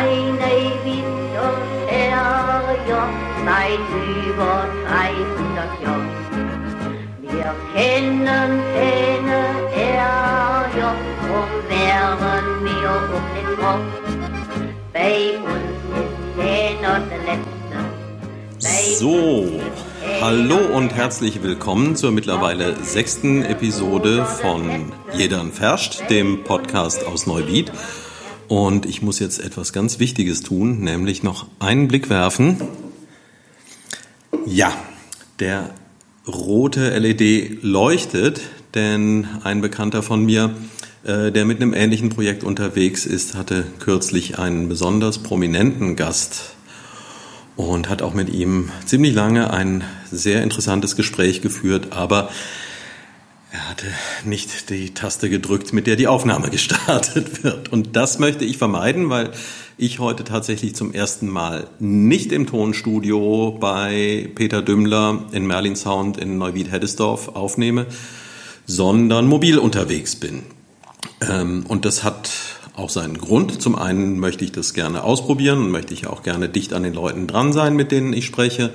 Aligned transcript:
eine 0.00 0.50
Winterferie 0.84 1.20
seit 3.44 3.88
über 4.26 4.56
300 4.88 5.82
Jahren. 5.82 6.08
Wir 7.20 7.50
kennen 7.74 8.52
keine 8.74 9.40
Ärger, 9.74 10.94
drum 11.20 11.52
wären 11.68 12.46
wir 12.64 12.90
auch 12.90 13.26
nicht 13.34 13.50
froh. 13.58 13.80
Bei 14.92 15.16
uns 15.36 15.78
ist 16.00 16.16
keiner 16.38 16.96
der 17.00 17.20
Letzte. 17.28 17.76
So, 18.98 19.48
hallo 20.22 20.58
und 20.74 20.94
herzlich 20.94 21.42
willkommen 21.42 21.94
zur 21.96 22.10
mittlerweile 22.10 22.74
sechsten 22.82 23.42
Episode 23.44 24.24
von 24.24 24.92
Jedern 25.12 25.52
Ferscht, 25.52 26.08
dem 26.08 26.42
Podcast 26.44 27.06
aus 27.06 27.26
Neuwied. 27.26 27.70
Und 28.50 28.84
ich 28.84 29.00
muss 29.00 29.20
jetzt 29.20 29.38
etwas 29.38 29.72
ganz 29.72 30.00
Wichtiges 30.00 30.42
tun, 30.42 30.80
nämlich 30.80 31.22
noch 31.22 31.46
einen 31.60 31.86
Blick 31.86 32.10
werfen. 32.10 32.56
Ja, 34.44 34.72
der 35.38 35.70
rote 36.26 36.98
LED 36.98 37.62
leuchtet, 37.62 38.40
denn 38.74 39.28
ein 39.44 39.60
Bekannter 39.60 40.02
von 40.02 40.24
mir, 40.24 40.52
äh, 41.04 41.30
der 41.30 41.44
mit 41.44 41.62
einem 41.62 41.74
ähnlichen 41.74 42.08
Projekt 42.08 42.42
unterwegs 42.42 43.06
ist, 43.06 43.36
hatte 43.36 43.64
kürzlich 43.78 44.40
einen 44.40 44.68
besonders 44.68 45.18
prominenten 45.18 45.94
Gast 45.94 46.56
und 47.54 47.88
hat 47.88 48.02
auch 48.02 48.14
mit 48.14 48.30
ihm 48.30 48.70
ziemlich 48.84 49.14
lange 49.14 49.52
ein 49.52 49.84
sehr 50.10 50.42
interessantes 50.42 50.96
Gespräch 50.96 51.40
geführt, 51.40 51.92
aber 51.92 52.30
er 53.52 53.68
hatte 53.68 53.86
nicht 54.24 54.70
die 54.70 54.94
Taste 54.94 55.28
gedrückt, 55.28 55.72
mit 55.72 55.86
der 55.86 55.96
die 55.96 56.06
Aufnahme 56.06 56.50
gestartet 56.50 57.42
wird. 57.42 57.72
Und 57.72 57.96
das 57.96 58.18
möchte 58.18 58.44
ich 58.44 58.58
vermeiden, 58.58 59.10
weil 59.10 59.32
ich 59.76 59.98
heute 59.98 60.24
tatsächlich 60.24 60.76
zum 60.76 60.92
ersten 60.92 61.28
Mal 61.28 61.66
nicht 61.78 62.32
im 62.32 62.46
Tonstudio 62.46 63.56
bei 63.58 64.28
Peter 64.34 64.62
Dümmler 64.62 65.24
in 65.32 65.46
Merlin 65.46 65.74
Sound 65.74 66.16
in 66.16 66.38
Neuwied-Heddesdorf 66.38 67.28
aufnehme, 67.28 67.86
sondern 68.66 69.26
mobil 69.26 69.58
unterwegs 69.58 70.16
bin. 70.16 70.42
Ähm, 71.20 71.64
und 71.66 71.84
das 71.84 72.04
hat 72.04 72.30
auch 72.76 72.90
seinen 72.90 73.18
Grund. 73.18 73.60
Zum 73.60 73.74
einen 73.74 74.18
möchte 74.20 74.44
ich 74.44 74.52
das 74.52 74.74
gerne 74.74 75.02
ausprobieren 75.02 75.58
und 75.58 75.70
möchte 75.70 75.92
ich 75.92 76.06
auch 76.06 76.22
gerne 76.22 76.48
dicht 76.48 76.72
an 76.72 76.82
den 76.82 76.94
Leuten 76.94 77.26
dran 77.26 77.52
sein, 77.52 77.74
mit 77.74 77.90
denen 77.90 78.12
ich 78.12 78.26
spreche. 78.26 78.72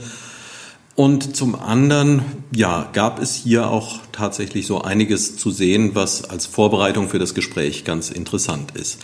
Und 0.95 1.35
zum 1.35 1.55
anderen, 1.55 2.23
ja, 2.55 2.87
gab 2.93 3.21
es 3.21 3.35
hier 3.35 3.69
auch 3.69 3.99
tatsächlich 4.13 4.65
so 4.65 4.81
einiges 4.81 5.37
zu 5.37 5.51
sehen, 5.51 5.91
was 5.93 6.23
als 6.23 6.45
Vorbereitung 6.45 7.09
für 7.09 7.19
das 7.19 7.33
Gespräch 7.33 7.83
ganz 7.83 8.09
interessant 8.09 8.71
ist. 8.77 9.01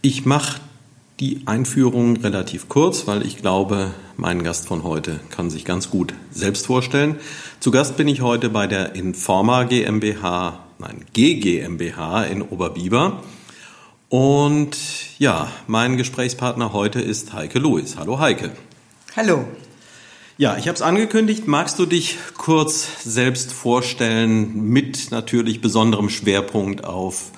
Ich 0.00 0.24
mache 0.24 0.60
die 1.20 1.42
Einführung 1.44 2.16
relativ 2.16 2.70
kurz, 2.70 3.06
weil 3.06 3.26
ich 3.26 3.36
glaube, 3.36 3.90
mein 4.16 4.42
Gast 4.42 4.66
von 4.66 4.82
heute 4.82 5.20
kann 5.28 5.50
sich 5.50 5.66
ganz 5.66 5.90
gut 5.90 6.14
selbst 6.30 6.64
vorstellen. 6.64 7.16
Zu 7.60 7.70
Gast 7.70 7.98
bin 7.98 8.08
ich 8.08 8.22
heute 8.22 8.48
bei 8.48 8.66
der 8.66 8.94
Informa 8.94 9.64
GmbH, 9.64 10.60
nein, 10.78 11.04
GGMBH 11.12 12.24
in 12.24 12.40
Oberbiber. 12.40 13.22
Und 14.08 14.78
ja, 15.18 15.52
mein 15.66 15.98
Gesprächspartner 15.98 16.72
heute 16.72 17.02
ist 17.02 17.34
Heike 17.34 17.58
Louis. 17.58 17.98
Hallo 17.98 18.18
Heike. 18.18 18.52
Hallo. 19.14 19.44
Ja, 20.40 20.56
ich 20.56 20.68
habe 20.68 20.74
es 20.74 20.80
angekündigt. 20.80 21.46
Magst 21.48 21.78
du 21.78 21.84
dich 21.84 22.16
kurz 22.38 23.04
selbst 23.04 23.52
vorstellen 23.52 24.70
mit 24.70 25.10
natürlich 25.10 25.60
besonderem 25.60 26.08
Schwerpunkt 26.08 26.82
auf 26.82 27.32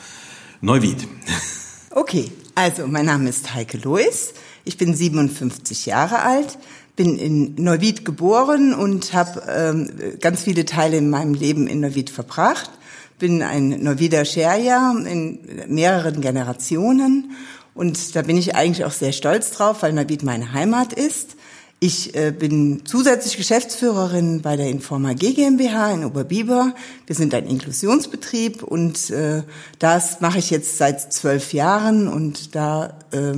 Neuwied? 0.61 1.08
Okay, 1.91 2.30
also 2.55 2.86
mein 2.86 3.05
Name 3.06 3.28
ist 3.28 3.55
Heike 3.55 3.77
Louis. 3.78 4.33
Ich 4.64 4.78
bin 4.78 4.95
57 4.95 5.84
Jahre 5.84 6.20
alt, 6.20 6.58
bin 6.97 7.19
in 7.19 7.56
Neuwied 7.56 8.06
geboren 8.06 8.73
und 8.73 9.12
habe 9.12 9.42
ähm, 9.47 9.91
ganz 10.20 10.45
viele 10.45 10.64
Teile 10.64 10.97
in 10.97 11.11
meinem 11.11 11.34
Leben 11.34 11.67
in 11.67 11.80
Neuwied 11.80 12.08
verbracht. 12.08 12.70
Bin 13.19 13.42
ein 13.42 13.83
Neuwieder 13.83 14.24
Scherja 14.24 14.95
in 15.05 15.40
mehreren 15.67 16.20
Generationen 16.20 17.33
und 17.74 18.14
da 18.14 18.23
bin 18.23 18.36
ich 18.36 18.55
eigentlich 18.55 18.86
auch 18.86 18.92
sehr 18.92 19.13
stolz 19.13 19.51
drauf, 19.51 19.83
weil 19.83 19.92
Neuwied 19.92 20.23
meine 20.23 20.52
Heimat 20.52 20.92
ist. 20.92 21.36
Ich 21.85 22.15
äh, 22.15 22.31
bin 22.31 22.83
zusätzlich 22.85 23.37
Geschäftsführerin 23.37 24.41
bei 24.41 24.55
der 24.55 24.69
Informa 24.69 25.15
G 25.15 25.33
GmbH 25.33 25.91
in 25.91 26.05
Oberbiber. 26.05 26.77
Wir 27.07 27.17
sind 27.17 27.35
ein 27.35 27.45
Inklusionsbetrieb 27.45 28.63
und 28.63 29.11
äh, 29.11 29.43
das 29.81 30.20
mache 30.20 30.39
ich 30.39 30.51
jetzt 30.51 30.79
seit 30.79 31.13
zwölf 31.13 31.53
Jahren 31.53 32.07
und 32.07 32.55
da 32.55 33.01
äh, 33.11 33.33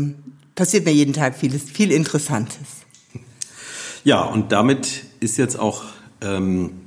passiert 0.54 0.84
mir 0.84 0.92
jeden 0.92 1.14
Tag 1.14 1.38
vieles, 1.38 1.62
viel 1.62 1.90
Interessantes. 1.90 2.84
Ja, 4.04 4.20
und 4.24 4.52
damit 4.52 5.04
ist 5.20 5.38
jetzt 5.38 5.58
auch 5.58 5.84
ähm, 6.20 6.82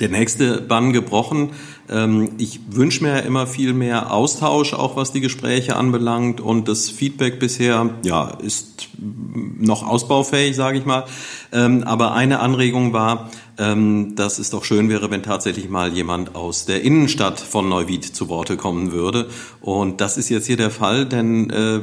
der 0.00 0.08
nächste 0.08 0.62
Bann 0.62 0.94
gebrochen. 0.94 1.50
Ähm, 1.92 2.30
ich 2.38 2.60
wünsche 2.70 3.04
mir 3.04 3.10
ja 3.10 3.18
immer 3.18 3.46
viel 3.46 3.74
mehr 3.74 4.12
Austausch, 4.12 4.72
auch 4.72 4.96
was 4.96 5.12
die 5.12 5.20
Gespräche 5.20 5.76
anbelangt. 5.76 6.40
Und 6.40 6.68
das 6.68 6.88
Feedback 6.88 7.38
bisher, 7.38 7.90
ja, 8.02 8.30
ist 8.42 8.88
noch 8.98 9.86
ausbaufähig, 9.86 10.56
sage 10.56 10.78
ich 10.78 10.86
mal. 10.86 11.04
Ähm, 11.52 11.84
aber 11.84 12.14
eine 12.14 12.40
Anregung 12.40 12.92
war, 12.92 13.30
ähm, 13.58 14.16
dass 14.16 14.38
es 14.38 14.50
doch 14.50 14.64
schön 14.64 14.88
wäre, 14.88 15.10
wenn 15.10 15.22
tatsächlich 15.22 15.68
mal 15.68 15.92
jemand 15.92 16.34
aus 16.34 16.64
der 16.64 16.82
Innenstadt 16.82 17.38
von 17.38 17.68
Neuwied 17.68 18.04
zu 18.04 18.28
Worte 18.28 18.56
kommen 18.56 18.92
würde. 18.92 19.28
Und 19.60 20.00
das 20.00 20.16
ist 20.16 20.30
jetzt 20.30 20.46
hier 20.46 20.56
der 20.56 20.70
Fall, 20.70 21.06
denn 21.06 21.50
äh, 21.50 21.80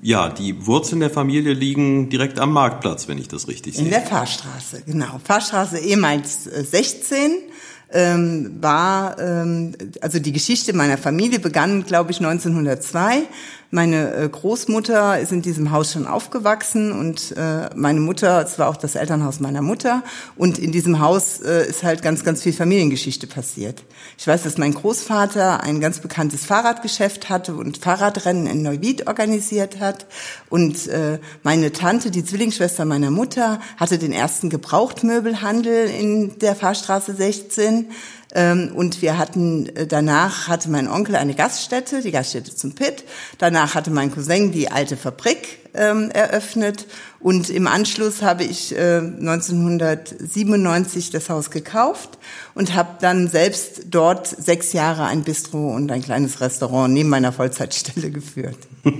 ja, 0.00 0.28
die 0.28 0.66
Wurzeln 0.66 1.00
der 1.00 1.10
Familie 1.10 1.54
liegen 1.54 2.08
direkt 2.08 2.38
am 2.38 2.52
Marktplatz, 2.52 3.08
wenn 3.08 3.18
ich 3.18 3.26
das 3.26 3.48
richtig 3.48 3.74
sehe. 3.74 3.84
In 3.84 3.90
der 3.90 4.02
Fahrstraße, 4.02 4.82
genau. 4.86 5.20
Fahrstraße 5.24 5.78
ehemals 5.78 6.44
16 6.44 7.32
ähm, 7.92 8.56
war, 8.60 9.18
ähm, 9.18 9.74
also 10.00 10.18
die 10.18 10.32
Geschichte 10.32 10.72
meiner 10.72 10.98
Familie 10.98 11.38
begann, 11.38 11.84
glaube 11.84 12.10
ich, 12.10 12.18
1902. 12.18 13.22
Meine 13.70 14.14
äh, 14.14 14.28
Großmutter 14.30 15.20
ist 15.20 15.30
in 15.30 15.42
diesem 15.42 15.70
Haus 15.72 15.92
schon 15.92 16.06
aufgewachsen 16.06 16.90
und 16.90 17.36
äh, 17.36 17.68
meine 17.74 18.00
Mutter, 18.00 18.42
es 18.42 18.58
war 18.58 18.66
auch 18.66 18.78
das 18.78 18.94
Elternhaus 18.94 19.40
meiner 19.40 19.60
Mutter. 19.60 20.02
Und 20.36 20.58
in 20.58 20.72
diesem 20.72 21.00
Haus 21.00 21.40
äh, 21.40 21.68
ist 21.68 21.82
halt 21.82 22.00
ganz, 22.00 22.24
ganz 22.24 22.42
viel 22.42 22.54
Familiengeschichte 22.54 23.26
passiert. 23.26 23.84
Ich 24.16 24.26
weiß, 24.26 24.44
dass 24.44 24.56
mein 24.56 24.72
Großvater 24.72 25.62
ein 25.62 25.80
ganz 25.80 25.98
bekanntes 25.98 26.46
Fahrradgeschäft 26.46 27.28
hatte 27.28 27.56
und 27.56 27.76
Fahrradrennen 27.76 28.46
in 28.46 28.62
Neuwied 28.62 29.06
organisiert 29.06 29.80
hat. 29.80 30.06
Und 30.48 30.88
meine 31.42 31.72
Tante, 31.72 32.10
die 32.10 32.24
Zwillingsschwester 32.24 32.84
meiner 32.84 33.10
Mutter, 33.10 33.60
hatte 33.76 33.98
den 33.98 34.12
ersten 34.12 34.48
Gebrauchtmöbelhandel 34.48 35.88
in 35.90 36.38
der 36.38 36.54
Fahrstraße 36.54 37.14
16 37.14 37.74
ähm, 37.74 37.86
und 38.34 39.00
wir 39.00 39.16
hatten, 39.16 39.74
äh, 39.74 39.86
danach 39.86 40.48
hatte 40.48 40.68
mein 40.70 40.88
Onkel 40.88 41.16
eine 41.16 41.34
Gaststätte, 41.34 42.02
die 42.02 42.10
Gaststätte 42.10 42.54
zum 42.54 42.74
Pitt. 42.74 43.04
Danach 43.38 43.74
hatte 43.74 43.90
mein 43.90 44.12
Cousin 44.12 44.52
die 44.52 44.70
alte 44.70 44.98
Fabrik 44.98 45.60
ähm, 45.74 46.10
eröffnet. 46.10 46.86
Und 47.20 47.50
im 47.50 47.66
Anschluss 47.66 48.22
habe 48.22 48.44
ich 48.44 48.76
äh, 48.76 48.98
1997 48.98 51.10
das 51.10 51.28
Haus 51.30 51.50
gekauft 51.50 52.18
und 52.54 52.74
habe 52.74 52.90
dann 53.00 53.28
selbst 53.28 53.86
dort 53.90 54.26
sechs 54.26 54.72
Jahre 54.72 55.04
ein 55.04 55.22
Bistro 55.22 55.74
und 55.74 55.90
ein 55.90 56.02
kleines 56.02 56.40
Restaurant 56.40 56.92
neben 56.92 57.08
meiner 57.08 57.32
Vollzeitstelle 57.32 58.10
geführt. 58.10 58.58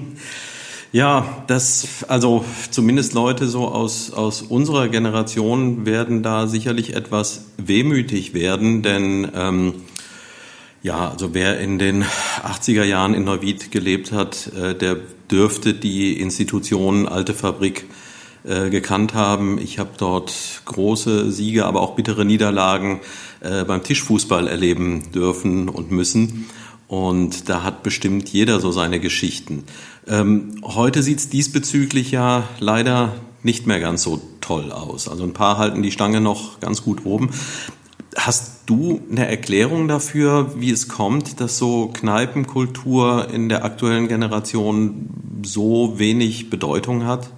Ja, 0.90 1.44
das, 1.48 2.04
also 2.08 2.46
zumindest 2.70 3.12
Leute 3.12 3.46
so 3.46 3.68
aus, 3.68 4.10
aus 4.10 4.40
unserer 4.40 4.88
Generation 4.88 5.84
werden 5.84 6.22
da 6.22 6.46
sicherlich 6.46 6.94
etwas 6.94 7.44
wehmütig 7.58 8.32
werden, 8.32 8.82
denn 8.82 9.30
ähm, 9.34 9.74
ja, 10.82 11.10
also 11.10 11.34
wer 11.34 11.60
in 11.60 11.78
den 11.78 12.04
80er 12.04 12.84
Jahren 12.84 13.12
in 13.12 13.24
Neuwied 13.24 13.70
gelebt 13.70 14.12
hat, 14.12 14.50
äh, 14.54 14.74
der 14.74 14.96
dürfte 15.30 15.74
die 15.74 16.18
Institution 16.18 17.06
Alte 17.06 17.34
Fabrik 17.34 17.84
äh, 18.44 18.70
gekannt 18.70 19.12
haben. 19.12 19.58
Ich 19.58 19.78
habe 19.78 19.90
dort 19.98 20.32
große 20.64 21.30
Siege, 21.30 21.66
aber 21.66 21.82
auch 21.82 21.96
bittere 21.96 22.24
Niederlagen 22.24 23.00
äh, 23.40 23.64
beim 23.64 23.82
Tischfußball 23.82 24.48
erleben 24.48 25.12
dürfen 25.12 25.68
und 25.68 25.90
müssen. 25.90 26.48
Und 26.86 27.50
da 27.50 27.62
hat 27.64 27.82
bestimmt 27.82 28.30
jeder 28.30 28.60
so 28.60 28.72
seine 28.72 28.98
Geschichten. 28.98 29.64
Ähm, 30.08 30.62
heute 30.62 31.02
sieht 31.02 31.18
es 31.18 31.28
diesbezüglich 31.28 32.10
ja 32.10 32.48
leider 32.60 33.14
nicht 33.42 33.66
mehr 33.66 33.80
ganz 33.80 34.02
so 34.02 34.20
toll 34.40 34.72
aus. 34.72 35.08
Also 35.08 35.24
ein 35.24 35.34
paar 35.34 35.58
halten 35.58 35.82
die 35.82 35.92
Stange 35.92 36.20
noch 36.20 36.60
ganz 36.60 36.82
gut 36.82 37.04
oben. 37.04 37.30
Hast 38.16 38.62
du 38.66 39.00
eine 39.10 39.28
Erklärung 39.28 39.86
dafür, 39.86 40.60
wie 40.60 40.70
es 40.70 40.88
kommt, 40.88 41.40
dass 41.40 41.58
so 41.58 41.88
Kneipenkultur 41.88 43.28
in 43.32 43.48
der 43.48 43.64
aktuellen 43.64 44.08
Generation 44.08 45.10
so 45.44 45.98
wenig 45.98 46.50
Bedeutung 46.50 47.04
hat? 47.04 47.30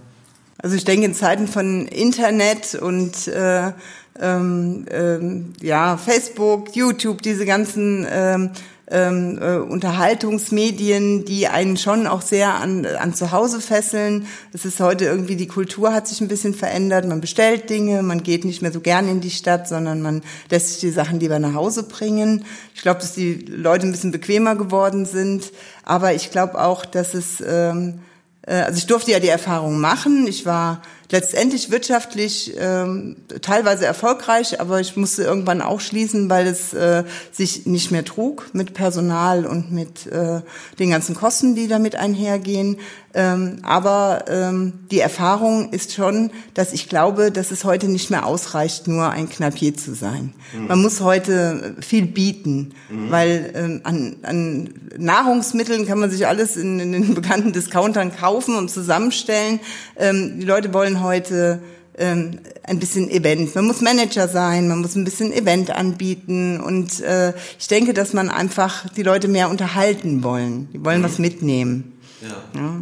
Also 0.59 0.77
ich 0.77 0.85
denke, 0.85 1.07
in 1.07 1.15
Zeiten 1.15 1.49
von 1.49 1.87
Internet 1.87 2.77
und 2.77 3.29
äh, 3.29 3.73
ähm, 4.21 4.87
ähm, 4.91 5.53
ja, 5.61 5.97
Facebook, 5.97 6.77
YouTube, 6.77 7.23
diese 7.23 7.47
ganzen 7.47 8.07
ähm, 8.11 8.51
ähm, 8.91 9.39
äh, 9.41 9.57
Unterhaltungsmedien, 9.57 11.25
die 11.25 11.47
einen 11.47 11.77
schon 11.77 12.07
auch 12.07 12.23
sehr 12.23 12.55
an, 12.55 12.85
an 12.87 13.15
zu 13.15 13.31
Hause 13.31 13.61
fesseln. 13.61 14.27
Es 14.53 14.65
ist 14.65 14.81
heute 14.81 15.05
irgendwie, 15.05 15.37
die 15.37 15.47
Kultur 15.47 15.93
hat 15.93 16.09
sich 16.09 16.21
ein 16.21 16.29
bisschen 16.29 16.55
verändert. 16.55 17.07
Man 17.07 17.21
bestellt 17.21 17.71
Dinge, 17.71 18.03
man 18.03 18.23
geht 18.23 18.45
nicht 18.45 18.63
mehr 18.63 18.73
so 18.73 18.81
gern 18.81 19.09
in 19.09 19.21
die 19.21 19.31
Stadt, 19.31 19.69
sondern 19.69 20.03
man 20.03 20.23
lässt 20.51 20.71
sich 20.71 20.81
die 20.81 20.91
Sachen 20.91 21.21
lieber 21.21 21.39
nach 21.39 21.55
Hause 21.55 21.85
bringen. 21.85 22.45
Ich 22.75 22.83
glaube, 22.83 23.01
dass 23.01 23.13
die 23.13 23.35
Leute 23.35 23.87
ein 23.87 23.93
bisschen 23.93 24.13
bequemer 24.13 24.57
geworden 24.57 25.07
sind. 25.07 25.53
Aber 25.85 26.15
ich 26.15 26.31
glaube 26.31 26.61
auch, 26.61 26.85
dass 26.85 27.15
es, 27.15 27.43
ähm, 27.47 28.01
äh, 28.47 28.55
also 28.55 28.79
ich 28.79 28.87
durfte 28.87 29.13
ja 29.13 29.21
die 29.21 29.29
Erfahrung 29.29 29.81
machen. 29.81 30.27
Ich 30.27 30.47
war 30.47 30.83
letztendlich 31.11 31.71
wirtschaftlich 31.71 32.55
ähm, 32.59 33.17
teilweise 33.43 33.85
erfolgreich, 33.87 34.61
aber 34.61 34.81
ich 34.81 34.97
musste 34.97 35.23
irgendwann 35.23 35.61
auch 35.61 35.81
schließen, 35.81 36.31
weil 36.31 36.47
es 36.47 36.73
äh, 36.73 37.05
sich 37.33 37.67
nicht 37.67 37.91
mehr 37.91 38.05
trug 38.05 38.51
mit 38.53 38.75
Personal 38.75 39.47
und 39.47 39.73
mit 39.73 40.07
äh, 40.07 40.41
den 40.79 40.91
ganzen 40.91 41.15
Kosten, 41.15 41.55
die 41.55 41.69
damit 41.69 41.97
einhergehen. 41.97 42.79
Ähm, 43.13 43.59
aber 43.63 44.27
ähm, 44.29 44.73
die 44.93 45.01
Erfahrung 45.01 45.73
ist 45.73 45.93
schon, 45.93 46.31
dass 46.55 46.73
ich 46.73 46.89
glaube, 46.89 47.33
dass 47.33 47.51
es 47.51 47.65
heute 47.65 47.89
nicht 47.89 48.11
mehr 48.11 48.25
ausreicht, 48.25 48.87
nur 48.87 49.11
ein 49.11 49.29
Kneipier 49.29 49.77
zu 49.77 49.95
sein. 49.95 50.33
Mhm. 50.57 50.69
Man 50.69 50.83
muss 50.83 51.01
heute 51.01 51.75
viel 51.81 52.07
bieten, 52.07 52.73
mhm. 52.89 53.11
weil 53.11 53.53
ähm, 53.57 53.81
an, 53.83 54.17
an 54.23 54.75
Nahrungsmitteln 54.97 55.87
kann 55.87 55.99
man 55.99 56.11
sich 56.13 56.29
alles 56.29 56.57
in, 56.57 56.79
in 56.79 56.93
den 56.93 57.15
bekannten 57.15 57.53
Discountern 57.53 58.15
kaufen 58.15 58.55
und 58.55 58.71
zusammenstellen. 58.71 59.59
Ähm, 59.97 60.39
die 60.39 60.47
Leute 60.47 60.73
wollen 60.73 61.00
heute 61.03 61.63
ähm, 61.99 62.41
ein 62.63 62.79
bisschen 62.79 63.11
Event. 63.11 63.55
Man 63.55 63.67
muss 63.67 63.81
Manager 63.81 64.29
sein, 64.29 64.69
man 64.69 64.81
muss 64.81 64.95
ein 64.97 65.05
bisschen 65.05 65.33
Event 65.33 65.71
anbieten 65.71 66.61
und 66.61 67.01
äh, 67.01 67.35
ich 67.59 67.69
denke, 67.69 67.95
dass 67.95 68.13
man 68.13 68.31
einfach 68.31 68.89
die 68.91 69.03
Leute 69.03 69.29
mehr 69.29 69.51
unterhalten 69.51 70.23
wollen. 70.23 70.69
Die 70.73 70.85
wollen 70.85 71.01
mhm. 71.01 71.05
was 71.05 71.19
mitnehmen. 71.19 71.99
Ja. 72.23 72.61
ja. 72.61 72.77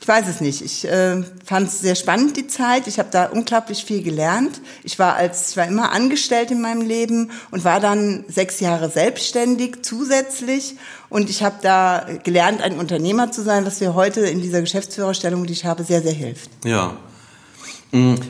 Ich 0.00 0.08
weiß 0.08 0.28
es 0.28 0.42
nicht. 0.42 0.60
Ich 0.60 0.86
äh, 0.86 1.22
fand 1.46 1.68
es 1.68 1.80
sehr 1.80 1.94
spannend 1.94 2.36
die 2.36 2.46
Zeit. 2.46 2.86
Ich 2.88 2.98
habe 2.98 3.08
da 3.10 3.24
unglaublich 3.24 3.86
viel 3.86 4.02
gelernt. 4.02 4.60
Ich 4.82 4.98
war 4.98 5.16
als 5.16 5.50
ich 5.50 5.56
war 5.56 5.66
immer 5.66 5.92
angestellt 5.92 6.50
in 6.50 6.60
meinem 6.60 6.82
Leben 6.82 7.30
und 7.50 7.64
war 7.64 7.80
dann 7.80 8.24
sechs 8.28 8.60
Jahre 8.60 8.90
selbstständig 8.90 9.78
zusätzlich 9.80 10.76
und 11.08 11.30
ich 11.30 11.42
habe 11.42 11.56
da 11.62 12.06
gelernt, 12.22 12.60
ein 12.60 12.78
Unternehmer 12.78 13.32
zu 13.32 13.40
sein, 13.40 13.64
was 13.64 13.80
mir 13.80 13.94
heute 13.94 14.20
in 14.20 14.42
dieser 14.42 14.60
Geschäftsführerstellung, 14.60 15.46
die 15.46 15.54
ich 15.54 15.64
habe, 15.64 15.84
sehr 15.84 16.02
sehr 16.02 16.12
hilft. 16.12 16.50
Ja. 16.66 16.98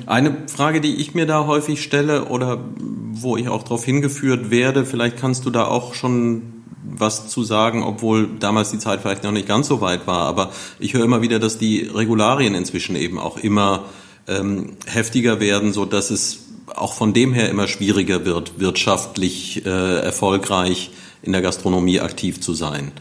Eine 0.05 0.37
Frage, 0.55 0.83
die 0.83 0.97
ich 0.97 1.15
mir 1.15 1.25
da 1.25 1.47
häufig 1.47 1.83
stelle 1.83 2.27
oder 2.27 2.63
wo 2.77 3.39
ich 3.39 3.49
auch 3.49 3.63
darauf 3.63 3.85
hingeführt 3.85 4.51
werde, 4.51 4.85
vielleicht 4.85 5.17
kannst 5.17 5.47
du 5.47 5.51
da 5.51 5.65
auch 5.65 5.95
schon 5.95 6.43
was 6.85 7.29
zu 7.29 7.45
sagen, 7.45 7.83
obwohl 7.83 8.29
damals 8.39 8.73
die 8.73 8.79
Zeit 8.79 9.01
vielleicht 9.01 9.25
noch 9.25 9.33
nicht 9.33 9.49
ganz 9.49 9.67
so 9.69 9.81
weit 9.81 10.07
war. 10.07 10.27
Aber 10.27 10.53
ich 10.79 10.93
höre 10.93 11.05
immer 11.05 11.23
wieder, 11.23 11.39
dass 11.39 11.57
die 11.57 11.91
Regularien 11.95 12.55
inzwischen 12.55 12.95
eben 12.95 13.19
auch 13.19 13.39
immer 13.39 13.87
ähm, 14.29 14.75
heftiger 14.87 15.41
werden, 15.41 15.73
so 15.73 15.87
dass 15.87 16.11
es 16.11 16.41
auch 16.75 16.93
von 16.93 17.15
dem 17.15 17.33
her 17.33 17.49
immer 17.49 17.67
schwieriger 17.67 18.27
wird, 18.27 18.59
wirtschaftlich 18.61 19.65
äh, 19.65 20.01
erfolgreich 20.01 20.91
in 21.23 21.33
der 21.33 21.41
Gastronomie 21.41 22.01
aktiv 22.01 22.41
zu 22.41 22.53
sein. 22.53 22.93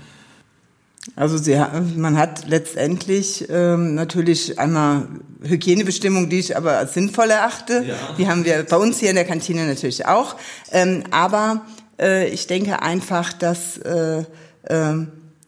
Also 1.16 1.38
sie, 1.38 1.62
man 1.98 2.18
hat 2.18 2.48
letztendlich 2.48 3.48
ähm, 3.50 3.94
natürlich 3.94 4.58
einmal 4.58 5.08
Hygienebestimmungen, 5.44 6.30
die 6.30 6.40
ich 6.40 6.56
aber 6.56 6.78
als 6.78 6.94
sinnvoll 6.94 7.30
erachte. 7.30 7.84
Ja. 7.86 7.96
Die 8.18 8.28
haben 8.28 8.46
wir 8.46 8.64
bei 8.64 8.78
uns 8.78 9.00
hier 9.00 9.10
in 9.10 9.16
der 9.16 9.26
Kantine 9.26 9.66
natürlich 9.68 10.06
auch. 10.06 10.38
Ähm, 10.72 11.04
aber 11.12 11.66
äh, 12.00 12.30
ich 12.30 12.48
denke 12.48 12.82
einfach, 12.82 13.34
dass 13.34 13.78
äh, 13.80 14.24
äh, 14.64 14.94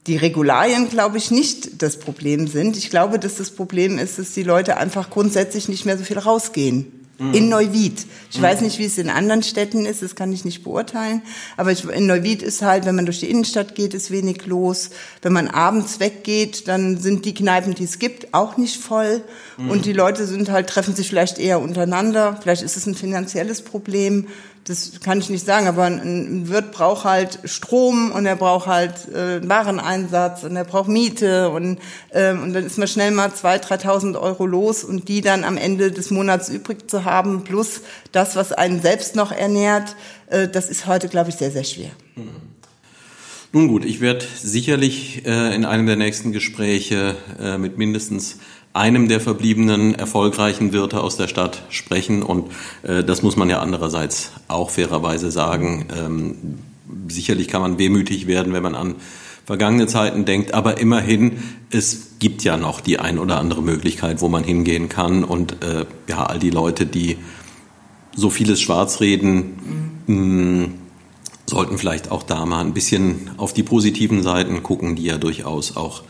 die 0.08 0.18
Regularien, 0.18 0.90
glaube 0.90 1.18
ich, 1.18 1.32
nicht 1.32 1.82
das 1.82 1.98
Problem 1.98 2.48
sind. 2.48 2.78
Ich 2.78 2.90
glaube, 2.90 3.18
dass 3.18 3.36
das 3.36 3.52
Problem 3.52 3.98
ist, 3.98 4.20
dass 4.20 4.34
die 4.34 4.44
Leute 4.44 4.78
einfach 4.78 5.10
grundsätzlich 5.10 5.68
nicht 5.68 5.86
mehr 5.86 5.98
so 5.98 6.04
viel 6.04 6.20
rausgehen. 6.20 7.05
Mhm. 7.18 7.34
In 7.34 7.50
Neuwied. 7.50 8.06
Ich 8.30 8.40
mhm. 8.40 8.44
weiß 8.44 8.62
nicht, 8.62 8.78
wie 8.78 8.86
es 8.86 8.98
in 8.98 9.10
anderen 9.10 9.42
Städten 9.42 9.86
ist, 9.86 10.02
das 10.02 10.16
kann 10.16 10.34
ich 10.34 10.44
nicht 10.44 10.64
beurteilen. 10.64 11.22
Aber 11.56 11.72
ich, 11.72 11.86
in 11.86 12.08
Neuwied 12.08 12.44
ist 12.44 12.62
halt, 12.62 12.86
wenn 12.86 12.96
man 12.96 13.06
durch 13.06 13.22
die 13.22 13.30
Innenstadt 13.30 13.76
geht, 13.76 13.94
ist 13.94 14.12
wenig 14.12 14.46
los. 14.46 14.90
Wenn 15.22 15.32
man 15.32 15.48
abends 15.48 16.00
weggeht, 16.00 16.68
dann 16.68 16.98
sind 16.98 17.26
die 17.26 17.34
Kneipen, 17.34 17.74
die 17.74 17.86
es 17.86 18.00
gibt, 18.00 18.34
auch 18.34 18.58
nicht 18.58 18.82
voll. 18.82 19.24
Mhm. 19.58 19.70
Und 19.70 19.86
die 19.86 19.94
Leute 19.94 20.26
sind 20.28 20.50
halt, 20.50 20.68
treffen 20.68 20.96
sich 20.96 21.08
vielleicht 21.08 21.40
eher 21.40 21.62
untereinander. 21.62 22.38
Vielleicht 22.42 22.64
ist 22.64 22.76
es 22.76 22.86
ein 22.86 22.96
finanzielles 22.96 23.62
Problem 23.62 24.28
das 24.66 25.00
kann 25.00 25.20
ich 25.20 25.30
nicht 25.30 25.46
sagen, 25.46 25.68
aber 25.68 25.84
ein 25.84 26.50
Wirt 26.50 26.72
braucht 26.72 27.04
halt 27.04 27.40
Strom 27.46 28.12
und 28.12 28.26
er 28.26 28.36
braucht 28.36 28.66
halt 28.66 29.08
äh, 29.14 29.48
Wareneinsatz 29.48 30.44
und 30.44 30.56
er 30.56 30.64
braucht 30.64 30.90
Miete 30.90 31.52
und, 31.52 31.78
ähm, 32.12 32.42
und 32.42 32.54
dann 32.54 32.66
ist 32.66 32.80
man 32.80 32.88
schnell 32.88 33.12
mal 33.12 33.30
2.000, 33.30 33.84
3.000 33.84 34.20
Euro 34.20 34.48
los 34.48 34.84
und 34.84 35.08
die 35.08 35.22
dann 35.22 35.44
am 35.44 35.58
Ende 35.58 35.92
des 35.92 36.10
Monats 36.10 36.50
übrig 36.50 36.90
zu 36.90 37.06
haben, 37.06 37.44
plus 37.44 37.82
das, 38.12 38.36
was 38.36 38.52
einen 38.54 38.82
selbst 38.82 39.16
noch 39.16 39.32
ernährt, 39.32 39.96
äh, 40.28 40.48
das 40.48 40.68
ist 40.68 40.88
heute, 40.88 41.10
glaube 41.10 41.30
ich, 41.30 41.36
sehr, 41.36 41.52
sehr 41.52 41.64
schwer. 41.64 41.92
Nun 43.52 43.68
gut, 43.68 43.86
ich 43.86 44.02
werde 44.02 44.26
sicherlich 44.42 45.28
äh, 45.28 45.56
in 45.56 45.64
einem 45.64 45.86
der 45.86 45.96
nächsten 45.96 46.32
Gespräche 46.32 47.16
äh, 47.40 47.60
mit 47.60 47.78
mindestens 47.78 48.40
einem 48.76 49.08
der 49.08 49.22
verbliebenen 49.22 49.96
erfolgreichen 49.96 50.74
Wirte 50.74 51.02
aus 51.02 51.18
der 51.18 51.28
Stadt 51.28 51.64
sprechen. 51.70 52.22
Und 52.22 52.52
äh, 52.84 53.04
das 53.04 53.24
muss 53.24 53.38
man 53.38 53.50
ja 53.50 53.60
andererseits 53.60 54.32
auch 54.48 54.70
fairerweise 54.70 55.32
sagen. 55.32 55.86
Ähm, 55.98 56.36
sicherlich 57.08 57.48
kann 57.48 57.62
man 57.62 57.78
wehmütig 57.78 58.28
werden, 58.28 58.54
wenn 58.54 58.64
man 58.64 58.76
an 58.76 58.96
vergangene 59.46 59.88
Zeiten 59.88 60.26
denkt, 60.26 60.54
aber 60.56 60.80
immerhin, 60.80 61.34
es 61.70 62.18
gibt 62.20 62.44
ja 62.44 62.58
noch 62.58 62.82
die 62.82 63.00
ein 63.00 63.20
oder 63.20 63.40
andere 63.40 63.62
Möglichkeit, 63.62 64.20
wo 64.22 64.28
man 64.28 64.44
hingehen 64.44 64.90
kann. 64.90 65.24
Und 65.24 65.64
äh, 65.64 65.86
ja, 66.10 66.26
all 66.26 66.40
die 66.40 66.50
Leute, 66.50 66.86
die 66.86 67.18
so 68.16 68.30
vieles 68.30 68.60
schwarz 68.60 69.02
reden, 69.02 70.02
mh, 70.08 70.68
sollten 71.46 71.78
vielleicht 71.78 72.12
auch 72.12 72.24
da 72.24 72.46
mal 72.46 72.62
ein 72.62 72.74
bisschen 72.74 73.30
auf 73.38 73.54
die 73.54 73.64
positiven 73.64 74.24
Seiten 74.24 74.64
gucken, 74.64 74.96
die 74.96 75.04
ja 75.04 75.18
durchaus 75.18 75.78
auch 75.78 76.02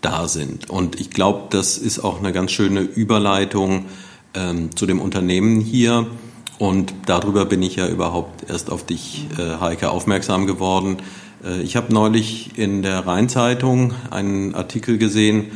da 0.00 0.28
sind. 0.28 0.70
Und 0.70 1.00
ich 1.00 1.10
glaube, 1.10 1.48
das 1.50 1.78
ist 1.78 1.98
auch 2.00 2.18
eine 2.18 2.32
ganz 2.32 2.52
schöne 2.52 2.80
Überleitung 2.80 3.86
ähm, 4.34 4.74
zu 4.76 4.86
dem 4.86 5.00
Unternehmen 5.00 5.60
hier. 5.60 6.06
Und 6.58 6.92
darüber 7.06 7.46
bin 7.46 7.62
ich 7.62 7.76
ja 7.76 7.88
überhaupt 7.88 8.48
erst 8.50 8.70
auf 8.70 8.84
dich, 8.84 9.26
äh, 9.38 9.60
Heike, 9.60 9.90
aufmerksam 9.90 10.46
geworden. 10.46 10.98
Äh, 11.44 11.62
ich 11.62 11.76
habe 11.76 11.92
neulich 11.92 12.58
in 12.58 12.82
der 12.82 13.06
Rheinzeitung 13.06 13.94
einen 14.10 14.54
Artikel 14.54 14.98
gesehen, 14.98 15.46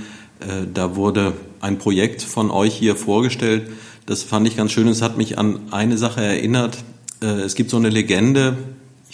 äh, 0.40 0.66
da 0.72 0.96
wurde 0.96 1.32
ein 1.60 1.78
Projekt 1.78 2.22
von 2.22 2.50
euch 2.50 2.74
hier 2.74 2.96
vorgestellt. 2.96 3.70
Das 4.06 4.22
fand 4.22 4.46
ich 4.46 4.56
ganz 4.56 4.72
schön. 4.72 4.88
Es 4.88 5.02
hat 5.02 5.16
mich 5.16 5.38
an 5.38 5.60
eine 5.70 5.96
Sache 5.96 6.22
erinnert. 6.22 6.78
Äh, 7.22 7.26
es 7.26 7.54
gibt 7.54 7.70
so 7.70 7.76
eine 7.76 7.88
Legende, 7.88 8.56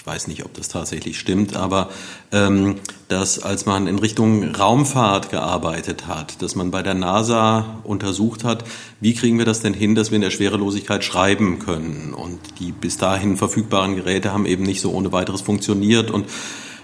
ich 0.00 0.06
weiß 0.06 0.28
nicht, 0.28 0.46
ob 0.46 0.54
das 0.54 0.68
tatsächlich 0.68 1.18
stimmt, 1.18 1.56
aber 1.56 1.90
ähm, 2.32 2.76
dass 3.08 3.38
als 3.38 3.66
man 3.66 3.86
in 3.86 3.98
Richtung 3.98 4.54
Raumfahrt 4.54 5.28
gearbeitet 5.28 6.06
hat, 6.06 6.40
dass 6.40 6.54
man 6.54 6.70
bei 6.70 6.82
der 6.82 6.94
NASA 6.94 7.80
untersucht 7.84 8.42
hat, 8.42 8.64
wie 9.02 9.12
kriegen 9.12 9.36
wir 9.36 9.44
das 9.44 9.60
denn 9.60 9.74
hin, 9.74 9.94
dass 9.94 10.10
wir 10.10 10.16
in 10.16 10.22
der 10.22 10.30
Schwerelosigkeit 10.30 11.04
schreiben 11.04 11.58
können. 11.58 12.14
Und 12.14 12.38
die 12.60 12.72
bis 12.72 12.96
dahin 12.96 13.36
verfügbaren 13.36 13.94
Geräte 13.94 14.32
haben 14.32 14.46
eben 14.46 14.62
nicht 14.62 14.80
so 14.80 14.90
ohne 14.90 15.12
weiteres 15.12 15.42
funktioniert 15.42 16.10
und 16.10 16.24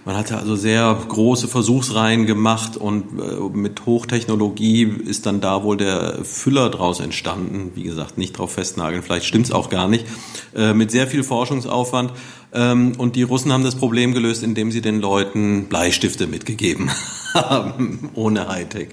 man 0.07 0.17
hatte 0.17 0.39
also 0.39 0.55
sehr 0.55 0.97
große 1.09 1.49
Versuchsreihen 1.49 2.27
gemacht 2.27 2.77
und 2.77 3.19
äh, 3.21 3.41
mit 3.53 3.87
Hochtechnologie 3.87 4.85
ist 4.85 5.27
dann 5.27 5.41
da 5.41 5.65
wohl 5.65 5.77
der 5.77 6.19
Füller 6.23 6.71
draus 6.71 7.01
entstanden. 7.01 7.73
Wie 7.75 7.83
gesagt, 7.83 8.17
nicht 8.17 8.39
drauf 8.39 8.53
festnageln, 8.53 9.03
vielleicht 9.03 9.27
stimmt's 9.27 9.51
auch 9.51 9.69
gar 9.69 9.89
nicht. 9.89 10.07
Äh, 10.55 10.75
mit 10.75 10.93
sehr 10.93 11.09
viel 11.09 11.25
Forschungsaufwand. 11.25 12.13
Ähm, 12.57 12.95
und 12.97 13.17
die 13.17 13.23
Russen 13.23 13.53
haben 13.53 13.63
das 13.63 13.75
Problem 13.75 14.15
gelöst, 14.15 14.43
indem 14.43 14.73
sie 14.73 14.81
den 14.81 15.01
Leuten 15.01 15.67
Bleistifte 15.67 16.27
mitgegeben 16.27 16.91
haben, 17.35 18.11
ohne 18.15 18.49
Hightech. 18.49 18.89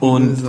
Und 0.00 0.42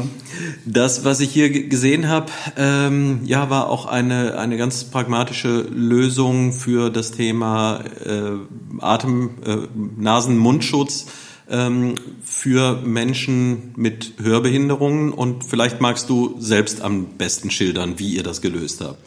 das, 0.66 1.06
was 1.06 1.22
ich 1.22 1.32
hier 1.32 1.50
gesehen 1.50 2.10
habe, 2.10 2.28
ähm, 2.58 3.22
ja, 3.24 3.50
war 3.50 3.70
auch 3.70 3.86
eine, 3.86 4.38
eine 4.38 4.58
ganz 4.58 4.84
pragmatische 4.84 5.62
Lösung 5.62 6.52
für 6.52 6.90
das 6.90 7.12
Thema 7.12 7.82
äh, 8.06 8.32
Atem, 8.82 9.30
äh, 9.46 9.58
Nasen-Mundschutz 9.98 11.06
ähm, 11.50 11.96
für 12.24 12.82
Menschen 12.84 13.72
mit 13.78 14.16
Hörbehinderungen. 14.22 15.14
Und 15.14 15.46
vielleicht 15.46 15.80
magst 15.80 16.10
du 16.10 16.36
selbst 16.40 16.82
am 16.82 17.06
besten 17.18 17.52
schildern, 17.52 18.00
wie 18.00 18.16
ihr 18.16 18.24
das 18.24 18.42
gelöst 18.42 18.82
habt. 18.82 19.00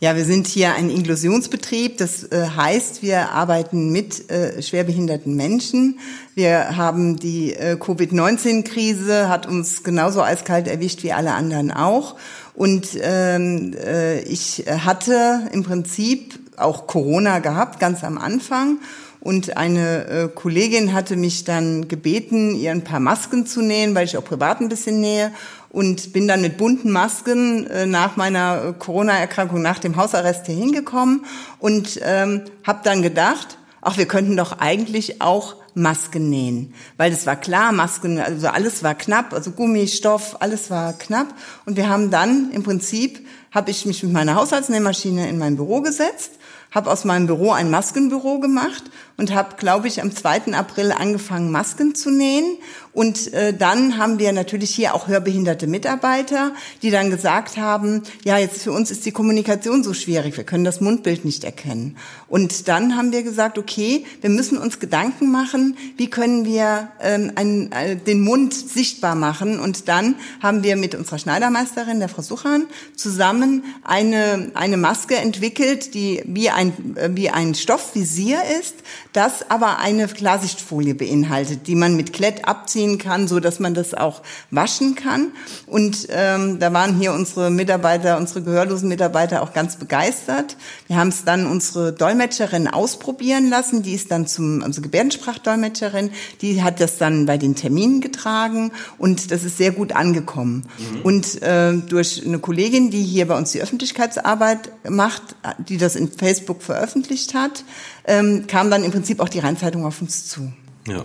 Ja, 0.00 0.14
wir 0.14 0.24
sind 0.24 0.46
hier 0.46 0.74
ein 0.74 0.90
Inklusionsbetrieb. 0.90 1.98
Das 1.98 2.22
äh, 2.22 2.50
heißt, 2.54 3.02
wir 3.02 3.30
arbeiten 3.32 3.90
mit 3.90 4.30
äh, 4.30 4.62
schwerbehinderten 4.62 5.34
Menschen. 5.34 5.98
Wir 6.36 6.76
haben 6.76 7.16
die 7.16 7.52
äh, 7.54 7.76
Covid-19-Krise, 7.76 9.28
hat 9.28 9.48
uns 9.48 9.82
genauso 9.82 10.22
eiskalt 10.22 10.68
erwischt 10.68 11.02
wie 11.02 11.12
alle 11.12 11.34
anderen 11.34 11.72
auch. 11.72 12.14
Und 12.54 12.90
ähm, 13.02 13.74
äh, 13.74 14.20
ich 14.20 14.66
hatte 14.68 15.48
im 15.50 15.64
Prinzip 15.64 16.38
auch 16.56 16.86
Corona 16.86 17.40
gehabt, 17.40 17.80
ganz 17.80 18.04
am 18.04 18.18
Anfang 18.18 18.78
und 19.20 19.56
eine 19.56 20.30
Kollegin 20.32 20.92
hatte 20.92 21.16
mich 21.16 21.42
dann 21.42 21.88
gebeten, 21.88 22.54
ihr 22.54 22.70
ein 22.70 22.84
paar 22.84 23.00
Masken 23.00 23.46
zu 23.46 23.62
nähen, 23.62 23.96
weil 23.96 24.04
ich 24.04 24.16
auch 24.16 24.24
privat 24.24 24.60
ein 24.60 24.68
bisschen 24.68 25.00
nähe 25.00 25.32
und 25.70 26.12
bin 26.12 26.28
dann 26.28 26.40
mit 26.40 26.56
bunten 26.56 26.90
Masken 26.90 27.66
äh, 27.66 27.86
nach 27.86 28.16
meiner 28.16 28.72
Corona-Erkrankung, 28.72 29.62
nach 29.62 29.78
dem 29.78 29.96
Hausarrest 29.96 30.46
hier 30.46 30.54
hingekommen 30.54 31.24
und 31.58 32.00
ähm, 32.02 32.42
habe 32.66 32.80
dann 32.84 33.02
gedacht, 33.02 33.58
ach, 33.80 33.98
wir 33.98 34.06
könnten 34.06 34.36
doch 34.36 34.58
eigentlich 34.58 35.20
auch 35.20 35.56
Masken 35.74 36.28
nähen, 36.28 36.74
weil 36.96 37.12
es 37.12 37.26
war 37.26 37.36
klar, 37.36 37.72
Masken, 37.72 38.18
also 38.18 38.48
alles 38.48 38.82
war 38.82 38.94
knapp, 38.94 39.32
also 39.32 39.52
Gummi, 39.52 39.86
Stoff, 39.86 40.36
alles 40.40 40.70
war 40.70 40.92
knapp. 40.92 41.28
Und 41.66 41.76
wir 41.76 41.88
haben 41.88 42.10
dann 42.10 42.50
im 42.52 42.64
Prinzip 42.64 43.24
habe 43.52 43.70
ich 43.70 43.86
mich 43.86 44.02
mit 44.02 44.12
meiner 44.12 44.34
Haushaltsnähmaschine 44.34 45.28
in 45.28 45.38
mein 45.38 45.56
Büro 45.56 45.80
gesetzt 45.80 46.32
habe 46.70 46.90
aus 46.90 47.04
meinem 47.04 47.26
Büro 47.26 47.52
ein 47.52 47.70
Maskenbüro 47.70 48.40
gemacht 48.40 48.84
und 49.18 49.34
habe, 49.34 49.56
glaube 49.56 49.88
ich, 49.88 50.00
am 50.00 50.14
2. 50.14 50.54
April 50.54 50.92
angefangen, 50.92 51.50
Masken 51.50 51.94
zu 51.96 52.10
nähen. 52.10 52.56
Und 52.92 53.32
äh, 53.32 53.52
dann 53.52 53.98
haben 53.98 54.18
wir 54.18 54.32
natürlich 54.32 54.70
hier 54.70 54.94
auch 54.94 55.08
hörbehinderte 55.08 55.66
Mitarbeiter, 55.66 56.52
die 56.82 56.90
dann 56.90 57.10
gesagt 57.10 57.56
haben, 57.56 58.02
ja, 58.24 58.38
jetzt 58.38 58.62
für 58.62 58.72
uns 58.72 58.90
ist 58.90 59.04
die 59.06 59.12
Kommunikation 59.12 59.82
so 59.84 59.92
schwierig, 59.92 60.36
wir 60.36 60.44
können 60.44 60.64
das 60.64 60.80
Mundbild 60.80 61.24
nicht 61.24 61.44
erkennen. 61.44 61.96
Und 62.28 62.68
dann 62.68 62.96
haben 62.96 63.12
wir 63.12 63.22
gesagt, 63.22 63.58
okay, 63.58 64.04
wir 64.20 64.30
müssen 64.30 64.56
uns 64.56 64.78
Gedanken 64.78 65.30
machen, 65.30 65.76
wie 65.96 66.10
können 66.10 66.44
wir 66.44 66.88
ähm, 67.00 67.32
ein, 67.34 67.72
äh, 67.72 67.96
den 67.96 68.20
Mund 68.20 68.54
sichtbar 68.54 69.16
machen. 69.16 69.58
Und 69.58 69.88
dann 69.88 70.14
haben 70.40 70.62
wir 70.62 70.76
mit 70.76 70.94
unserer 70.94 71.18
Schneidermeisterin, 71.18 71.98
der 71.98 72.08
Frau 72.08 72.22
Suchan, 72.22 72.66
zusammen 72.94 73.64
eine, 73.82 74.52
eine 74.54 74.76
Maske 74.76 75.16
entwickelt, 75.16 75.94
die 75.94 76.22
wie 76.24 76.50
ein, 76.50 76.96
äh, 76.96 77.10
wie 77.12 77.30
ein 77.30 77.54
Stoffvisier 77.54 78.38
ist, 78.60 78.76
das 79.12 79.50
aber 79.50 79.78
eine 79.78 80.06
Klarsichtfolie 80.08 80.94
beinhaltet, 80.94 81.66
die 81.66 81.74
man 81.74 81.96
mit 81.96 82.12
Klett 82.12 82.46
abziehen 82.46 82.98
kann, 82.98 83.28
so 83.28 83.40
dass 83.40 83.60
man 83.60 83.74
das 83.74 83.94
auch 83.94 84.22
waschen 84.50 84.94
kann. 84.94 85.28
Und 85.66 86.08
ähm, 86.10 86.58
da 86.58 86.72
waren 86.72 86.98
hier 86.98 87.12
unsere 87.12 87.50
Mitarbeiter, 87.50 88.18
unsere 88.18 88.42
gehörlosen 88.42 88.88
Mitarbeiter 88.88 89.42
auch 89.42 89.52
ganz 89.52 89.76
begeistert. 89.76 90.56
Wir 90.86 90.96
haben 90.96 91.08
es 91.08 91.24
dann 91.24 91.46
unsere 91.46 91.92
Dolmetscherin 91.92 92.68
ausprobieren 92.68 93.48
lassen, 93.50 93.82
die 93.82 93.94
ist 93.94 94.10
dann 94.10 94.26
zum, 94.26 94.62
also 94.62 94.80
Gebärdensprachdolmetscherin, 94.80 96.10
die 96.40 96.62
hat 96.62 96.80
das 96.80 96.98
dann 96.98 97.26
bei 97.26 97.38
den 97.38 97.54
Terminen 97.54 98.00
getragen 98.00 98.72
und 98.98 99.30
das 99.30 99.44
ist 99.44 99.58
sehr 99.58 99.72
gut 99.72 99.92
angekommen. 99.92 100.66
Mhm. 100.78 101.02
Und 101.02 101.42
äh, 101.42 101.74
durch 101.74 102.24
eine 102.24 102.38
Kollegin, 102.38 102.90
die 102.90 103.02
hier 103.02 103.28
bei 103.28 103.36
uns 103.36 103.52
die 103.52 103.60
Öffentlichkeitsarbeit 103.60 104.70
macht, 104.88 105.22
die 105.58 105.76
das 105.76 105.96
in 105.96 106.10
Facebook 106.10 106.38
Facebook 106.38 106.62
veröffentlicht 106.62 107.34
hat, 107.34 107.64
ähm, 108.08 108.46
kam 108.46 108.70
dann 108.70 108.82
im 108.82 108.90
Prinzip 108.90 109.20
auch 109.20 109.28
die 109.28 109.38
Rheinzeitung 109.38 109.84
auf 109.84 110.00
uns 110.00 110.26
zu. 110.26 110.52
Ja. 110.88 111.04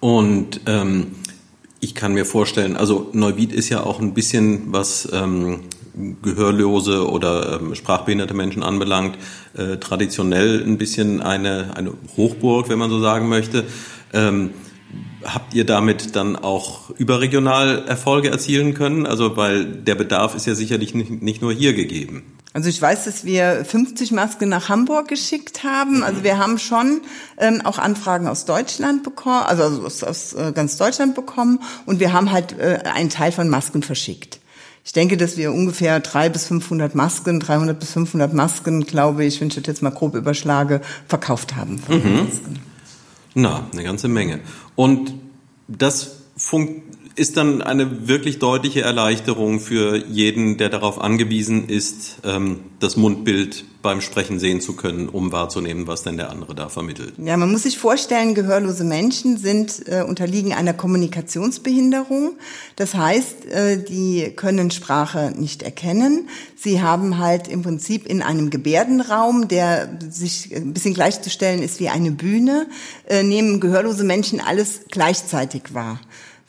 Und 0.00 0.60
ähm, 0.66 1.16
ich 1.80 1.94
kann 1.94 2.14
mir 2.14 2.24
vorstellen, 2.24 2.76
also 2.76 3.10
Neuwied 3.12 3.52
ist 3.52 3.68
ja 3.68 3.82
auch 3.82 4.00
ein 4.00 4.14
bisschen, 4.14 4.72
was 4.72 5.08
ähm, 5.12 5.60
gehörlose 6.22 7.08
oder 7.10 7.60
ähm, 7.60 7.74
sprachbehinderte 7.74 8.34
Menschen 8.34 8.62
anbelangt, 8.62 9.18
äh, 9.54 9.76
traditionell 9.76 10.62
ein 10.62 10.78
bisschen 10.78 11.20
eine, 11.20 11.76
eine 11.76 11.92
Hochburg, 12.16 12.68
wenn 12.68 12.78
man 12.78 12.88
so 12.88 13.00
sagen 13.00 13.28
möchte. 13.28 13.64
Ähm, 14.12 14.50
habt 15.24 15.54
ihr 15.54 15.64
damit 15.64 16.16
dann 16.16 16.36
auch 16.36 16.90
überregional 16.90 17.84
Erfolge 17.86 18.30
erzielen 18.30 18.74
können? 18.74 19.06
Also, 19.06 19.36
weil 19.36 19.64
der 19.64 19.94
Bedarf 19.94 20.34
ist 20.34 20.46
ja 20.46 20.54
sicherlich 20.54 20.94
nicht, 20.94 21.22
nicht 21.22 21.42
nur 21.42 21.52
hier 21.52 21.74
gegeben. 21.74 22.22
Also 22.54 22.68
ich 22.68 22.80
weiß, 22.80 23.04
dass 23.04 23.24
wir 23.24 23.64
50 23.64 24.12
Masken 24.12 24.48
nach 24.48 24.68
Hamburg 24.68 25.08
geschickt 25.08 25.64
haben. 25.64 25.98
Mhm. 25.98 26.02
Also 26.02 26.22
wir 26.22 26.38
haben 26.38 26.58
schon 26.58 27.00
ähm, 27.38 27.62
auch 27.64 27.78
Anfragen 27.78 28.28
aus 28.28 28.44
Deutschland 28.44 29.02
bekommen, 29.02 29.44
also 29.46 29.84
aus, 29.84 30.02
aus 30.02 30.34
äh, 30.34 30.52
ganz 30.52 30.76
Deutschland 30.76 31.14
bekommen. 31.14 31.60
Und 31.86 32.00
wir 32.00 32.12
haben 32.12 32.30
halt 32.30 32.58
äh, 32.58 32.80
einen 32.92 33.10
Teil 33.10 33.32
von 33.32 33.48
Masken 33.48 33.82
verschickt. 33.82 34.40
Ich 34.84 34.92
denke, 34.92 35.16
dass 35.16 35.36
wir 35.36 35.52
ungefähr 35.52 36.00
drei 36.00 36.28
bis 36.28 36.46
500 36.46 36.94
Masken, 36.94 37.38
300 37.38 37.78
bis 37.78 37.92
500 37.92 38.34
Masken, 38.34 38.84
glaube 38.84 39.24
ich, 39.24 39.40
wenn 39.40 39.48
ich 39.48 39.54
das 39.54 39.64
jetzt 39.66 39.82
mal 39.82 39.90
grob 39.90 40.14
überschlage, 40.14 40.80
verkauft 41.06 41.54
haben. 41.54 41.80
Mhm. 41.88 42.28
Na, 43.34 43.66
eine 43.72 43.84
ganze 43.84 44.08
Menge. 44.08 44.40
Und 44.74 45.14
das 45.68 46.21
ist 47.14 47.36
dann 47.36 47.62
eine 47.62 48.08
wirklich 48.08 48.38
deutliche 48.38 48.82
Erleichterung 48.82 49.60
für 49.60 49.96
jeden, 49.96 50.56
der 50.56 50.68
darauf 50.68 51.00
angewiesen 51.00 51.68
ist, 51.68 52.18
ähm, 52.24 52.60
das 52.80 52.96
Mundbild 52.96 53.64
beim 53.82 54.00
Sprechen 54.00 54.38
sehen 54.38 54.60
zu 54.60 54.74
können, 54.74 55.08
um 55.08 55.32
wahrzunehmen, 55.32 55.86
was 55.86 56.02
denn 56.02 56.16
der 56.16 56.30
andere 56.30 56.54
da 56.54 56.68
vermittelt. 56.68 57.14
Ja, 57.18 57.36
man 57.36 57.50
muss 57.50 57.64
sich 57.64 57.78
vorstellen, 57.78 58.34
gehörlose 58.34 58.84
Menschen 58.84 59.36
sind 59.36 59.88
äh, 59.88 60.02
unterliegen 60.02 60.54
einer 60.54 60.72
Kommunikationsbehinderung. 60.72 62.36
Das 62.76 62.94
heißt, 62.94 63.46
äh, 63.46 63.82
die 63.82 64.32
können 64.36 64.70
Sprache 64.70 65.32
nicht 65.36 65.62
erkennen. 65.62 66.28
Sie 66.56 66.80
haben 66.80 67.18
halt 67.18 67.48
im 67.48 67.62
Prinzip 67.62 68.06
in 68.06 68.22
einem 68.22 68.50
Gebärdenraum, 68.50 69.48
der 69.48 69.98
sich 70.08 70.54
ein 70.54 70.72
bisschen 70.72 70.94
gleichzustellen 70.94 71.62
ist 71.62 71.80
wie 71.80 71.88
eine 71.88 72.12
Bühne, 72.12 72.68
äh, 73.08 73.22
nehmen 73.22 73.60
gehörlose 73.60 74.04
Menschen 74.04 74.40
alles 74.40 74.82
gleichzeitig 74.90 75.74
wahr. 75.74 76.00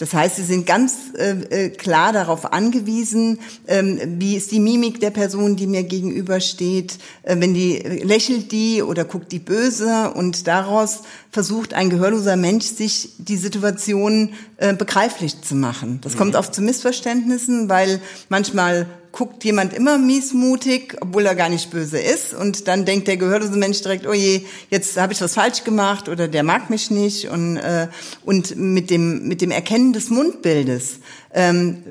Das 0.03 0.13
heißt, 0.13 0.35
sie 0.35 0.43
sind 0.43 0.65
ganz 0.65 0.95
äh, 1.17 1.29
äh, 1.29 1.69
klar 1.69 2.11
darauf 2.11 2.51
angewiesen, 2.51 3.39
ähm, 3.67 3.97
wie 4.19 4.35
ist 4.35 4.51
die 4.51 4.59
Mimik 4.59 4.99
der 4.99 5.11
Person, 5.11 5.55
die 5.55 5.65
mir 5.65 5.83
gegenübersteht. 5.83 6.97
Äh, 7.21 7.37
wenn 7.39 7.53
die 7.53 7.77
lächelt 7.77 8.51
die 8.51 8.81
oder 8.81 9.05
guckt 9.05 9.31
die 9.31 9.39
böse 9.39 10.11
und 10.13 10.45
daraus 10.45 11.03
versucht 11.31 11.73
ein 11.73 11.89
gehörloser 11.89 12.35
Mensch, 12.35 12.65
sich 12.65 13.11
die 13.17 13.37
Situation 13.37 14.33
äh, 14.57 14.73
begreiflich 14.73 15.41
zu 15.41 15.55
machen. 15.55 15.99
Das 16.01 16.15
mhm. 16.15 16.17
kommt 16.17 16.35
oft 16.35 16.53
zu 16.53 16.61
Missverständnissen, 16.61 17.69
weil 17.69 18.01
manchmal 18.27 18.87
guckt 19.13 19.43
jemand 19.45 19.73
immer 19.73 19.99
miesmutig, 19.99 20.97
obwohl 20.99 21.25
er 21.27 21.35
gar 21.35 21.47
nicht 21.47 21.69
böse 21.69 21.99
ist. 21.99 22.33
Und 22.33 22.67
dann 22.67 22.83
denkt 22.83 23.07
der 23.07 23.15
gehörlose 23.15 23.57
Mensch 23.57 23.81
direkt, 23.81 24.05
oh 24.07 24.13
je, 24.13 24.41
jetzt 24.69 24.97
habe 24.97 25.13
ich 25.13 25.21
was 25.21 25.35
falsch 25.35 25.63
gemacht 25.63 26.09
oder 26.09 26.27
der 26.27 26.43
mag 26.43 26.69
mich 26.69 26.91
nicht. 26.91 27.29
Und, 27.29 27.57
äh, 27.57 27.87
und 28.25 28.57
mit, 28.57 28.89
dem, 28.89 29.27
mit 29.27 29.41
dem 29.41 29.51
Erkennen 29.51 29.93
des 29.93 30.09
Mundbildes, 30.09 30.99
ähm, 31.31 31.83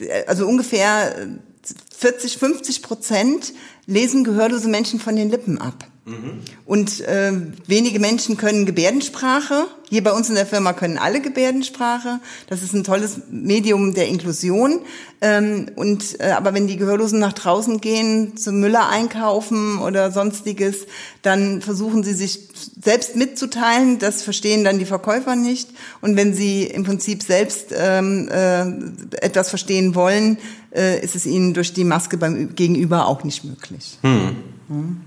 äh, 0.00 0.24
also 0.26 0.48
ungefähr 0.48 1.14
40, 1.96 2.38
50 2.38 2.82
Prozent 2.82 3.52
lesen 3.86 4.24
gehörlose 4.24 4.68
Menschen 4.68 4.98
von 4.98 5.14
den 5.14 5.30
Lippen 5.30 5.58
ab. 5.58 5.86
Und 6.64 7.00
äh, 7.00 7.32
wenige 7.66 8.00
Menschen 8.00 8.36
können 8.36 8.66
Gebärdensprache. 8.66 9.66
Hier 9.88 10.04
bei 10.04 10.12
uns 10.12 10.28
in 10.28 10.36
der 10.36 10.46
Firma 10.46 10.72
können 10.72 10.98
alle 10.98 11.20
Gebärdensprache. 11.20 12.20
Das 12.48 12.62
ist 12.62 12.72
ein 12.74 12.84
tolles 12.84 13.22
Medium 13.30 13.92
der 13.94 14.08
Inklusion. 14.08 14.80
Ähm, 15.20 15.66
und 15.76 16.20
äh, 16.20 16.30
aber 16.30 16.54
wenn 16.54 16.66
die 16.66 16.76
Gehörlosen 16.76 17.18
nach 17.18 17.32
draußen 17.32 17.80
gehen, 17.80 18.36
zum 18.36 18.60
Müller 18.60 18.88
einkaufen 18.88 19.78
oder 19.78 20.10
sonstiges, 20.12 20.86
dann 21.22 21.60
versuchen 21.60 22.02
sie 22.04 22.14
sich 22.14 22.48
selbst 22.80 23.16
mitzuteilen. 23.16 23.98
Das 23.98 24.22
verstehen 24.22 24.64
dann 24.64 24.78
die 24.78 24.86
Verkäufer 24.86 25.36
nicht. 25.36 25.70
Und 26.00 26.16
wenn 26.16 26.34
sie 26.34 26.64
im 26.64 26.84
Prinzip 26.84 27.22
selbst 27.22 27.74
ähm, 27.76 28.28
äh, 28.30 28.62
etwas 29.20 29.48
verstehen 29.48 29.94
wollen, 29.94 30.38
äh, 30.74 31.02
ist 31.02 31.16
es 31.16 31.26
ihnen 31.26 31.52
durch 31.52 31.72
die 31.72 31.84
Maske 31.84 32.16
beim 32.16 32.54
Gegenüber 32.54 33.06
auch 33.06 33.24
nicht 33.24 33.44
möglich. 33.44 33.98
Hm. 34.02 34.36
Hm. 34.68 35.00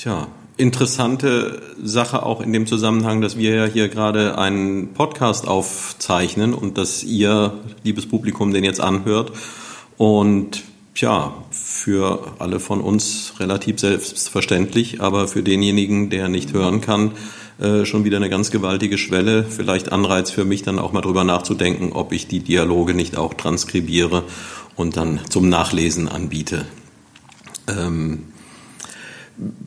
Tja, 0.00 0.28
interessante 0.56 1.60
Sache 1.84 2.22
auch 2.22 2.40
in 2.40 2.54
dem 2.54 2.66
Zusammenhang, 2.66 3.20
dass 3.20 3.36
wir 3.36 3.54
ja 3.54 3.64
hier 3.66 3.90
gerade 3.90 4.38
einen 4.38 4.94
Podcast 4.94 5.46
aufzeichnen 5.46 6.54
und 6.54 6.78
dass 6.78 7.02
ihr, 7.02 7.58
liebes 7.84 8.08
Publikum, 8.08 8.54
den 8.54 8.64
jetzt 8.64 8.80
anhört 8.80 9.32
und 9.98 10.62
Tja, 10.94 11.34
für 11.50 12.32
alle 12.38 12.60
von 12.60 12.80
uns 12.80 13.34
relativ 13.40 13.78
selbstverständlich, 13.78 15.02
aber 15.02 15.28
für 15.28 15.42
denjenigen, 15.42 16.08
der 16.08 16.30
nicht 16.30 16.54
hören 16.54 16.80
kann, 16.80 17.12
äh, 17.58 17.84
schon 17.84 18.04
wieder 18.04 18.16
eine 18.16 18.30
ganz 18.30 18.50
gewaltige 18.50 18.96
Schwelle. 18.96 19.44
Vielleicht 19.44 19.92
Anreiz 19.92 20.30
für 20.30 20.46
mich 20.46 20.62
dann 20.62 20.78
auch 20.78 20.92
mal 20.92 21.02
drüber 21.02 21.24
nachzudenken, 21.24 21.92
ob 21.92 22.12
ich 22.12 22.26
die 22.26 22.40
Dialoge 22.40 22.94
nicht 22.94 23.18
auch 23.18 23.34
transkribiere 23.34 24.22
und 24.76 24.96
dann 24.96 25.20
zum 25.28 25.50
Nachlesen 25.50 26.08
anbiete. 26.08 26.64
Ähm, 27.68 28.24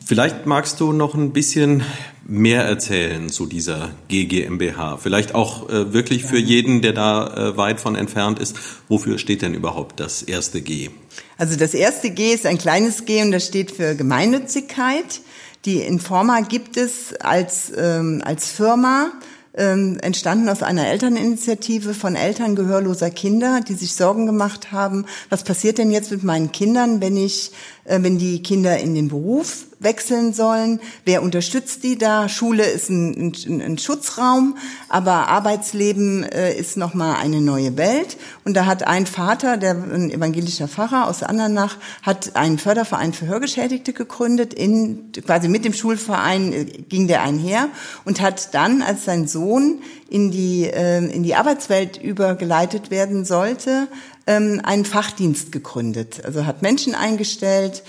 Vielleicht 0.04 0.46
magst 0.46 0.80
du 0.80 0.92
noch 0.92 1.14
ein 1.14 1.32
bisschen 1.32 1.82
mehr 2.26 2.62
erzählen 2.64 3.28
zu 3.28 3.46
dieser 3.46 3.90
GGMBH. 4.08 4.98
Vielleicht 4.98 5.34
auch 5.34 5.68
äh, 5.68 5.92
wirklich 5.92 6.24
für 6.24 6.38
jeden, 6.38 6.80
der 6.80 6.92
da 6.92 7.26
äh, 7.26 7.56
weit 7.56 7.80
von 7.80 7.96
entfernt 7.96 8.38
ist. 8.38 8.56
Wofür 8.88 9.18
steht 9.18 9.42
denn 9.42 9.54
überhaupt 9.54 9.98
das 10.00 10.22
erste 10.22 10.60
G? 10.60 10.90
Also 11.38 11.56
das 11.56 11.74
erste 11.74 12.10
G 12.10 12.32
ist 12.32 12.46
ein 12.46 12.58
kleines 12.58 13.04
G 13.04 13.22
und 13.22 13.32
das 13.32 13.46
steht 13.46 13.72
für 13.72 13.94
Gemeinnützigkeit. 13.94 15.20
Die 15.64 15.78
Informa 15.78 16.40
gibt 16.40 16.76
es 16.76 17.14
als, 17.14 17.72
ähm, 17.76 18.22
als 18.24 18.50
Firma 18.50 19.12
ähm, 19.56 19.98
entstanden 20.00 20.48
aus 20.48 20.62
einer 20.62 20.88
Elterninitiative 20.88 21.94
von 21.94 22.16
Eltern 22.16 22.56
gehörloser 22.56 23.10
Kinder, 23.10 23.60
die 23.60 23.74
sich 23.74 23.94
Sorgen 23.94 24.26
gemacht 24.26 24.72
haben, 24.72 25.06
was 25.30 25.44
passiert 25.44 25.78
denn 25.78 25.90
jetzt 25.90 26.10
mit 26.10 26.24
meinen 26.24 26.52
Kindern, 26.52 27.00
wenn 27.00 27.16
ich 27.16 27.52
wenn 27.86 28.18
die 28.18 28.42
Kinder 28.42 28.78
in 28.78 28.94
den 28.94 29.08
Beruf 29.08 29.66
wechseln 29.84 30.32
sollen. 30.32 30.80
Wer 31.04 31.22
unterstützt 31.22 31.84
die 31.84 31.96
da? 31.96 32.28
Schule 32.28 32.64
ist 32.64 32.90
ein, 32.90 33.32
ein, 33.46 33.60
ein 33.60 33.78
Schutzraum, 33.78 34.56
aber 34.88 35.28
Arbeitsleben 35.28 36.24
äh, 36.24 36.56
ist 36.56 36.76
nochmal 36.76 37.16
eine 37.16 37.40
neue 37.40 37.76
Welt. 37.76 38.16
Und 38.44 38.54
da 38.54 38.66
hat 38.66 38.86
ein 38.86 39.06
Vater, 39.06 39.56
der 39.56 39.72
ein 39.72 40.10
evangelischer 40.10 40.68
Pfarrer 40.68 41.08
aus 41.08 41.22
Andernach, 41.22 41.76
hat 42.02 42.34
einen 42.34 42.58
Förderverein 42.58 43.12
für 43.12 43.26
Hörgeschädigte 43.26 43.92
gegründet. 43.92 44.54
In, 44.54 45.12
quasi 45.24 45.48
mit 45.48 45.64
dem 45.64 45.74
Schulverein 45.74 46.52
äh, 46.52 46.64
ging 46.64 47.06
der 47.06 47.22
einher 47.22 47.68
und 48.04 48.20
hat 48.20 48.54
dann, 48.54 48.82
als 48.82 49.04
sein 49.04 49.28
Sohn 49.28 49.80
in 50.08 50.30
die, 50.30 50.64
äh, 50.64 51.04
in 51.04 51.22
die 51.22 51.34
Arbeitswelt 51.34 52.02
übergeleitet 52.02 52.90
werden 52.90 53.24
sollte, 53.24 53.88
ähm, 54.26 54.60
einen 54.64 54.84
Fachdienst 54.84 55.52
gegründet. 55.52 56.22
Also 56.24 56.46
hat 56.46 56.62
Menschen 56.62 56.94
eingestellt, 56.94 57.82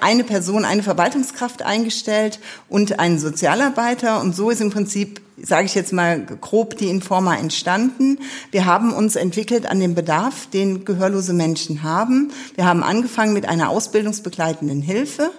eine 0.00 0.24
Person, 0.24 0.64
eine 0.64 0.82
Verwaltungskraft 0.82 1.62
eingestellt 1.62 2.38
und 2.68 2.98
einen 2.98 3.18
Sozialarbeiter. 3.18 4.20
Und 4.20 4.36
so 4.36 4.50
ist 4.50 4.60
im 4.60 4.70
Prinzip, 4.70 5.20
sage 5.42 5.66
ich 5.66 5.74
jetzt 5.74 5.92
mal 5.92 6.24
grob, 6.24 6.76
die 6.76 6.88
Informa 6.88 7.36
entstanden. 7.36 8.18
Wir 8.50 8.66
haben 8.66 8.92
uns 8.92 9.16
entwickelt 9.16 9.66
an 9.66 9.80
dem 9.80 9.94
Bedarf, 9.94 10.48
den 10.50 10.84
gehörlose 10.84 11.32
Menschen 11.32 11.82
haben. 11.82 12.32
Wir 12.54 12.64
haben 12.64 12.82
angefangen 12.82 13.32
mit 13.32 13.48
einer 13.48 13.68
ausbildungsbegleitenden 13.70 14.80
Hilfe 14.80 15.30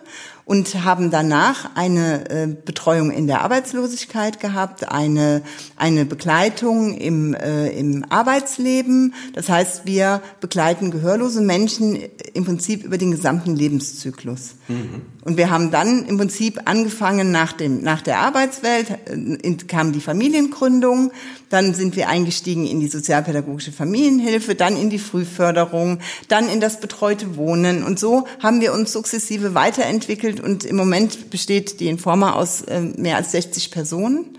und 0.45 0.83
haben 0.85 1.09
danach 1.09 1.75
eine 1.75 2.29
äh, 2.29 2.47
Betreuung 2.47 3.09
in 3.09 3.25
der 3.25 3.41
Arbeitslosigkeit 3.41 4.39
gehabt, 4.39 4.87
eine, 4.87 5.41
eine 5.75 6.05
Begleitung 6.05 6.93
im, 6.93 7.33
äh, 7.33 7.69
im 7.69 8.05
Arbeitsleben. 8.09 9.15
Das 9.33 9.49
heißt, 9.49 9.85
wir 9.85 10.21
begleiten 10.41 10.91
gehörlose 10.91 11.41
Menschen 11.41 11.97
im 12.33 12.45
Prinzip 12.45 12.83
über 12.83 12.99
den 12.99 13.11
gesamten 13.11 13.55
Lebenszyklus. 13.55 14.55
Mhm. 14.67 15.01
Und 15.25 15.37
wir 15.37 15.49
haben 15.49 15.71
dann 15.71 16.05
im 16.05 16.19
Prinzip 16.19 16.61
angefangen 16.65 17.31
nach, 17.31 17.51
dem, 17.51 17.81
nach 17.81 18.03
der 18.03 18.19
Arbeitswelt, 18.19 18.91
äh, 19.09 19.55
kam 19.67 19.91
die 19.91 19.99
Familiengründung, 19.99 21.11
dann 21.49 21.73
sind 21.73 21.95
wir 21.95 22.09
eingestiegen 22.09 22.67
in 22.67 22.79
die 22.79 22.87
sozialpädagogische 22.87 23.71
Familienhilfe, 23.71 24.53
dann 24.53 24.77
in 24.77 24.91
die 24.91 24.99
Frühförderung, 24.99 25.97
dann 26.27 26.47
in 26.47 26.61
das 26.61 26.79
betreute 26.79 27.37
Wohnen. 27.37 27.83
Und 27.83 27.97
so 27.97 28.27
haben 28.39 28.61
wir 28.61 28.71
uns 28.71 28.91
sukzessive 28.91 29.55
weiterentwickelt 29.55 30.41
und 30.41 30.63
im 30.63 30.75
Moment 30.75 31.31
besteht 31.31 31.79
die 31.79 31.87
Informa 31.87 32.33
aus 32.33 32.61
äh, 32.61 32.81
mehr 32.81 33.15
als 33.15 33.31
60 33.31 33.71
Personen, 33.71 34.37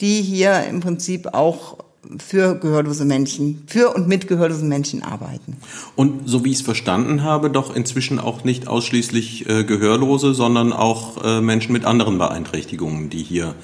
die 0.00 0.20
hier 0.20 0.64
im 0.68 0.80
Prinzip 0.80 1.28
auch 1.32 1.83
für 2.18 2.54
gehörlose 2.56 3.04
Menschen, 3.04 3.62
für 3.66 3.94
und 3.94 4.08
mit 4.08 4.28
gehörlosen 4.28 4.68
Menschen 4.68 5.02
arbeiten. 5.02 5.56
Und 5.96 6.28
so 6.28 6.44
wie 6.44 6.50
ich 6.50 6.58
es 6.58 6.62
verstanden 6.62 7.22
habe, 7.22 7.50
doch 7.50 7.74
inzwischen 7.74 8.18
auch 8.18 8.44
nicht 8.44 8.68
ausschließlich 8.68 9.48
äh, 9.48 9.64
Gehörlose, 9.64 10.34
sondern 10.34 10.72
auch 10.72 11.24
äh, 11.24 11.40
Menschen 11.40 11.72
mit 11.72 11.84
anderen 11.84 12.18
Beeinträchtigungen, 12.18 13.10
die 13.10 13.22
hier 13.22 13.54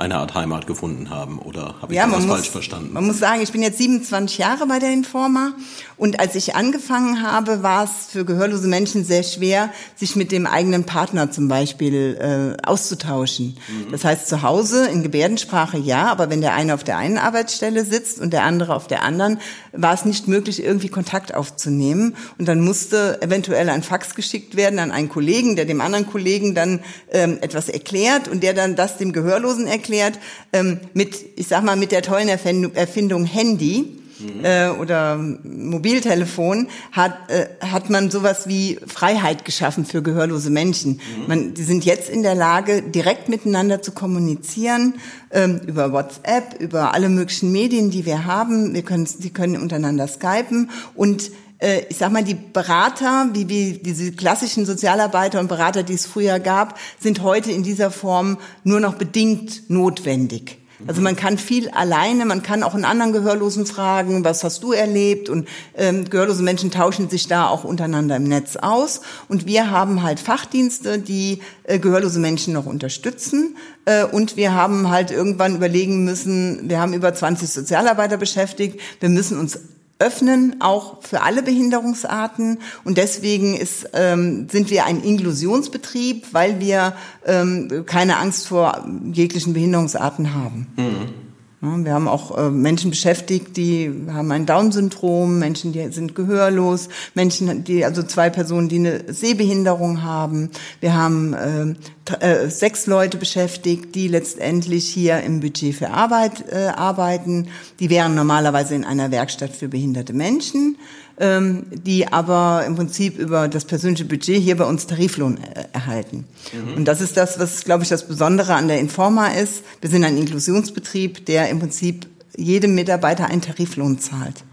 eine 0.00 0.16
Art 0.16 0.34
Heimat 0.34 0.66
gefunden 0.66 1.10
haben. 1.10 1.38
Oder 1.38 1.74
habe 1.80 1.92
ich 1.92 1.96
ja, 1.96 2.06
das 2.08 2.24
falsch 2.24 2.50
verstanden? 2.50 2.92
Man 2.92 3.06
muss 3.06 3.18
sagen, 3.18 3.42
ich 3.42 3.52
bin 3.52 3.62
jetzt 3.62 3.78
27 3.78 4.38
Jahre 4.38 4.66
bei 4.66 4.78
der 4.78 4.92
Informa 4.92 5.52
und 5.96 6.18
als 6.18 6.34
ich 6.34 6.56
angefangen 6.56 7.22
habe, 7.22 7.62
war 7.62 7.84
es 7.84 8.10
für 8.10 8.24
gehörlose 8.24 8.66
Menschen 8.66 9.04
sehr 9.04 9.22
schwer, 9.22 9.70
sich 9.94 10.16
mit 10.16 10.32
dem 10.32 10.46
eigenen 10.46 10.84
Partner 10.84 11.30
zum 11.30 11.48
Beispiel 11.48 12.56
äh, 12.58 12.66
auszutauschen. 12.66 13.58
Mhm. 13.68 13.92
Das 13.92 14.04
heißt, 14.04 14.26
zu 14.26 14.42
Hause 14.42 14.86
in 14.86 15.02
Gebärdensprache 15.02 15.76
ja, 15.76 16.06
aber 16.06 16.30
wenn 16.30 16.40
der 16.40 16.54
eine 16.54 16.74
auf 16.74 16.84
der 16.84 16.96
einen 16.96 17.18
Arbeitsstelle 17.18 17.84
sitzt 17.84 18.20
und 18.20 18.32
der 18.32 18.44
andere 18.44 18.74
auf 18.74 18.86
der 18.86 19.02
anderen, 19.02 19.38
war 19.72 19.92
es 19.92 20.04
nicht 20.04 20.26
möglich, 20.26 20.64
irgendwie 20.64 20.88
Kontakt 20.88 21.34
aufzunehmen. 21.34 22.16
Und 22.38 22.48
dann 22.48 22.60
musste 22.60 23.20
eventuell 23.20 23.68
ein 23.68 23.82
Fax 23.82 24.14
geschickt 24.14 24.56
werden 24.56 24.78
an 24.78 24.90
einen 24.90 25.10
Kollegen, 25.10 25.54
der 25.54 25.66
dem 25.66 25.80
anderen 25.80 26.06
Kollegen 26.06 26.54
dann 26.54 26.80
ähm, 27.10 27.38
etwas 27.42 27.68
erklärt 27.68 28.26
und 28.26 28.42
der 28.42 28.54
dann 28.54 28.74
das 28.74 28.96
dem 28.96 29.12
Gehörlosen 29.12 29.66
erklärt 29.66 29.89
erklärt, 29.90 30.18
ähm, 30.52 30.80
mit, 30.94 31.16
ich 31.36 31.48
sag 31.48 31.64
mal, 31.64 31.76
mit 31.76 31.92
der 31.92 32.02
tollen 32.02 32.28
Erfindung, 32.28 32.74
Erfindung 32.74 33.24
Handy. 33.24 33.96
Mhm. 34.20 34.44
Äh, 34.44 34.68
oder 34.68 35.16
Mobiltelefon 35.16 36.68
hat 36.92 37.30
äh, 37.30 37.46
hat 37.64 37.88
man 37.88 38.10
sowas 38.10 38.46
wie 38.46 38.78
Freiheit 38.86 39.46
geschaffen 39.46 39.86
für 39.86 40.02
gehörlose 40.02 40.50
Menschen. 40.50 41.00
Mhm. 41.16 41.26
Man, 41.26 41.54
die 41.54 41.62
sind 41.62 41.86
jetzt 41.86 42.10
in 42.10 42.22
der 42.22 42.34
Lage, 42.34 42.82
direkt 42.82 43.30
miteinander 43.30 43.80
zu 43.80 43.92
kommunizieren 43.92 44.96
ähm, 45.30 45.62
über 45.66 45.92
WhatsApp, 45.92 46.60
über 46.60 46.92
alle 46.92 47.08
möglichen 47.08 47.50
Medien, 47.50 47.90
die 47.90 48.04
wir 48.04 48.26
haben. 48.26 48.74
Wir 48.74 48.82
können, 48.82 49.06
sie 49.06 49.30
können 49.30 49.56
untereinander 49.56 50.06
skypen 50.06 50.68
und 50.94 51.30
äh, 51.60 51.82
ich 51.88 51.98
sag 51.98 52.10
mal, 52.10 52.24
die 52.24 52.34
Berater, 52.34 53.28
wie, 53.32 53.48
wie 53.48 53.78
diese 53.78 54.12
klassischen 54.12 54.66
Sozialarbeiter 54.66 55.40
und 55.40 55.48
Berater, 55.48 55.82
die 55.82 55.94
es 55.94 56.06
früher 56.06 56.40
gab, 56.40 56.78
sind 56.98 57.22
heute 57.22 57.52
in 57.52 57.62
dieser 57.62 57.90
Form 57.90 58.38
nur 58.64 58.80
noch 58.80 58.94
bedingt 58.94 59.70
notwendig. 59.70 60.60
Also 60.86 61.02
man 61.02 61.14
kann 61.14 61.36
viel 61.36 61.68
alleine, 61.70 62.24
man 62.24 62.42
kann 62.42 62.62
auch 62.62 62.74
einen 62.74 62.84
anderen 62.84 63.12
Gehörlosen 63.12 63.66
fragen, 63.66 64.24
was 64.24 64.42
hast 64.44 64.62
du 64.62 64.72
erlebt? 64.72 65.28
Und 65.28 65.46
ähm, 65.76 66.08
gehörlose 66.08 66.42
Menschen 66.42 66.70
tauschen 66.70 67.10
sich 67.10 67.28
da 67.28 67.48
auch 67.48 67.64
untereinander 67.64 68.16
im 68.16 68.24
Netz 68.24 68.56
aus. 68.56 69.02
Und 69.28 69.46
wir 69.46 69.70
haben 69.70 70.02
halt 70.02 70.20
Fachdienste, 70.20 70.98
die 70.98 71.40
äh, 71.64 71.78
gehörlose 71.78 72.18
Menschen 72.18 72.54
noch 72.54 72.66
unterstützen. 72.66 73.56
Äh, 73.84 74.04
und 74.04 74.36
wir 74.36 74.54
haben 74.54 74.88
halt 74.88 75.10
irgendwann 75.10 75.56
überlegen 75.56 76.04
müssen, 76.04 76.70
wir 76.70 76.80
haben 76.80 76.94
über 76.94 77.12
20 77.12 77.50
Sozialarbeiter 77.50 78.16
beschäftigt, 78.16 78.80
wir 79.00 79.10
müssen 79.10 79.38
uns 79.38 79.58
öffnen, 80.00 80.56
auch 80.60 81.02
für 81.02 81.22
alle 81.22 81.42
Behinderungsarten. 81.42 82.58
Und 82.84 82.98
deswegen 82.98 83.56
ist, 83.56 83.88
ähm, 83.92 84.48
sind 84.50 84.70
wir 84.70 84.84
ein 84.86 85.02
Inklusionsbetrieb, 85.02 86.26
weil 86.32 86.58
wir 86.58 86.94
ähm, 87.26 87.84
keine 87.86 88.16
Angst 88.16 88.48
vor 88.48 88.88
jeglichen 89.12 89.52
Behinderungsarten 89.52 90.34
haben. 90.34 90.66
Mhm. 90.76 91.29
Wir 91.62 91.92
haben 91.92 92.08
auch 92.08 92.38
äh, 92.38 92.48
Menschen 92.48 92.88
beschäftigt, 92.88 93.54
die 93.58 93.92
haben 94.10 94.32
ein 94.32 94.46
Down-Syndrom, 94.46 95.38
Menschen, 95.38 95.72
die 95.72 95.86
sind 95.92 96.14
gehörlos, 96.14 96.88
Menschen, 97.14 97.64
die 97.64 97.84
also 97.84 98.02
zwei 98.02 98.30
Personen, 98.30 98.70
die 98.70 98.78
eine 98.78 99.12
Sehbehinderung 99.12 100.02
haben. 100.02 100.48
Wir 100.80 100.94
haben 100.94 101.34
äh, 101.34 101.74
äh, 102.20 102.48
sechs 102.48 102.86
Leute 102.86 103.18
beschäftigt, 103.18 103.94
die 103.94 104.08
letztendlich 104.08 104.88
hier 104.88 105.20
im 105.20 105.40
Budget 105.40 105.74
für 105.74 105.90
Arbeit 105.90 106.50
äh, 106.50 106.68
arbeiten. 106.68 107.48
Die 107.78 107.90
wären 107.90 108.14
normalerweise 108.14 108.74
in 108.74 108.86
einer 108.86 109.10
Werkstatt 109.10 109.54
für 109.54 109.68
behinderte 109.68 110.14
Menschen 110.14 110.76
ähm, 111.20 111.66
die 111.70 112.10
aber 112.10 112.64
im 112.66 112.76
Prinzip 112.76 113.18
über 113.18 113.46
das 113.46 113.66
persönliche 113.66 114.06
Budget 114.06 114.42
hier 114.42 114.56
bei 114.56 114.64
uns 114.64 114.86
Tariflohn 114.86 115.36
äh, 115.36 115.66
erhalten. 115.72 116.24
Mhm. 116.52 116.74
Und 116.78 116.84
das 116.86 117.02
ist 117.02 117.16
das, 117.16 117.38
was, 117.38 117.64
glaube 117.64 117.82
ich, 117.82 117.90
das 117.90 118.08
Besondere 118.08 118.54
an 118.54 118.68
der 118.68 118.80
Informa 118.80 119.28
ist. 119.28 119.62
Wir 119.82 119.90
sind 119.90 120.02
ein 120.02 120.16
Inklusionsbetrieb, 120.16 121.26
der 121.26 121.50
im 121.50 121.60
Prinzip 121.60 122.06
jedem 122.36 122.74
Mitarbeiter 122.74 123.26
einen 123.26 123.42
Tariflohn 123.42 123.98
zahlt. 123.98 124.44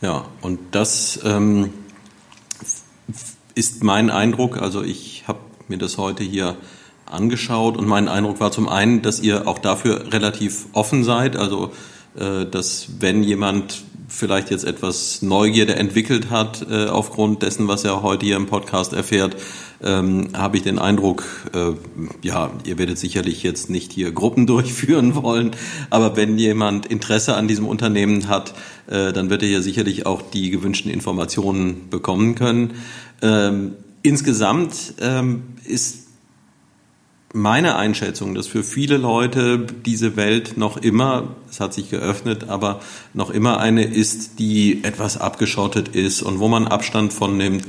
Ja, 0.00 0.26
und 0.42 0.60
das 0.70 1.18
ähm, 1.24 1.70
ist 3.56 3.82
mein 3.82 4.08
Eindruck. 4.08 4.62
Also 4.62 4.82
ich 4.82 5.24
habe 5.26 5.40
mir 5.66 5.78
das 5.78 5.98
heute 5.98 6.22
hier 6.22 6.56
angeschaut 7.04 7.76
und 7.76 7.86
mein 7.86 8.06
Eindruck 8.06 8.38
war 8.38 8.52
zum 8.52 8.68
einen, 8.68 9.02
dass 9.02 9.18
ihr 9.18 9.48
auch 9.48 9.58
dafür 9.58 10.12
relativ 10.12 10.66
offen 10.72 11.02
seid. 11.02 11.34
Also 11.34 11.72
äh, 12.16 12.46
dass 12.46 13.00
wenn 13.00 13.24
jemand 13.24 13.82
vielleicht 14.16 14.50
jetzt 14.50 14.64
etwas 14.64 15.22
Neugierde 15.22 15.76
entwickelt 15.76 16.30
hat 16.30 16.66
äh, 16.70 16.86
aufgrund 16.86 17.42
dessen, 17.42 17.68
was 17.68 17.84
er 17.84 18.02
heute 18.02 18.26
hier 18.26 18.36
im 18.36 18.46
Podcast 18.46 18.92
erfährt, 18.92 19.36
ähm, 19.82 20.28
habe 20.34 20.56
ich 20.56 20.62
den 20.62 20.78
Eindruck, 20.78 21.24
äh, 21.54 21.72
ja, 22.26 22.50
ihr 22.64 22.78
werdet 22.78 22.98
sicherlich 22.98 23.42
jetzt 23.42 23.68
nicht 23.68 23.92
hier 23.92 24.10
Gruppen 24.12 24.46
durchführen 24.46 25.14
wollen, 25.14 25.50
aber 25.90 26.16
wenn 26.16 26.38
jemand 26.38 26.86
Interesse 26.86 27.36
an 27.36 27.46
diesem 27.46 27.66
Unternehmen 27.66 28.28
hat, 28.28 28.54
äh, 28.86 29.12
dann 29.12 29.30
wird 29.30 29.42
er 29.42 29.48
hier 29.48 29.62
sicherlich 29.62 30.06
auch 30.06 30.22
die 30.22 30.50
gewünschten 30.50 30.90
Informationen 30.90 31.88
bekommen 31.90 32.34
können. 32.34 32.72
Ähm, 33.22 33.72
insgesamt 34.02 34.94
ähm, 35.00 35.42
ist 35.64 36.05
meine 37.36 37.76
Einschätzung, 37.76 38.34
dass 38.34 38.46
für 38.46 38.64
viele 38.64 38.96
Leute 38.96 39.66
diese 39.84 40.16
Welt 40.16 40.56
noch 40.56 40.78
immer, 40.78 41.36
es 41.48 41.60
hat 41.60 41.74
sich 41.74 41.90
geöffnet, 41.90 42.48
aber 42.48 42.80
noch 43.14 43.30
immer 43.30 43.60
eine 43.60 43.84
ist, 43.84 44.38
die 44.38 44.82
etwas 44.82 45.18
abgeschottet 45.18 45.88
ist 45.88 46.22
und 46.22 46.40
wo 46.40 46.48
man 46.48 46.66
Abstand 46.66 47.12
von 47.12 47.36
nimmt. 47.36 47.64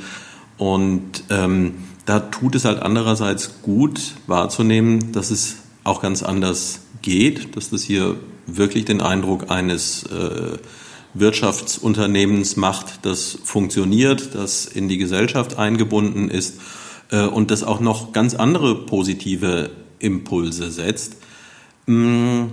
Und 0.58 1.24
ähm, 1.30 1.76
da 2.06 2.20
tut 2.22 2.56
es 2.56 2.66
halt 2.66 2.82
andererseits 2.82 3.62
gut 3.62 4.14
wahrzunehmen, 4.26 5.12
dass 5.12 5.30
es 5.30 5.58
auch 5.84 6.02
ganz 6.02 6.24
anders 6.24 6.80
geht, 7.02 7.56
dass 7.56 7.70
das 7.70 7.84
hier 7.84 8.16
wirklich 8.48 8.86
den 8.86 9.02
Eindruck 9.02 9.52
eines 9.52 10.04
äh, 10.04 10.58
Wirtschaftsunternehmens 11.14 12.56
macht, 12.56 13.06
das 13.06 13.38
funktioniert, 13.44 14.34
das 14.34 14.66
in 14.66 14.88
die 14.88 14.98
Gesellschaft 14.98 15.58
eingebunden 15.58 16.30
ist 16.30 16.60
und 17.16 17.52
das 17.52 17.64
auch 17.64 17.80
noch 17.80 18.12
ganz 18.12 18.36
andere 18.36 18.86
positive 18.86 19.70
Impulse 20.00 20.72
setzt. 20.72 21.18
Mm, 21.86 22.48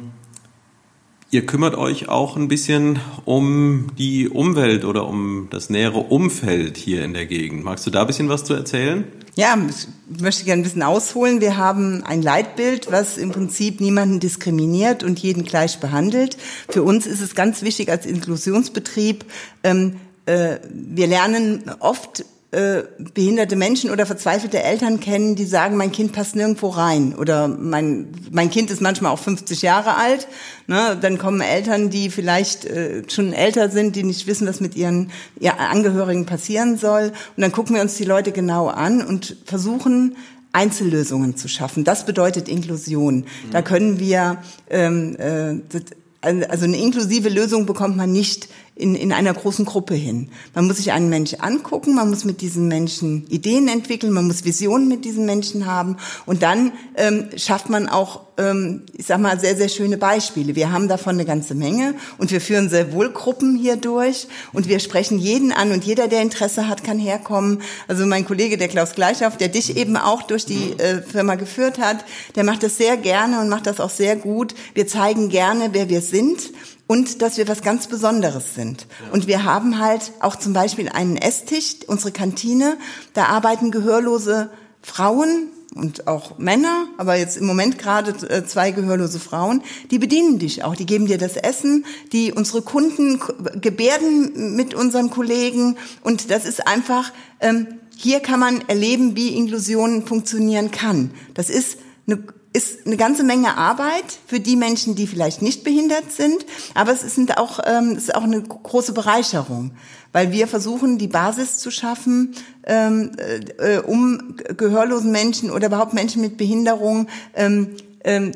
Ihr 1.34 1.46
kümmert 1.46 1.74
euch 1.74 2.08
auch 2.08 2.36
ein 2.36 2.46
bisschen 2.46 3.00
um 3.24 3.88
die 3.98 4.28
Umwelt 4.28 4.84
oder 4.84 5.08
um 5.08 5.48
das 5.50 5.68
nähere 5.68 5.98
Umfeld 5.98 6.76
hier 6.76 7.04
in 7.04 7.12
der 7.12 7.26
Gegend. 7.26 7.64
Magst 7.64 7.84
du 7.84 7.90
da 7.90 8.02
ein 8.02 8.06
bisschen 8.06 8.28
was 8.28 8.44
zu 8.44 8.54
erzählen? 8.54 9.02
Ja, 9.34 9.58
ich 9.68 10.20
möchte 10.22 10.44
gerne 10.44 10.60
ein 10.60 10.62
bisschen 10.62 10.84
ausholen. 10.84 11.40
Wir 11.40 11.56
haben 11.56 12.04
ein 12.04 12.22
Leitbild, 12.22 12.92
was 12.92 13.18
im 13.18 13.32
Prinzip 13.32 13.80
niemanden 13.80 14.20
diskriminiert 14.20 15.02
und 15.02 15.18
jeden 15.18 15.42
gleich 15.42 15.80
behandelt. 15.80 16.36
Für 16.68 16.84
uns 16.84 17.04
ist 17.04 17.20
es 17.20 17.34
ganz 17.34 17.62
wichtig 17.62 17.90
als 17.90 18.06
Inklusionsbetrieb, 18.06 19.24
ähm, 19.64 19.96
äh, 20.26 20.58
wir 20.70 21.08
lernen 21.08 21.64
oft 21.80 22.24
äh, 22.54 22.84
behinderte 23.14 23.56
Menschen 23.56 23.90
oder 23.90 24.06
verzweifelte 24.06 24.62
Eltern 24.62 25.00
kennen, 25.00 25.34
die 25.34 25.44
sagen, 25.44 25.76
mein 25.76 25.90
Kind 25.92 26.12
passt 26.12 26.36
nirgendwo 26.36 26.68
rein 26.68 27.14
oder 27.14 27.48
mein, 27.48 28.06
mein 28.30 28.48
Kind 28.50 28.70
ist 28.70 28.80
manchmal 28.80 29.12
auch 29.12 29.18
50 29.18 29.62
Jahre 29.62 29.96
alt. 29.96 30.28
Ne? 30.66 30.96
Dann 31.00 31.18
kommen 31.18 31.40
Eltern, 31.40 31.90
die 31.90 32.10
vielleicht 32.10 32.64
äh, 32.64 33.02
schon 33.08 33.32
älter 33.32 33.70
sind, 33.70 33.96
die 33.96 34.04
nicht 34.04 34.26
wissen, 34.26 34.46
was 34.46 34.60
mit 34.60 34.76
ihren 34.76 35.10
ja, 35.40 35.54
Angehörigen 35.56 36.26
passieren 36.26 36.78
soll. 36.78 37.12
Und 37.36 37.40
dann 37.40 37.52
gucken 37.52 37.74
wir 37.74 37.82
uns 37.82 37.96
die 37.96 38.04
Leute 38.04 38.30
genau 38.30 38.68
an 38.68 39.04
und 39.04 39.36
versuchen, 39.44 40.16
Einzellösungen 40.52 41.36
zu 41.36 41.48
schaffen. 41.48 41.82
Das 41.82 42.06
bedeutet 42.06 42.48
Inklusion. 42.48 43.16
Mhm. 43.16 43.24
Da 43.50 43.62
können 43.62 43.98
wir 43.98 44.38
ähm, 44.70 45.16
äh, 45.18 45.80
also 46.24 46.64
eine 46.64 46.78
inklusive 46.78 47.28
Lösung 47.28 47.66
bekommt 47.66 47.96
man 47.96 48.12
nicht 48.12 48.48
in, 48.76 48.96
in 48.96 49.12
einer 49.12 49.32
großen 49.32 49.64
Gruppe 49.64 49.94
hin. 49.94 50.30
Man 50.52 50.66
muss 50.66 50.78
sich 50.78 50.90
einen 50.90 51.08
Mensch 51.08 51.34
angucken, 51.38 51.94
man 51.94 52.10
muss 52.10 52.24
mit 52.24 52.40
diesen 52.40 52.66
Menschen 52.66 53.24
Ideen 53.28 53.68
entwickeln, 53.68 54.12
man 54.12 54.26
muss 54.26 54.44
Visionen 54.44 54.88
mit 54.88 55.04
diesen 55.04 55.26
Menschen 55.26 55.66
haben 55.66 55.96
und 56.26 56.42
dann 56.42 56.72
ähm, 56.96 57.28
schafft 57.36 57.70
man 57.70 57.88
auch, 57.88 58.22
ähm, 58.36 58.82
ich 58.92 59.06
sag 59.06 59.20
mal, 59.20 59.38
sehr, 59.38 59.54
sehr 59.54 59.68
schöne 59.68 59.96
Beispiele. 59.96 60.56
Wir 60.56 60.72
haben 60.72 60.88
davon 60.88 61.14
eine 61.14 61.24
ganze 61.24 61.54
Menge 61.54 61.94
und 62.18 62.32
wir 62.32 62.40
führen 62.40 62.68
sehr 62.68 62.92
wohl 62.92 63.10
Gruppen 63.12 63.56
hier 63.56 63.76
durch 63.76 64.26
und 64.52 64.68
wir 64.68 64.80
sprechen 64.80 65.20
jeden 65.20 65.52
an 65.52 65.70
und 65.70 65.84
jeder, 65.84 66.08
der 66.08 66.22
Interesse 66.22 66.68
hat, 66.68 66.82
kann 66.82 66.98
herkommen. 66.98 67.62
Also 67.86 68.04
mein 68.06 68.24
Kollege, 68.26 68.58
der 68.58 68.66
Klaus 68.66 68.96
Gleichhoff, 68.96 69.36
der 69.36 69.50
dich 69.50 69.76
eben 69.76 69.96
auch 69.96 70.22
durch 70.22 70.46
die 70.46 70.72
äh, 70.78 71.00
Firma 71.00 71.36
geführt 71.36 71.78
hat, 71.78 72.04
der 72.34 72.42
macht 72.42 72.64
das 72.64 72.76
sehr 72.76 72.96
gerne 72.96 73.40
und 73.40 73.48
macht 73.48 73.68
das 73.68 73.78
auch 73.78 73.90
sehr 73.90 74.16
gut. 74.16 74.52
Wir 74.74 74.88
zeigen 74.88 75.28
gerne, 75.28 75.68
wer 75.70 75.88
wir 75.88 76.00
sind 76.00 76.50
und 76.86 77.22
dass 77.22 77.36
wir 77.36 77.48
was 77.48 77.62
ganz 77.62 77.86
Besonderes 77.86 78.54
sind. 78.54 78.86
Ja. 79.04 79.12
Und 79.12 79.26
wir 79.26 79.44
haben 79.44 79.78
halt 79.78 80.12
auch 80.20 80.36
zum 80.36 80.52
Beispiel 80.52 80.88
einen 80.88 81.16
Esstisch, 81.16 81.76
unsere 81.86 82.12
Kantine, 82.12 82.76
da 83.14 83.26
arbeiten 83.26 83.70
gehörlose 83.70 84.50
Frauen 84.82 85.48
und 85.74 86.06
auch 86.06 86.38
Männer, 86.38 86.86
aber 86.98 87.16
jetzt 87.16 87.36
im 87.36 87.46
Moment 87.46 87.78
gerade 87.78 88.12
äh, 88.28 88.44
zwei 88.46 88.70
gehörlose 88.70 89.18
Frauen, 89.18 89.62
die 89.90 89.98
bedienen 89.98 90.38
dich 90.38 90.62
auch, 90.62 90.76
die 90.76 90.86
geben 90.86 91.06
dir 91.06 91.18
das 91.18 91.36
Essen, 91.36 91.84
die 92.12 92.32
unsere 92.32 92.62
Kunden 92.62 93.20
gebärden 93.60 94.54
mit 94.54 94.74
unseren 94.74 95.10
Kollegen 95.10 95.76
und 96.02 96.30
das 96.30 96.44
ist 96.44 96.66
einfach, 96.66 97.12
ähm, 97.40 97.66
hier 97.96 98.20
kann 98.20 98.40
man 98.40 98.62
erleben, 98.68 99.16
wie 99.16 99.36
Inklusion 99.36 100.06
funktionieren 100.06 100.70
kann. 100.70 101.12
Das 101.34 101.48
ist 101.48 101.78
eine 102.06 102.22
ist 102.54 102.86
eine 102.86 102.96
ganze 102.96 103.24
Menge 103.24 103.58
Arbeit 103.58 104.04
für 104.26 104.38
die 104.38 104.54
Menschen, 104.54 104.94
die 104.94 105.08
vielleicht 105.08 105.42
nicht 105.42 105.64
behindert 105.64 106.12
sind, 106.12 106.46
aber 106.74 106.92
es 106.92 107.02
ist 107.02 107.36
auch, 107.36 107.58
ähm, 107.66 107.90
es 107.96 108.04
ist 108.04 108.14
auch 108.14 108.22
eine 108.22 108.40
große 108.40 108.92
Bereicherung, 108.92 109.72
weil 110.12 110.30
wir 110.30 110.46
versuchen, 110.46 110.96
die 110.96 111.08
Basis 111.08 111.58
zu 111.58 111.72
schaffen, 111.72 112.34
ähm, 112.62 113.10
äh, 113.58 113.78
um 113.78 114.36
gehörlosen 114.56 115.10
Menschen 115.10 115.50
oder 115.50 115.66
überhaupt 115.66 115.94
Menschen 115.94 116.22
mit 116.22 116.36
Behinderung 116.36 117.08
ähm, 117.34 117.74
ähm, 118.04 118.30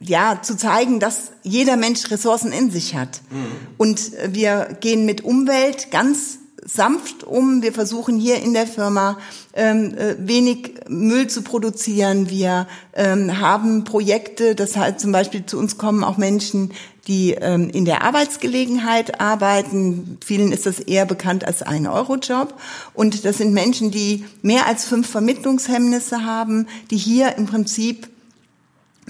ja, 0.00 0.40
zu 0.40 0.56
zeigen, 0.56 1.00
dass 1.00 1.32
jeder 1.42 1.76
Mensch 1.76 2.08
Ressourcen 2.12 2.52
in 2.52 2.70
sich 2.70 2.94
hat. 2.94 3.20
Mhm. 3.30 3.46
Und 3.78 4.12
wir 4.28 4.76
gehen 4.80 5.06
mit 5.06 5.24
Umwelt 5.24 5.90
ganz 5.90 6.38
sanft 6.68 7.24
um. 7.24 7.62
Wir 7.62 7.72
versuchen 7.72 8.18
hier 8.18 8.36
in 8.42 8.52
der 8.52 8.66
Firma 8.66 9.18
ähm, 9.54 9.94
äh, 9.96 10.16
wenig 10.18 10.74
Müll 10.88 11.26
zu 11.28 11.42
produzieren. 11.42 12.30
Wir 12.30 12.68
ähm, 12.94 13.40
haben 13.40 13.84
Projekte, 13.84 14.54
das 14.54 14.76
heißt 14.76 15.00
zum 15.00 15.12
Beispiel 15.12 15.46
zu 15.46 15.58
uns 15.58 15.78
kommen 15.78 16.04
auch 16.04 16.18
Menschen, 16.18 16.72
die 17.06 17.32
ähm, 17.32 17.70
in 17.70 17.86
der 17.86 18.02
Arbeitsgelegenheit 18.02 19.18
arbeiten. 19.20 20.18
Vielen 20.24 20.52
ist 20.52 20.66
das 20.66 20.78
eher 20.78 21.06
bekannt 21.06 21.44
als 21.44 21.62
ein 21.62 21.86
Eurojob. 21.86 22.52
Und 22.92 23.24
das 23.24 23.38
sind 23.38 23.54
Menschen, 23.54 23.90
die 23.90 24.26
mehr 24.42 24.66
als 24.66 24.84
fünf 24.84 25.08
Vermittlungshemmnisse 25.08 26.24
haben, 26.24 26.68
die 26.90 26.98
hier 26.98 27.36
im 27.36 27.46
Prinzip 27.46 28.08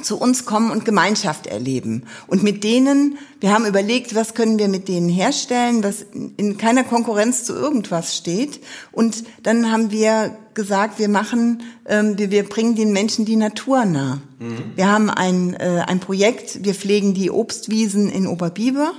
zu 0.03 0.19
uns 0.19 0.45
kommen 0.45 0.71
und 0.71 0.85
Gemeinschaft 0.85 1.47
erleben. 1.47 2.05
Und 2.27 2.43
mit 2.43 2.65
denen, 2.65 3.19
wir 3.41 3.53
haben 3.53 3.67
überlegt, 3.67 4.15
was 4.15 4.35
können 4.35 4.59
wir 4.59 4.69
mit 4.69 4.89
denen 4.89 5.09
herstellen, 5.09 5.83
was 5.83 6.05
in 6.37 6.59
keiner 6.59 6.85
Konkurrenz 6.85 7.45
zu 7.45 7.55
irgendwas 7.55 8.17
steht. 8.17 8.61
Und 8.93 9.25
dann 9.43 9.71
haben 9.71 9.91
wir 9.91 10.37
gesagt, 10.55 10.99
wir 10.99 11.09
machen, 11.09 11.63
ähm, 11.87 12.19
wir, 12.19 12.31
wir 12.31 12.45
bringen 12.45 12.75
den 12.75 12.93
Menschen 12.93 13.25
die 13.25 13.37
Natur 13.37 13.85
nah. 13.85 14.21
Mhm. 14.39 14.73
Wir 14.75 14.91
haben 14.91 15.11
ein, 15.11 15.55
äh, 15.55 15.85
ein 15.87 16.01
Projekt, 16.01 16.65
wir 16.65 16.75
pflegen 16.75 17.15
die 17.15 17.31
Obstwiesen 17.31 18.09
in 18.09 18.27
Oberbiber. 18.27 18.93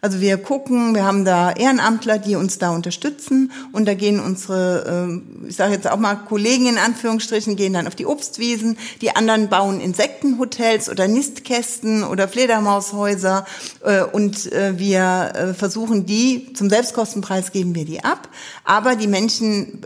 Also 0.00 0.20
wir 0.20 0.38
gucken, 0.38 0.94
wir 0.94 1.04
haben 1.04 1.24
da 1.24 1.50
Ehrenamtler, 1.50 2.18
die 2.18 2.36
uns 2.36 2.58
da 2.58 2.70
unterstützen. 2.70 3.50
Und 3.72 3.86
da 3.86 3.94
gehen 3.94 4.20
unsere, 4.20 5.10
äh, 5.44 5.48
ich 5.48 5.56
sage 5.56 5.72
jetzt 5.72 5.90
auch 5.90 5.98
mal 5.98 6.14
Kollegen 6.14 6.66
in 6.66 6.78
Anführungsstrichen, 6.78 7.56
gehen 7.56 7.72
dann 7.72 7.88
auf 7.88 7.96
die 7.96 8.06
Obstwiesen, 8.06 8.78
die 9.00 9.16
anderen 9.16 9.48
bauen 9.48 9.80
Insektenhotels 9.80 10.88
oder 10.88 11.08
Nistkästen 11.08 12.04
oder 12.04 12.28
Fledermaushäuser. 12.28 13.44
Äh, 13.84 14.02
und 14.04 14.52
äh, 14.52 14.78
wir 14.78 15.54
versuchen 15.58 16.06
die, 16.06 16.52
zum 16.52 16.70
Selbstkostenpreis 16.70 17.50
geben 17.52 17.74
wir 17.74 17.84
die 17.84 18.04
ab, 18.04 18.28
aber 18.64 18.96
die 18.96 19.06
Menschen 19.06 19.80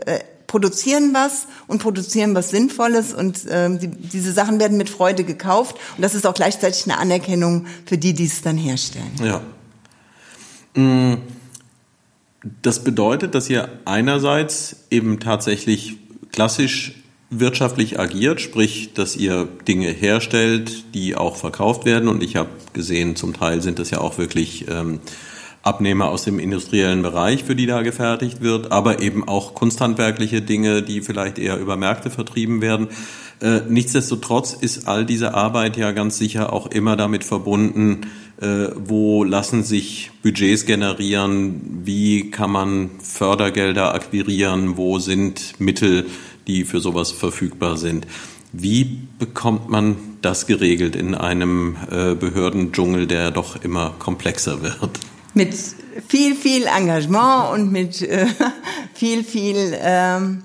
produzieren 0.47 1.13
was 1.13 1.47
und 1.67 1.81
produzieren 1.81 2.35
was 2.35 2.51
Sinnvolles. 2.51 3.13
Und 3.13 3.45
ähm, 3.49 3.79
die, 3.79 3.87
diese 3.87 4.31
Sachen 4.31 4.59
werden 4.59 4.77
mit 4.77 4.89
Freude 4.89 5.23
gekauft. 5.23 5.77
Und 5.97 6.03
das 6.03 6.13
ist 6.13 6.27
auch 6.27 6.35
gleichzeitig 6.35 6.83
eine 6.85 6.99
Anerkennung 6.99 7.65
für 7.85 7.97
die, 7.97 8.13
die 8.13 8.25
es 8.25 8.41
dann 8.43 8.57
herstellen. 8.57 9.11
Ja. 9.23 9.41
Das 12.61 12.83
bedeutet, 12.83 13.35
dass 13.35 13.49
ihr 13.49 13.69
einerseits 13.85 14.85
eben 14.89 15.19
tatsächlich 15.19 15.97
klassisch 16.31 16.93
wirtschaftlich 17.29 17.99
agiert, 17.99 18.41
sprich, 18.41 18.93
dass 18.93 19.15
ihr 19.15 19.47
Dinge 19.67 19.89
herstellt, 19.89 20.93
die 20.93 21.15
auch 21.15 21.35
verkauft 21.35 21.85
werden. 21.85 22.09
Und 22.09 22.21
ich 22.21 22.35
habe 22.35 22.49
gesehen, 22.73 23.15
zum 23.15 23.33
Teil 23.33 23.61
sind 23.61 23.79
das 23.79 23.91
ja 23.91 23.99
auch 23.99 24.17
wirklich 24.17 24.67
ähm, 24.69 24.99
Abnehmer 25.63 26.09
aus 26.09 26.25
dem 26.25 26.39
industriellen 26.39 27.01
Bereich, 27.01 27.45
für 27.45 27.55
die 27.55 27.65
da 27.65 27.81
gefertigt 27.81 28.41
wird, 28.41 28.71
aber 28.73 29.01
eben 29.01 29.25
auch 29.25 29.53
kunsthandwerkliche 29.55 30.41
Dinge, 30.41 30.83
die 30.83 31.01
vielleicht 31.01 31.39
eher 31.39 31.57
über 31.57 31.77
Märkte 31.77 32.09
vertrieben 32.09 32.61
werden. 32.61 32.89
Äh, 33.39 33.61
nichtsdestotrotz 33.69 34.53
ist 34.53 34.87
all 34.87 35.05
diese 35.05 35.33
Arbeit 35.33 35.77
ja 35.77 35.93
ganz 35.93 36.17
sicher 36.17 36.51
auch 36.51 36.67
immer 36.67 36.97
damit 36.97 37.23
verbunden, 37.23 38.01
äh, 38.41 38.67
wo 38.75 39.23
lassen 39.23 39.63
sich 39.63 40.11
Budgets 40.21 40.65
generieren, 40.65 41.81
wie 41.85 42.29
kann 42.29 42.51
man 42.51 42.89
Fördergelder 43.01 43.93
akquirieren, 43.95 44.75
wo 44.75 44.99
sind 44.99 45.59
Mittel, 45.59 46.07
die 46.45 46.65
für 46.65 46.81
sowas 46.81 47.11
verfügbar 47.11 47.77
sind. 47.77 48.05
Wie 48.51 48.99
bekommt 49.17 49.69
man 49.69 49.95
das 50.21 50.45
geregelt 50.45 50.95
in 50.95 51.15
einem 51.15 51.77
äh, 51.89 52.15
Behördendschungel, 52.15 53.07
der 53.07 53.31
doch 53.31 53.63
immer 53.63 53.95
komplexer 53.97 54.61
wird? 54.61 54.99
Mit 55.33 55.55
viel, 56.07 56.35
viel 56.35 56.65
Engagement 56.65 57.53
und 57.53 57.71
mit 57.71 58.01
äh, 58.01 58.27
viel, 58.93 59.23
viel 59.23 59.77
ähm 59.79 60.43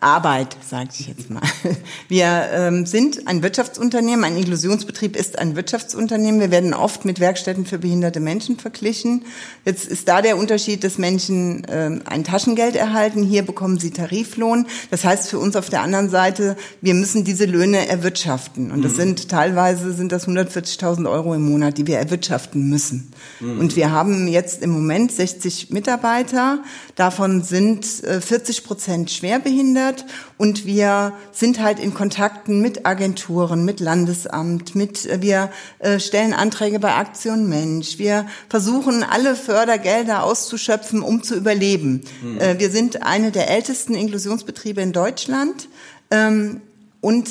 Arbeit, 0.00 0.56
sage 0.68 0.90
ich 0.98 1.08
jetzt 1.08 1.30
mal. 1.30 1.42
Wir 2.08 2.48
ähm, 2.52 2.86
sind 2.86 3.26
ein 3.26 3.42
Wirtschaftsunternehmen, 3.42 4.24
ein 4.24 4.36
Inklusionsbetrieb 4.36 5.16
ist 5.16 5.38
ein 5.38 5.56
Wirtschaftsunternehmen. 5.56 6.40
Wir 6.40 6.50
werden 6.50 6.74
oft 6.74 7.04
mit 7.04 7.18
Werkstätten 7.18 7.64
für 7.64 7.78
behinderte 7.78 8.20
Menschen 8.20 8.58
verglichen. 8.58 9.24
Jetzt 9.64 9.86
ist 9.86 10.06
da 10.06 10.20
der 10.20 10.36
Unterschied, 10.36 10.84
dass 10.84 10.98
Menschen 10.98 11.66
ähm, 11.70 12.02
ein 12.04 12.24
Taschengeld 12.24 12.76
erhalten. 12.76 13.22
Hier 13.22 13.42
bekommen 13.42 13.78
sie 13.78 13.90
Tariflohn. 13.90 14.66
Das 14.90 15.04
heißt 15.04 15.30
für 15.30 15.38
uns 15.38 15.56
auf 15.56 15.70
der 15.70 15.80
anderen 15.80 16.10
Seite, 16.10 16.56
wir 16.82 16.94
müssen 16.94 17.24
diese 17.24 17.46
Löhne 17.46 17.88
erwirtschaften. 17.88 18.70
Und 18.70 18.82
das 18.82 18.92
mhm. 18.92 18.96
sind 18.96 19.28
teilweise 19.30 19.92
sind 19.92 20.12
das 20.12 20.28
140.000 20.28 21.10
Euro 21.10 21.34
im 21.34 21.48
Monat, 21.48 21.78
die 21.78 21.86
wir 21.86 21.98
erwirtschaften 21.98 22.68
müssen. 22.68 23.12
Mhm. 23.40 23.60
Und 23.60 23.76
wir 23.76 23.90
haben 23.90 24.28
jetzt 24.28 24.62
im 24.62 24.70
Moment 24.70 25.10
60 25.10 25.70
Mitarbeiter. 25.70 26.62
Davon 26.96 27.42
sind 27.42 28.04
äh, 28.04 28.20
40 28.20 28.64
Prozent 28.64 29.10
schwerbehindert 29.10 29.85
verändert 29.86 30.04
und 30.38 30.66
wir 30.66 31.12
sind 31.32 31.60
halt 31.60 31.78
in 31.78 31.94
Kontakten 31.94 32.60
mit 32.60 32.86
Agenturen, 32.86 33.64
mit 33.64 33.80
Landesamt, 33.80 34.74
mit 34.74 35.06
äh, 35.06 35.22
wir 35.22 35.50
äh, 35.78 35.98
stellen 35.98 36.32
Anträge 36.32 36.78
bei 36.78 36.94
Aktion 36.94 37.48
Mensch, 37.48 37.98
wir 37.98 38.26
versuchen 38.48 39.02
alle 39.02 39.36
Fördergelder 39.36 40.24
auszuschöpfen, 40.24 41.02
um 41.02 41.22
zu 41.22 41.34
überleben. 41.34 42.02
Mhm. 42.22 42.58
wir 42.58 42.70
sind 42.70 43.02
eine 43.02 43.30
der 43.30 43.50
ältesten 43.50 43.94
Inklusionsbetriebe 43.94 44.80
in 44.80 44.92
Deutschland 44.92 45.68
ähm, 46.10 46.60
und 47.00 47.28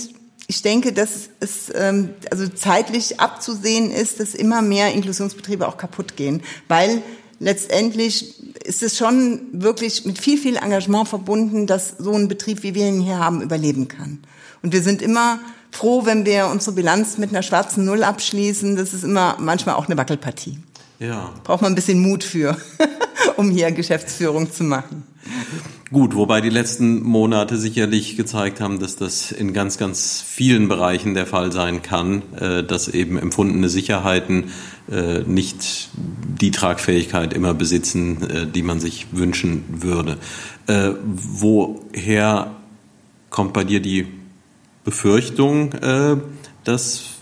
ich 0.48 0.62
denke, 0.62 0.94
dass 0.94 1.30
es 1.40 1.72
ähm, 1.74 2.10
also 2.30 2.48
zeitlich 2.48 3.20
abzusehen 3.20 3.92
ist, 3.92 4.20
dass 4.20 4.36
immer 4.36 4.62
mehr 4.62 4.94
Inklusionsbetriebe 4.94 5.68
auch 5.68 5.78
kaputt 5.78 6.16
gehen, 6.16 6.44
weil 6.68 7.02
letztendlich 7.40 8.36
ist 8.64 8.84
es 8.84 8.98
schon 8.98 9.42
wirklich 9.52 10.06
mit 10.06 10.20
viel, 10.20 10.38
viel 10.38 10.56
Engagement 10.58 11.08
verbunden, 11.08 11.68
dass 11.68 11.96
so 11.98 12.14
ein 12.14 12.28
Betrieb, 12.28 12.64
wie 12.64 12.76
wir 12.76 12.88
ihn 12.88 13.02
hier 13.02 13.20
haben, 13.20 13.42
überleben 13.42 13.88
kann. 13.88 14.20
Und 14.62 14.74
wir 14.74 14.82
sind 14.82 15.02
immer 15.02 15.40
froh, 15.72 16.06
wenn 16.06 16.26
wir 16.26 16.48
unsere 16.48 16.76
Bilanz 16.76 17.18
mit 17.18 17.30
einer 17.30 17.44
schwarzen 17.44 17.86
Null 17.86 18.04
abschließen. 18.04 18.76
Das 18.76 18.94
ist 18.94 19.04
immer 19.04 19.38
manchmal 19.40 19.76
auch 19.76 19.88
eine 19.88 19.98
Wackelpartie. 19.98 20.58
Ja. 21.00 21.34
Braucht 21.44 21.62
man 21.62 21.74
ein 21.74 21.76
bisschen 21.76 22.02
Mut 22.02 22.24
für, 22.24 22.58
um 23.38 23.52
hier 23.52 23.72
Geschäftsführung 23.72 24.52
zu 24.52 24.64
machen. 24.64 25.04
Gut, 25.92 26.16
wobei 26.16 26.42
die 26.42 26.50
letzten 26.50 27.04
Monate 27.04 27.58
sicherlich 27.58 28.18
gezeigt 28.18 28.60
haben, 28.60 28.80
dass 28.80 28.96
das 28.96 29.32
in 29.32 29.54
ganz, 29.54 29.78
ganz 29.78 30.24
vielen 30.26 30.68
Bereichen 30.68 31.14
der 31.14 31.28
Fall 31.28 31.52
sein 31.52 31.84
kann, 31.84 32.24
äh, 32.34 32.64
dass 32.64 32.88
eben 32.88 33.20
empfundene 33.20 33.70
Sicherheiten 33.70 34.46
nicht 35.26 35.90
die 35.96 36.52
Tragfähigkeit 36.52 37.34
immer 37.34 37.54
besitzen, 37.54 38.22
äh, 38.30 38.48
die 38.48 38.62
man 38.62 38.80
sich 38.80 39.08
wünschen 39.12 39.64
würde. 39.82 40.18
Woher 40.68 42.56
kommt 43.30 43.54
bei 43.54 43.64
dir 43.64 43.80
die 43.80 44.08
Befürchtung, 44.84 45.72
dass 46.64 47.16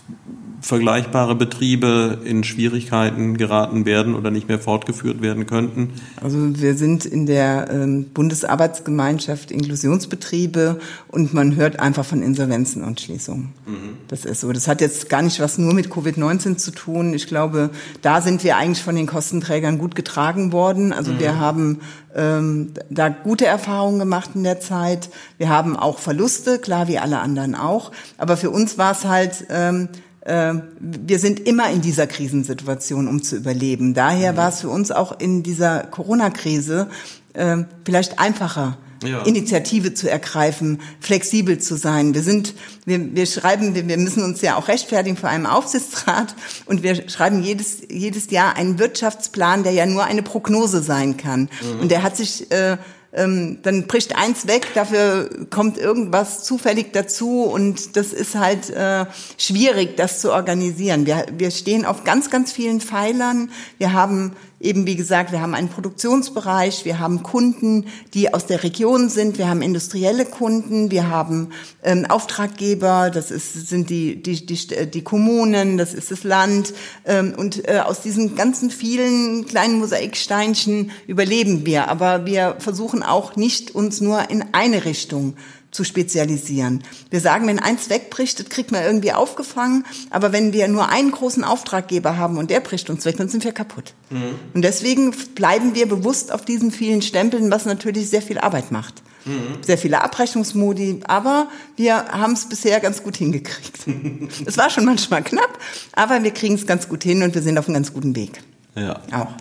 vergleichbare 0.64 1.34
Betriebe 1.34 2.20
in 2.24 2.42
Schwierigkeiten 2.42 3.36
geraten 3.36 3.84
werden 3.84 4.14
oder 4.14 4.30
nicht 4.30 4.48
mehr 4.48 4.58
fortgeführt 4.58 5.20
werden 5.20 5.44
könnten? 5.44 5.90
Also 6.22 6.38
wir 6.58 6.74
sind 6.74 7.04
in 7.04 7.26
der 7.26 7.68
ähm, 7.70 8.06
Bundesarbeitsgemeinschaft 8.14 9.50
Inklusionsbetriebe 9.50 10.80
und 11.08 11.34
man 11.34 11.56
hört 11.56 11.80
einfach 11.80 12.06
von 12.06 12.22
Insolvenzen 12.22 12.82
und 12.82 12.98
Schließungen. 12.98 13.52
Mhm. 13.66 13.98
Das 14.08 14.24
ist 14.24 14.40
so. 14.40 14.52
Das 14.52 14.66
hat 14.66 14.80
jetzt 14.80 15.10
gar 15.10 15.20
nicht 15.20 15.38
was 15.38 15.58
nur 15.58 15.74
mit 15.74 15.88
Covid-19 15.88 16.56
zu 16.56 16.70
tun. 16.70 17.12
Ich 17.12 17.26
glaube, 17.26 17.68
da 18.00 18.22
sind 18.22 18.42
wir 18.42 18.56
eigentlich 18.56 18.82
von 18.82 18.96
den 18.96 19.06
Kostenträgern 19.06 19.76
gut 19.76 19.94
getragen 19.94 20.52
worden. 20.52 20.94
Also 20.94 21.12
mhm. 21.12 21.20
wir 21.20 21.38
haben 21.38 21.80
ähm, 22.14 22.72
da 22.88 23.10
gute 23.10 23.44
Erfahrungen 23.44 23.98
gemacht 23.98 24.30
in 24.34 24.44
der 24.44 24.60
Zeit. 24.60 25.10
Wir 25.36 25.50
haben 25.50 25.76
auch 25.76 25.98
Verluste, 25.98 26.58
klar 26.58 26.88
wie 26.88 26.98
alle 26.98 27.18
anderen 27.18 27.54
auch. 27.54 27.92
Aber 28.16 28.38
für 28.38 28.48
uns 28.48 28.78
war 28.78 28.92
es 28.92 29.04
halt 29.04 29.44
ähm, 29.50 29.88
äh, 29.92 29.98
wir 30.26 31.18
sind 31.18 31.40
immer 31.40 31.70
in 31.70 31.82
dieser 31.82 32.06
Krisensituation, 32.06 33.08
um 33.08 33.22
zu 33.22 33.36
überleben. 33.36 33.92
Daher 33.92 34.32
mhm. 34.32 34.36
war 34.38 34.48
es 34.48 34.60
für 34.60 34.70
uns 34.70 34.90
auch 34.90 35.20
in 35.20 35.42
dieser 35.42 35.80
Corona-Krise 35.80 36.88
äh, 37.34 37.58
vielleicht 37.84 38.18
einfacher, 38.18 38.78
ja. 39.04 39.22
Initiative 39.22 39.92
zu 39.92 40.10
ergreifen, 40.10 40.80
flexibel 41.00 41.58
zu 41.58 41.76
sein. 41.76 42.14
Wir 42.14 42.22
sind, 42.22 42.54
wir, 42.86 43.14
wir 43.14 43.26
schreiben, 43.26 43.74
wir, 43.74 43.86
wir 43.86 43.98
müssen 43.98 44.22
uns 44.24 44.40
ja 44.40 44.56
auch 44.56 44.68
rechtfertigen 44.68 45.16
vor 45.16 45.28
einem 45.28 45.46
Aufsichtsrat 45.46 46.34
und 46.66 46.82
wir 46.82 47.08
schreiben 47.08 47.42
jedes, 47.42 47.82
jedes 47.90 48.30
Jahr 48.30 48.56
einen 48.56 48.78
Wirtschaftsplan, 48.78 49.62
der 49.62 49.72
ja 49.72 49.84
nur 49.84 50.04
eine 50.04 50.22
Prognose 50.22 50.82
sein 50.82 51.16
kann. 51.16 51.50
Mhm. 51.62 51.80
Und 51.80 51.90
der 51.90 52.02
hat 52.02 52.16
sich 52.16 52.50
äh, 52.50 52.78
ähm, 53.14 53.58
dann 53.62 53.86
bricht 53.86 54.16
eins 54.16 54.46
weg, 54.46 54.68
dafür 54.74 55.28
kommt 55.50 55.78
irgendwas 55.78 56.44
zufällig 56.44 56.92
dazu 56.92 57.42
und 57.42 57.96
das 57.96 58.12
ist 58.12 58.34
halt 58.34 58.70
äh, 58.70 59.06
schwierig, 59.38 59.96
das 59.96 60.20
zu 60.20 60.32
organisieren. 60.32 61.06
Wir, 61.06 61.26
wir 61.36 61.50
stehen 61.50 61.84
auf 61.84 62.04
ganz, 62.04 62.30
ganz 62.30 62.52
vielen 62.52 62.80
Pfeilern. 62.80 63.50
Wir 63.78 63.92
haben 63.92 64.32
eben, 64.64 64.86
wie 64.86 64.96
gesagt, 64.96 65.30
wir 65.30 65.40
haben 65.40 65.54
einen 65.54 65.68
Produktionsbereich, 65.68 66.84
wir 66.84 66.98
haben 66.98 67.22
Kunden, 67.22 67.86
die 68.14 68.32
aus 68.32 68.46
der 68.46 68.62
Region 68.62 69.08
sind, 69.08 69.38
wir 69.38 69.48
haben 69.48 69.62
industrielle 69.62 70.24
Kunden, 70.24 70.90
wir 70.90 71.08
haben 71.08 71.50
ähm, 71.82 72.06
Auftraggeber, 72.06 73.10
das 73.10 73.30
ist, 73.30 73.68
sind 73.68 73.90
die, 73.90 74.22
die, 74.22 74.46
die, 74.46 74.90
die 74.90 75.02
Kommunen, 75.02 75.76
das 75.76 75.94
ist 75.94 76.10
das 76.10 76.24
Land. 76.24 76.72
Ähm, 77.04 77.34
und 77.36 77.68
äh, 77.68 77.80
aus 77.80 78.00
diesen 78.00 78.34
ganzen 78.34 78.70
vielen 78.70 79.46
kleinen 79.46 79.78
Mosaiksteinchen 79.78 80.90
überleben 81.06 81.66
wir. 81.66 81.88
Aber 81.88 82.26
wir 82.26 82.56
versuchen 82.58 83.02
auch 83.02 83.36
nicht, 83.36 83.74
uns 83.74 84.00
nur 84.00 84.30
in 84.30 84.44
eine 84.52 84.84
Richtung 84.84 85.34
zu 85.74 85.84
spezialisieren. 85.84 86.84
Wir 87.10 87.20
sagen, 87.20 87.46
wenn 87.48 87.58
eins 87.58 87.90
wegbricht, 87.90 88.38
das 88.38 88.48
kriegt 88.48 88.70
man 88.70 88.84
irgendwie 88.84 89.12
aufgefangen, 89.12 89.84
aber 90.08 90.32
wenn 90.32 90.52
wir 90.52 90.68
nur 90.68 90.88
einen 90.88 91.10
großen 91.10 91.42
Auftraggeber 91.42 92.16
haben 92.16 92.38
und 92.38 92.50
der 92.50 92.60
bricht 92.60 92.90
uns 92.90 93.04
weg, 93.04 93.16
dann 93.16 93.28
sind 93.28 93.44
wir 93.44 93.52
kaputt. 93.52 93.92
Mhm. 94.10 94.36
Und 94.54 94.62
deswegen 94.62 95.10
bleiben 95.34 95.74
wir 95.74 95.88
bewusst 95.88 96.32
auf 96.32 96.44
diesen 96.44 96.70
vielen 96.70 97.02
Stempeln, 97.02 97.50
was 97.50 97.64
natürlich 97.64 98.08
sehr 98.08 98.22
viel 98.22 98.38
Arbeit 98.38 98.70
macht. 98.70 99.02
Mhm. 99.24 99.62
Sehr 99.62 99.78
viele 99.78 100.02
Abrechnungsmodi, 100.02 101.00
aber 101.08 101.48
wir 101.76 101.96
haben 102.06 102.34
es 102.34 102.48
bisher 102.48 102.78
ganz 102.78 103.02
gut 103.02 103.16
hingekriegt. 103.16 103.80
es 104.46 104.56
war 104.56 104.70
schon 104.70 104.84
manchmal 104.84 105.24
knapp, 105.24 105.58
aber 105.92 106.22
wir 106.22 106.30
kriegen 106.30 106.54
es 106.54 106.66
ganz 106.66 106.88
gut 106.88 107.02
hin 107.02 107.22
und 107.22 107.34
wir 107.34 107.42
sind 107.42 107.58
auf 107.58 107.66
einem 107.66 107.74
ganz 107.74 107.92
guten 107.92 108.14
Weg. 108.14 108.42
Ja. 108.76 109.00
Auch. 109.12 109.32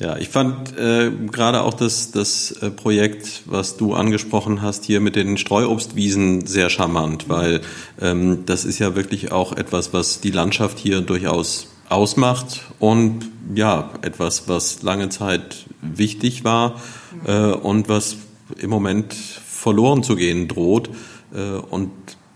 Ja, 0.00 0.16
ich 0.16 0.28
fand 0.28 0.76
äh, 0.76 1.10
gerade 1.30 1.62
auch 1.62 1.74
das, 1.74 2.10
das 2.10 2.50
äh, 2.50 2.70
Projekt, 2.70 3.42
was 3.46 3.76
du 3.76 3.94
angesprochen 3.94 4.60
hast, 4.60 4.84
hier 4.84 5.00
mit 5.00 5.14
den 5.14 5.38
Streuobstwiesen 5.38 6.46
sehr 6.46 6.68
charmant, 6.68 7.28
weil 7.28 7.60
ähm, 8.00 8.44
das 8.44 8.64
ist 8.64 8.80
ja 8.80 8.96
wirklich 8.96 9.30
auch 9.30 9.52
etwas, 9.52 9.92
was 9.92 10.20
die 10.20 10.32
Landschaft 10.32 10.80
hier 10.80 11.00
durchaus 11.00 11.68
ausmacht 11.88 12.62
und 12.80 13.30
ja, 13.54 13.90
etwas, 14.02 14.48
was 14.48 14.82
lange 14.82 15.10
Zeit 15.10 15.66
wichtig 15.80 16.42
war 16.42 16.80
äh, 17.24 17.52
und 17.52 17.88
was 17.88 18.16
im 18.58 18.70
Moment 18.70 19.14
verloren 19.14 20.02
zu 20.02 20.16
gehen 20.16 20.48
droht 20.48 20.90
äh, 21.32 21.58
und 21.70 21.90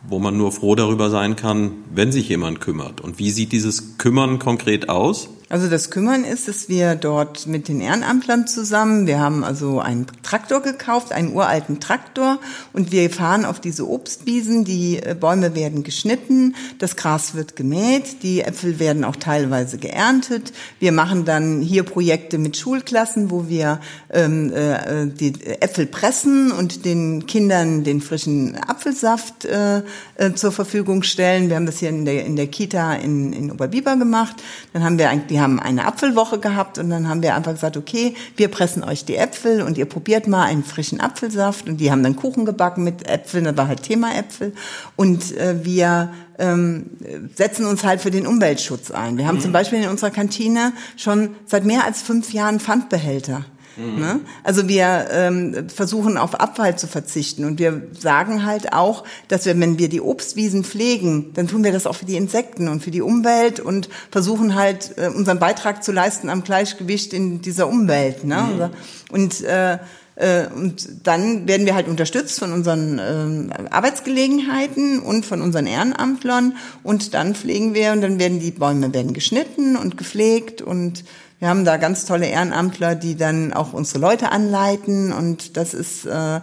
wo 0.09 0.21
man 0.21 0.37
nur 0.37 0.53
froh 0.53 0.77
darüber 0.77 1.11
sein 1.11 1.35
kann, 1.35 1.73
wenn 1.93 2.13
sich 2.13 2.29
jemand 2.29 2.61
kümmert. 2.61 3.01
Und 3.01 3.19
wie 3.19 3.31
sieht 3.31 3.51
dieses 3.51 3.99
Kümmern 3.99 4.39
konkret 4.39 4.89
aus? 4.89 5.29
Also 5.51 5.69
das 5.69 5.91
Kümmern 5.91 6.25
ist, 6.25 6.47
dass 6.47 6.69
wir 6.69 6.95
dort 6.95 7.47
mit 7.47 7.69
den 7.69 7.81
Ehrenamtlern 7.81 8.47
zusammen, 8.47 9.07
wir 9.07 9.19
haben 9.19 9.45
also 9.45 9.81
einen 9.81 10.07
Traktor 10.23 10.61
gekauft, 10.61 11.11
einen 11.11 11.33
uralten 11.33 11.81
Traktor 11.81 12.39
und 12.75 12.93
wir 12.93 13.09
fahren 13.09 13.47
auf 13.47 13.59
diese 13.59 13.89
Obstwiesen, 13.89 14.67
die 14.67 14.99
äh, 15.03 15.17
Bäume 15.19 15.55
werden 15.55 15.85
geschnitten, 15.85 16.55
das 16.79 16.97
Gras 16.97 17.35
wird 17.35 17.57
gemäht, 17.57 18.23
die 18.23 18.43
Äpfel 18.43 18.79
werden 18.79 19.05
auch 19.05 19.17
teilweise 19.17 19.79
geerntet. 19.79 20.53
Wir 20.81 20.93
machen 20.93 21.25
dann 21.25 21.63
hier 21.63 21.83
Projekte 21.83 22.37
mit 22.37 22.59
Schulklassen, 22.59 23.31
wo 23.31 23.49
wir 23.49 23.81
ähm, 24.11 24.53
äh, 24.53 25.07
die 25.07 25.33
Äpfel 25.61 25.87
pressen 25.87 26.53
und 26.53 26.85
den 26.85 27.25
Kindern 27.27 27.85
den 27.85 28.03
frischen 28.03 28.55
Apfelsaft 28.57 29.47
äh, 29.47 29.79
äh, 30.17 30.35
zur 30.35 30.53
Verfügung 30.53 31.05
stellen. 31.05 31.49
Wir 31.49 31.57
haben 31.57 31.65
das 31.65 31.79
hier 31.79 31.89
in 31.89 32.05
der, 32.05 32.27
in 32.27 32.37
der 32.37 32.49
Kita 32.49 32.93
in, 32.97 33.33
in 33.33 33.51
Oberbiber 33.51 33.97
gemacht. 33.97 34.37
Dann 34.75 34.85
haben 34.85 34.99
wir 34.99 35.09
eigentlich 35.09 35.38
wir 35.39 35.45
haben 35.45 35.61
eine 35.61 35.87
Apfelwoche 35.87 36.41
gehabt 36.41 36.79
und 36.79 36.91
dann 36.91 37.09
haben 37.09 37.23
wir 37.23 37.37
einfach 37.37 37.53
gesagt, 37.53 37.77
okay, 37.77 38.17
wir 38.37 38.49
pressen 38.49 38.83
euch 38.83 39.05
die 39.05 39.15
Äpfel 39.15 39.63
und 39.63 39.79
ihr 39.79 39.85
probiert 39.85 40.27
mal 40.27 40.43
einen 40.43 40.65
frischen 40.65 41.01
Apfelsaft 41.01 41.69
und 41.69 41.77
die 41.77 41.93
haben 41.93 42.03
dann 42.03 42.17
Kuchen 42.17 42.45
gebacken 42.45 42.83
mit 42.83 43.09
Äpfeln, 43.09 43.45
das 43.45 43.57
war 43.57 43.69
halt 43.69 43.85
Thema 43.85 44.17
Äpfel 44.17 44.53
und 44.97 45.37
äh, 45.37 45.65
wir 45.65 46.13
ähm, 46.41 46.87
setzen 47.37 47.67
uns 47.67 47.85
halt 47.85 48.01
für 48.01 48.11
den 48.11 48.27
Umweltschutz 48.27 48.91
ein. 48.91 49.17
Wir 49.17 49.29
haben 49.29 49.37
mhm. 49.37 49.43
zum 49.43 49.53
Beispiel 49.53 49.81
in 49.81 49.89
unserer 49.89 50.11
Kantine 50.11 50.73
schon 50.97 51.37
seit 51.47 51.65
mehr 51.65 51.85
als 51.85 52.03
fünf 52.03 52.33
Jahren 52.33 52.59
Pfandbehälter. 52.59 53.45
Mhm. 53.79 54.01
Ne? 54.01 54.21
Also 54.43 54.69
wir 54.69 55.07
ähm, 55.11 55.69
versuchen 55.69 56.19
auf 56.19 56.35
Abfall 56.35 56.77
zu 56.77 56.87
verzichten 56.87 57.45
und 57.45 57.59
wir 57.59 57.83
sagen 57.99 58.45
halt 58.45 58.73
auch, 58.73 59.05
dass 59.29 59.47
wir, 59.47 59.59
wenn 59.59 59.79
wir 59.79 59.89
die 59.89 60.01
Obstwiesen 60.01 60.65
pflegen, 60.65 61.33
dann 61.35 61.47
tun 61.47 61.63
wir 61.63 61.73
das 61.73 61.87
auch 61.87 61.95
für 61.95 62.05
die 62.05 62.17
Insekten 62.17 62.69
und 62.69 62.83
für 62.83 62.91
die 62.91 63.03
Umwelt 63.03 63.61
und 63.61 63.89
versuchen 64.11 64.55
halt 64.55 64.95
äh, 64.97 65.09
unseren 65.09 65.39
Beitrag 65.39 65.85
zu 65.85 65.93
leisten 65.93 66.29
am 66.29 66.43
Gleichgewicht 66.43 67.13
in 67.13 67.41
dieser 67.41 67.69
Umwelt. 67.69 68.25
Ne? 68.25 68.71
Mhm. 69.11 69.15
Und 69.15 69.45
äh, 69.45 69.79
äh, 70.19 70.49
und 70.53 71.07
dann 71.07 71.47
werden 71.47 71.65
wir 71.65 71.77
halt 71.77 71.87
unterstützt 71.87 72.41
von 72.41 72.53
unseren 72.53 72.99
äh, 72.99 73.69
Arbeitsgelegenheiten 73.71 74.99
und 74.99 75.25
von 75.25 75.41
unseren 75.41 75.67
Ehrenamtlern 75.67 76.57
und 76.83 77.15
dann 77.15 77.37
pflegen 77.37 77.73
wir 77.73 77.93
und 77.93 78.01
dann 78.01 78.19
werden 78.19 78.41
die 78.41 78.51
Bäume 78.51 78.93
werden 78.93 79.15
geschnitten 79.15 79.77
und 79.77 79.97
gepflegt 79.97 80.61
und 80.61 81.05
wir 81.39 81.49
haben 81.49 81.65
da 81.65 81.77
ganz 81.77 82.05
tolle 82.05 82.27
Ehrenamtler, 82.27 82.95
die 82.95 83.17
dann 83.17 83.53
auch 83.53 83.73
unsere 83.73 84.01
Leute 84.01 84.33
anleiten. 84.33 85.13
Und 85.13 85.57
das 85.57 85.73
ist, 85.73 86.05
äh, 86.05 86.41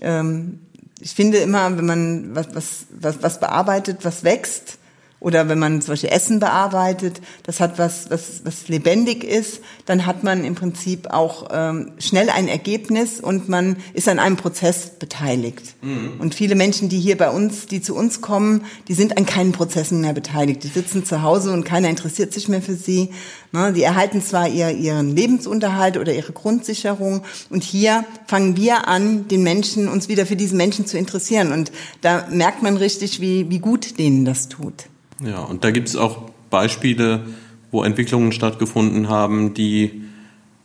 ähm, 0.00 0.60
ich 1.00 1.14
finde 1.14 1.38
immer, 1.38 1.76
wenn 1.76 1.86
man 1.86 2.34
was, 2.34 2.54
was, 2.54 2.86
was, 2.90 3.22
was 3.22 3.40
bearbeitet, 3.40 3.98
was 4.04 4.24
wächst, 4.24 4.77
oder 5.20 5.48
wenn 5.48 5.58
man 5.58 5.82
zum 5.82 5.92
Beispiel 5.92 6.10
Essen 6.10 6.38
bearbeitet, 6.38 7.20
das 7.42 7.58
hat 7.58 7.78
was, 7.78 8.08
was, 8.10 8.42
was 8.44 8.68
lebendig 8.68 9.24
ist, 9.24 9.60
dann 9.84 10.06
hat 10.06 10.22
man 10.22 10.44
im 10.44 10.54
Prinzip 10.54 11.08
auch 11.10 11.48
ähm, 11.50 11.92
schnell 11.98 12.30
ein 12.30 12.46
Ergebnis 12.46 13.18
und 13.20 13.48
man 13.48 13.76
ist 13.94 14.08
an 14.08 14.20
einem 14.20 14.36
Prozess 14.36 14.90
beteiligt. 14.98 15.74
Mhm. 15.82 16.20
Und 16.20 16.36
viele 16.36 16.54
Menschen, 16.54 16.88
die 16.88 17.00
hier 17.00 17.16
bei 17.16 17.30
uns, 17.30 17.66
die 17.66 17.82
zu 17.82 17.96
uns 17.96 18.20
kommen, 18.20 18.64
die 18.86 18.94
sind 18.94 19.16
an 19.18 19.26
keinen 19.26 19.50
Prozessen 19.50 20.00
mehr 20.00 20.12
beteiligt. 20.12 20.62
Die 20.62 20.68
sitzen 20.68 21.04
zu 21.04 21.22
Hause 21.22 21.52
und 21.52 21.64
keiner 21.64 21.88
interessiert 21.88 22.32
sich 22.32 22.48
mehr 22.48 22.62
für 22.62 22.76
sie. 22.76 23.10
Ne? 23.50 23.72
Die 23.72 23.82
erhalten 23.82 24.22
zwar 24.22 24.48
ihr, 24.48 24.70
ihren 24.70 25.16
Lebensunterhalt 25.16 25.96
oder 25.96 26.14
ihre 26.14 26.32
Grundsicherung 26.32 27.22
und 27.50 27.64
hier 27.64 28.04
fangen 28.28 28.56
wir 28.56 28.86
an, 28.86 29.26
den 29.26 29.42
Menschen, 29.42 29.88
uns 29.88 30.08
wieder 30.08 30.26
für 30.26 30.36
diesen 30.36 30.58
Menschen 30.58 30.86
zu 30.86 30.96
interessieren. 30.96 31.52
Und 31.52 31.72
da 32.02 32.28
merkt 32.30 32.62
man 32.62 32.76
richtig, 32.76 33.20
wie, 33.20 33.50
wie 33.50 33.58
gut 33.58 33.98
denen 33.98 34.24
das 34.24 34.48
tut. 34.48 34.84
Ja, 35.22 35.40
und 35.40 35.64
da 35.64 35.70
gibt 35.70 35.88
es 35.88 35.96
auch 35.96 36.30
Beispiele, 36.50 37.26
wo 37.70 37.82
Entwicklungen 37.82 38.32
stattgefunden 38.32 39.08
haben, 39.08 39.54
die 39.54 40.04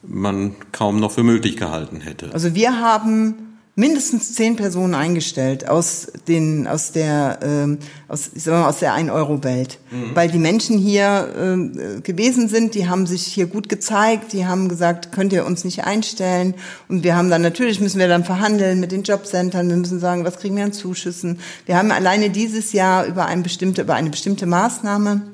man 0.04 0.56
kaum 0.72 1.00
noch 1.00 1.12
für 1.12 1.24
möglich 1.24 1.58
gehalten 1.58 2.02
hätte. 2.02 2.34
Also 2.34 2.56
wir 2.56 2.80
haben 2.80 3.53
mindestens 3.76 4.36
zehn 4.36 4.56
Personen 4.56 4.94
eingestellt 4.94 5.68
aus 5.68 6.12
den 6.28 6.68
aus 6.68 6.92
der 6.92 7.40
ähm, 7.42 7.80
aus 8.08 8.30
ich 8.36 8.44
sag 8.44 8.54
mal, 8.54 8.70
aus 8.70 8.80
der 8.80 8.94
1 8.94 9.10
Euro 9.10 9.44
Welt, 9.44 9.80
mhm. 9.90 10.12
weil 10.16 10.30
die 10.30 10.38
Menschen 10.38 10.78
hier 10.78 11.34
äh, 11.36 12.02
gewesen 12.02 12.50
sind, 12.50 12.76
die 12.76 12.88
haben 12.88 13.08
sich 13.08 13.24
hier 13.24 13.48
gut 13.48 13.70
gezeigt, 13.70 14.34
die 14.34 14.46
haben 14.46 14.70
gesagt, 14.70 15.12
könnt 15.12 15.34
ihr 15.34 15.46
uns 15.46 15.64
nicht 15.66 15.86
einstellen 15.86 16.54
und 16.88 17.04
wir 17.04 17.16
haben 17.16 17.32
dann 17.32 17.42
natürlich 17.42 17.80
müssen 17.80 18.00
wir 18.00 18.08
dann 18.08 18.24
verhandeln 18.24 18.80
mit 18.80 18.92
den 18.92 19.02
Jobcentern, 19.02 19.68
wir 19.68 19.78
müssen 19.78 20.00
sagen, 20.00 20.24
was 20.24 20.38
kriegen 20.38 20.56
wir 20.56 20.66
an 20.66 20.74
Zuschüssen. 20.74 21.40
Wir 21.66 21.76
haben 21.76 21.92
alleine 21.92 22.30
dieses 22.30 22.74
Jahr 22.74 23.06
über 23.06 23.26
eine 23.26 23.42
bestimmte 23.42 23.82
über 23.82 23.96
eine 23.96 24.12
bestimmte 24.12 24.46
Maßnahme 24.46 25.33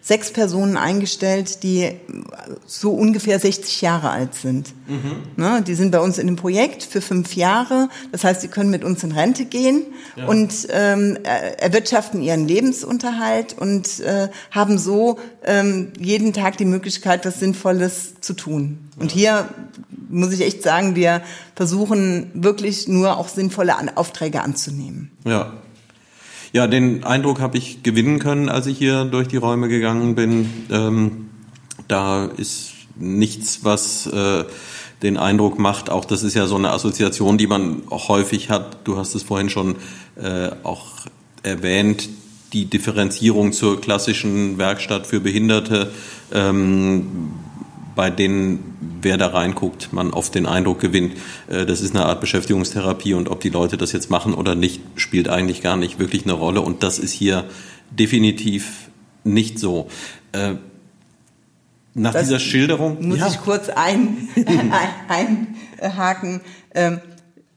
sechs 0.00 0.32
Personen 0.32 0.76
eingestellt, 0.76 1.62
die 1.62 1.92
so 2.66 2.92
ungefähr 2.92 3.38
60 3.38 3.80
Jahre 3.82 4.10
alt 4.10 4.34
sind. 4.34 4.74
Mhm. 4.86 5.22
Ne, 5.36 5.62
die 5.66 5.74
sind 5.74 5.90
bei 5.90 6.00
uns 6.00 6.18
in 6.18 6.28
einem 6.28 6.36
Projekt 6.36 6.82
für 6.82 7.00
fünf 7.00 7.34
Jahre. 7.34 7.88
Das 8.12 8.24
heißt, 8.24 8.40
sie 8.40 8.48
können 8.48 8.70
mit 8.70 8.84
uns 8.84 9.02
in 9.02 9.12
Rente 9.12 9.44
gehen 9.44 9.86
ja. 10.16 10.26
und 10.26 10.68
ähm, 10.70 11.18
erwirtschaften 11.58 12.22
ihren 12.22 12.46
Lebensunterhalt 12.46 13.56
und 13.58 14.00
äh, 14.00 14.28
haben 14.50 14.78
so 14.78 15.18
ähm, 15.44 15.92
jeden 15.98 16.32
Tag 16.32 16.56
die 16.56 16.64
Möglichkeit, 16.64 17.24
was 17.24 17.40
Sinnvolles 17.40 18.20
zu 18.20 18.34
tun. 18.34 18.78
Und 18.98 19.12
hier 19.12 19.48
muss 20.08 20.32
ich 20.32 20.40
echt 20.40 20.62
sagen, 20.62 20.94
wir 20.96 21.22
versuchen 21.54 22.30
wirklich 22.34 22.88
nur 22.88 23.18
auch 23.18 23.28
sinnvolle 23.28 23.74
Aufträge 23.96 24.42
anzunehmen. 24.42 25.10
Ja, 25.24 25.52
ja, 26.56 26.66
den 26.66 27.04
Eindruck 27.04 27.38
habe 27.40 27.58
ich 27.58 27.82
gewinnen 27.82 28.18
können, 28.18 28.48
als 28.48 28.66
ich 28.66 28.78
hier 28.78 29.04
durch 29.04 29.28
die 29.28 29.36
Räume 29.36 29.68
gegangen 29.68 30.14
bin. 30.14 30.50
Ähm, 30.70 31.28
da 31.86 32.24
ist 32.24 32.72
nichts, 32.98 33.60
was 33.62 34.06
äh, 34.06 34.44
den 35.02 35.18
Eindruck 35.18 35.58
macht, 35.58 35.90
auch 35.90 36.06
das 36.06 36.22
ist 36.22 36.32
ja 36.32 36.46
so 36.46 36.56
eine 36.56 36.70
Assoziation, 36.70 37.36
die 37.36 37.46
man 37.46 37.82
auch 37.90 38.08
häufig 38.08 38.48
hat. 38.48 38.78
Du 38.84 38.96
hast 38.96 39.14
es 39.14 39.22
vorhin 39.22 39.50
schon 39.50 39.76
äh, 40.16 40.48
auch 40.62 40.86
erwähnt, 41.42 42.08
die 42.54 42.64
Differenzierung 42.64 43.52
zur 43.52 43.78
klassischen 43.78 44.56
Werkstatt 44.56 45.06
für 45.06 45.20
Behinderte. 45.20 45.92
Ähm, 46.32 47.34
bei 47.96 48.10
denen, 48.10 48.76
wer 49.02 49.16
da 49.16 49.28
reinguckt, 49.28 49.92
man 49.92 50.12
oft 50.12 50.34
den 50.34 50.46
Eindruck 50.46 50.78
gewinnt, 50.78 51.14
äh, 51.48 51.66
das 51.66 51.80
ist 51.80 51.96
eine 51.96 52.04
Art 52.04 52.20
Beschäftigungstherapie 52.20 53.14
und 53.14 53.28
ob 53.28 53.40
die 53.40 53.48
Leute 53.48 53.76
das 53.76 53.90
jetzt 53.90 54.10
machen 54.10 54.34
oder 54.34 54.54
nicht, 54.54 54.80
spielt 54.94 55.28
eigentlich 55.28 55.62
gar 55.62 55.76
nicht 55.76 55.98
wirklich 55.98 56.24
eine 56.24 56.34
Rolle 56.34 56.60
und 56.60 56.84
das 56.84 57.00
ist 57.00 57.12
hier 57.12 57.44
definitiv 57.90 58.90
nicht 59.24 59.58
so. 59.58 59.88
Äh, 60.32 60.54
nach 61.94 62.12
das 62.12 62.24
dieser 62.24 62.38
Schilderung 62.38 63.08
muss 63.08 63.18
ja. 63.18 63.28
ich 63.28 63.40
kurz 63.40 63.70
ein, 63.70 64.28
ein, 65.08 65.56
einhaken. 65.80 66.42
Ähm, 66.74 67.00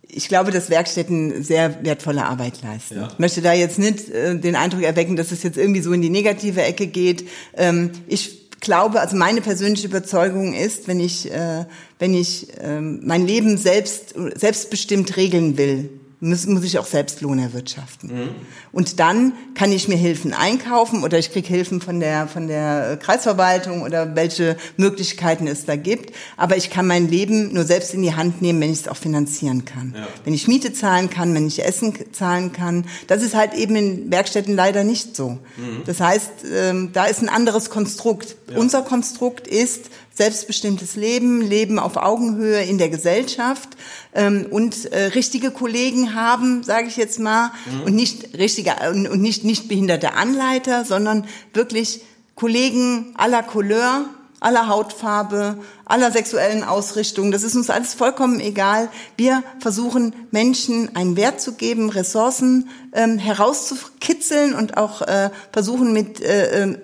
ich 0.07 0.29
glaube, 0.29 0.51
dass 0.51 0.69
Werkstätten 0.69 1.43
sehr 1.43 1.83
wertvolle 1.83 2.25
Arbeit 2.25 2.63
leisten. 2.63 2.95
Ja. 2.95 3.09
Ich 3.11 3.19
möchte 3.19 3.41
da 3.41 3.53
jetzt 3.53 3.77
nicht 3.77 4.09
äh, 4.09 4.39
den 4.39 4.55
Eindruck 4.55 4.83
erwecken, 4.83 5.17
dass 5.17 5.33
es 5.33 5.43
jetzt 5.43 5.57
irgendwie 5.57 5.81
so 5.81 5.91
in 5.91 6.01
die 6.01 6.09
negative 6.09 6.61
Ecke 6.63 6.87
geht. 6.87 7.27
Ähm, 7.57 7.91
ich 8.07 8.38
glaube, 8.59 8.99
also 8.99 9.15
meine 9.15 9.41
persönliche 9.41 9.87
Überzeugung 9.87 10.53
ist, 10.53 10.87
wenn 10.87 10.99
ich, 10.99 11.31
äh, 11.31 11.65
wenn 11.99 12.13
ich 12.13 12.47
ähm, 12.59 13.01
mein 13.03 13.25
Leben 13.25 13.57
selbst, 13.57 14.15
selbstbestimmt 14.35 15.17
regeln 15.17 15.57
will, 15.57 15.89
muss, 16.21 16.45
muss 16.47 16.63
ich 16.63 16.77
auch 16.79 16.85
selbst 16.85 17.21
Lohn 17.21 17.39
erwirtschaften. 17.39 18.09
Mhm. 18.13 18.29
Und 18.71 18.99
dann 18.99 19.33
kann 19.55 19.71
ich 19.71 19.87
mir 19.87 19.95
Hilfen 19.95 20.33
einkaufen 20.33 21.03
oder 21.03 21.17
ich 21.17 21.31
kriege 21.31 21.47
Hilfen 21.47 21.81
von 21.81 21.99
der, 21.99 22.27
von 22.27 22.47
der 22.47 22.97
Kreisverwaltung 22.97 23.83
oder 23.83 24.15
welche 24.15 24.57
Möglichkeiten 24.77 25.47
es 25.47 25.65
da 25.65 25.75
gibt. 25.75 26.13
Aber 26.35 26.57
ich 26.57 26.69
kann 26.69 26.87
mein 26.87 27.07
Leben 27.07 27.53
nur 27.53 27.63
selbst 27.63 27.93
in 27.93 28.01
die 28.01 28.15
Hand 28.15 28.41
nehmen, 28.41 28.59
wenn 28.61 28.71
ich 28.71 28.81
es 28.81 28.87
auch 28.87 28.97
finanzieren 28.97 29.65
kann. 29.65 29.93
Ja. 29.95 30.07
Wenn 30.25 30.33
ich 30.33 30.47
Miete 30.47 30.73
zahlen 30.73 31.09
kann, 31.09 31.33
wenn 31.33 31.47
ich 31.47 31.63
Essen 31.63 31.93
zahlen 32.11 32.51
kann. 32.51 32.85
Das 33.07 33.23
ist 33.23 33.35
halt 33.35 33.53
eben 33.53 33.75
in 33.75 34.11
Werkstätten 34.11 34.55
leider 34.55 34.83
nicht 34.83 35.15
so. 35.15 35.29
Mhm. 35.29 35.83
Das 35.85 36.01
heißt, 36.01 36.31
ähm, 36.53 36.89
da 36.93 37.05
ist 37.05 37.21
ein 37.21 37.29
anderes 37.29 37.69
Konstrukt. 37.69 38.35
Ja. 38.51 38.57
Unser 38.57 38.81
Konstrukt 38.81 39.47
ist, 39.47 39.89
selbstbestimmtes 40.19 40.97
Leben, 40.97 41.41
Leben 41.41 41.79
auf 41.79 41.95
Augenhöhe 41.95 42.61
in 42.63 42.77
der 42.77 42.89
Gesellschaft 42.89 43.69
ähm, 44.13 44.47
und 44.51 44.85
äh, 44.91 45.05
richtige 45.05 45.49
Kollegen 45.49 46.13
haben, 46.13 46.61
sage 46.61 46.87
ich 46.87 46.97
jetzt 46.97 47.19
mal, 47.19 47.51
mhm. 47.65 47.83
und 47.83 47.95
nicht 47.95 48.37
richtige 48.37 48.75
und, 48.91 49.07
und 49.07 49.21
nicht 49.21 49.45
nicht 49.45 49.69
behinderte 49.69 50.13
Anleiter, 50.13 50.83
sondern 50.83 51.25
wirklich 51.53 52.01
Kollegen 52.35 53.13
aller 53.15 53.43
Couleur, 53.43 54.09
aller 54.39 54.67
Hautfarbe, 54.67 55.57
aller 55.85 56.11
sexuellen 56.11 56.63
Ausrichtung. 56.63 57.31
Das 57.31 57.43
ist 57.43 57.55
uns 57.55 57.69
alles 57.69 57.93
vollkommen 57.93 58.39
egal. 58.39 58.89
Wir 59.17 59.43
versuchen 59.59 60.13
Menschen 60.31 60.95
einen 60.95 61.17
Wert 61.17 61.41
zu 61.41 61.53
geben, 61.53 61.89
Ressourcen 61.89 62.69
ähm, 62.93 63.17
herauszukitzeln 63.17 64.53
und 64.53 64.77
auch 64.77 65.01
äh, 65.01 65.29
versuchen 65.51 65.91
mit 65.91 66.21
äh, 66.21 66.63
ähm, 66.63 66.77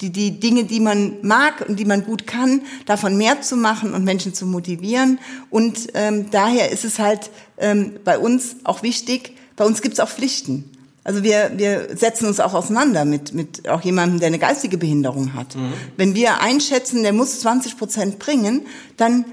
die, 0.00 0.10
die 0.10 0.38
Dinge, 0.38 0.64
die 0.64 0.80
man 0.80 1.16
mag 1.22 1.64
und 1.66 1.78
die 1.78 1.86
man 1.86 2.04
gut 2.04 2.26
kann, 2.26 2.62
davon 2.86 3.16
mehr 3.16 3.40
zu 3.40 3.56
machen 3.56 3.94
und 3.94 4.04
Menschen 4.04 4.34
zu 4.34 4.44
motivieren. 4.44 5.18
Und 5.50 5.88
ähm, 5.94 6.30
daher 6.30 6.70
ist 6.70 6.84
es 6.84 6.98
halt 6.98 7.30
ähm, 7.56 7.96
bei 8.04 8.18
uns 8.18 8.56
auch 8.64 8.82
wichtig, 8.82 9.36
bei 9.56 9.64
uns 9.64 9.82
gibt 9.82 9.94
es 9.94 10.00
auch 10.00 10.08
Pflichten. 10.08 10.70
Also 11.08 11.22
wir, 11.22 11.52
wir 11.56 11.96
setzen 11.96 12.26
uns 12.26 12.38
auch 12.38 12.52
auseinander 12.52 13.06
mit, 13.06 13.32
mit 13.32 13.66
auch 13.66 13.80
jemandem, 13.80 14.20
der 14.20 14.26
eine 14.26 14.38
geistige 14.38 14.76
Behinderung 14.76 15.32
hat. 15.32 15.56
Mhm. 15.56 15.72
Wenn 15.96 16.14
wir 16.14 16.42
einschätzen, 16.42 17.02
der 17.02 17.14
muss 17.14 17.40
20 17.40 17.78
Prozent 17.78 18.18
bringen, 18.18 18.66
dann 18.98 19.24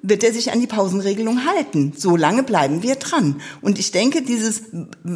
wird 0.00 0.24
er 0.24 0.32
sich 0.32 0.50
an 0.50 0.62
die 0.62 0.66
Pausenregelung 0.66 1.44
halten. 1.44 1.92
So 1.94 2.16
lange 2.16 2.42
bleiben 2.42 2.82
wir 2.82 2.94
dran. 2.94 3.42
Und 3.60 3.78
ich 3.78 3.92
denke, 3.92 4.22
dieses 4.22 4.60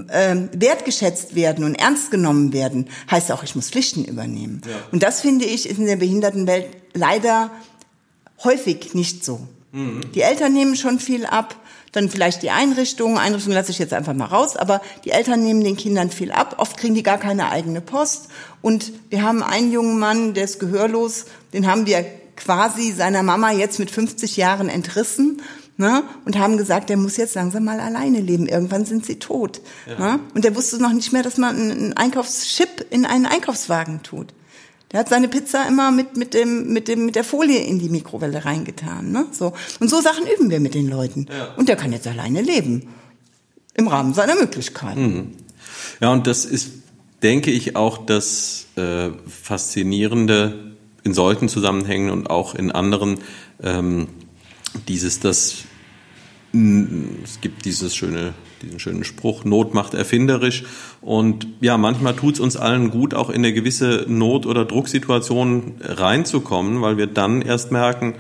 äh, 0.09 0.37
wertgeschätzt 0.53 1.35
werden 1.35 1.65
und 1.65 1.75
ernst 1.75 2.11
genommen 2.11 2.53
werden, 2.53 2.91
heißt 3.11 3.33
auch, 3.33 3.43
ich 3.43 3.57
muss 3.57 3.71
Pflichten 3.71 4.05
übernehmen. 4.05 4.61
Ja. 4.69 4.77
Und 4.93 5.03
das 5.03 5.23
finde 5.23 5.47
ich 5.47 5.67
ist 5.67 5.79
in 5.79 5.87
der 5.87 5.97
Behindertenwelt 5.97 6.67
leider 6.93 7.51
häufig 8.45 8.93
nicht 8.93 9.25
so. 9.25 9.41
Mhm. 9.73 10.01
Die 10.15 10.23
Eltern 10.23 10.53
nehmen 10.53 10.77
schon 10.77 10.99
viel 10.99 11.27
ab 11.27 11.57
dann 11.93 12.09
vielleicht 12.09 12.43
die 12.43 12.51
Einrichtung. 12.51 13.19
Einrichtung 13.19 13.53
lasse 13.53 13.71
ich 13.71 13.79
jetzt 13.79 13.93
einfach 13.93 14.15
mal 14.15 14.27
raus, 14.27 14.57
aber 14.57 14.81
die 15.05 15.11
Eltern 15.11 15.43
nehmen 15.43 15.65
den 15.65 15.77
Kindern 15.77 16.11
viel 16.11 16.33
ab. 16.33 16.57
Oft 16.59 16.77
kriegen 16.77 16.95
die 16.95 17.03
gar 17.03 17.19
keine 17.19 17.51
eigene 17.51 17.81
Post. 17.81 18.29
Und 18.63 18.93
wir 19.11 19.23
haben 19.23 19.43
einen 19.43 19.73
jungen 19.73 19.99
Mann, 19.99 20.35
der 20.35 20.45
ist 20.45 20.61
gehörlos, 20.61 21.27
den 21.53 21.67
haben 21.67 21.87
wir 21.87 22.05
quasi 22.37 22.93
seiner 22.93 23.23
Mama 23.23 23.51
jetzt 23.53 23.79
mit 23.79 23.91
50 23.91 24.37
Jahren 24.37 24.69
entrissen. 24.69 25.43
Ne, 25.81 26.03
und 26.25 26.37
haben 26.37 26.57
gesagt, 26.57 26.91
der 26.91 26.97
muss 26.97 27.17
jetzt 27.19 27.37
langsam 27.37 27.63
mal 27.63 27.79
alleine 27.79 28.21
leben. 28.21 28.49
Irgendwann 28.49 28.85
sind 28.85 29.07
sie 29.07 29.21
tot. 29.21 29.61
Ja. 29.87 30.17
Ne? 30.17 30.21
Und 30.35 30.43
der 30.43 30.57
wusste 30.57 30.83
noch 30.83 30.93
nicht 30.93 31.13
mehr, 31.13 31.23
dass 31.23 31.37
man 31.37 31.55
einen 31.55 31.97
Einkaufschip 31.97 32.85
in 32.91 33.07
einen 33.07 33.27
Einkaufswagen 33.27 34.03
tut. 34.03 34.35
Der 34.93 35.01
hat 35.01 35.09
seine 35.09 35.29
Pizza 35.29 35.67
immer 35.69 35.91
mit, 35.91 36.17
mit, 36.17 36.33
dem, 36.33 36.73
mit, 36.73 36.89
dem, 36.89 37.07
mit 37.07 37.15
der 37.15 37.25
Folie 37.25 37.59
in 37.59 37.79
die 37.79 37.91
Mikrowelle 37.91 38.45
reingetan. 38.45 39.13
Ne? 39.13 39.27
So. 39.33 39.53
Und 39.81 39.91
so 39.91 40.01
Sachen 40.01 40.25
üben 40.27 40.51
wir 40.51 40.61
mit 40.61 40.75
den 40.75 40.89
Leuten. 40.89 41.27
Ja. 41.29 41.55
Und 41.57 41.69
der 41.69 41.77
kann 41.77 41.93
jetzt 41.93 42.07
alleine 42.07 42.41
leben. 42.41 42.89
Im 43.75 43.89
Rahmen 43.89 44.15
seiner 44.15 44.35
Möglichkeiten. 44.35 45.03
Mhm. 45.03 45.33
Ja, 46.01 46.13
und 46.13 46.27
das 46.27 46.45
ist, 46.45 46.71
denke 47.23 47.51
ich, 47.51 47.77
auch 47.77 47.99
das 47.99 48.67
äh, 48.77 49.11
Faszinierende 49.27 50.75
in 51.05 51.15
solchen 51.15 51.49
Zusammenhängen 51.49 52.11
und 52.11 52.29
auch 52.29 52.55
in 52.55 52.73
anderen, 52.73 53.19
ähm, 53.63 54.09
dieses, 54.89 55.21
dass 55.21 55.65
es 56.53 57.41
gibt 57.41 57.65
dieses 57.65 57.95
schöne, 57.95 58.35
diesen 58.63 58.79
schönen 58.79 59.05
Spruch, 59.05 59.45
Not 59.45 59.75
macht 59.75 59.95
erfinderisch. 59.95 60.65
Und 61.01 61.47
ja, 61.61 61.77
manchmal 61.79 62.15
tut 62.15 62.35
es 62.35 62.41
uns 62.41 62.57
allen 62.57 62.91
gut, 62.91 63.15
auch 63.15 63.31
in 63.31 63.37
eine 63.37 63.53
gewisse 63.53 64.05
Not- 64.09 64.47
oder 64.47 64.65
Drucksituation 64.65 65.77
reinzukommen, 65.81 66.83
weil 66.83 66.97
wir 66.97 67.07
dann 67.07 67.43
erst 67.43 67.73
merken, 67.73 68.15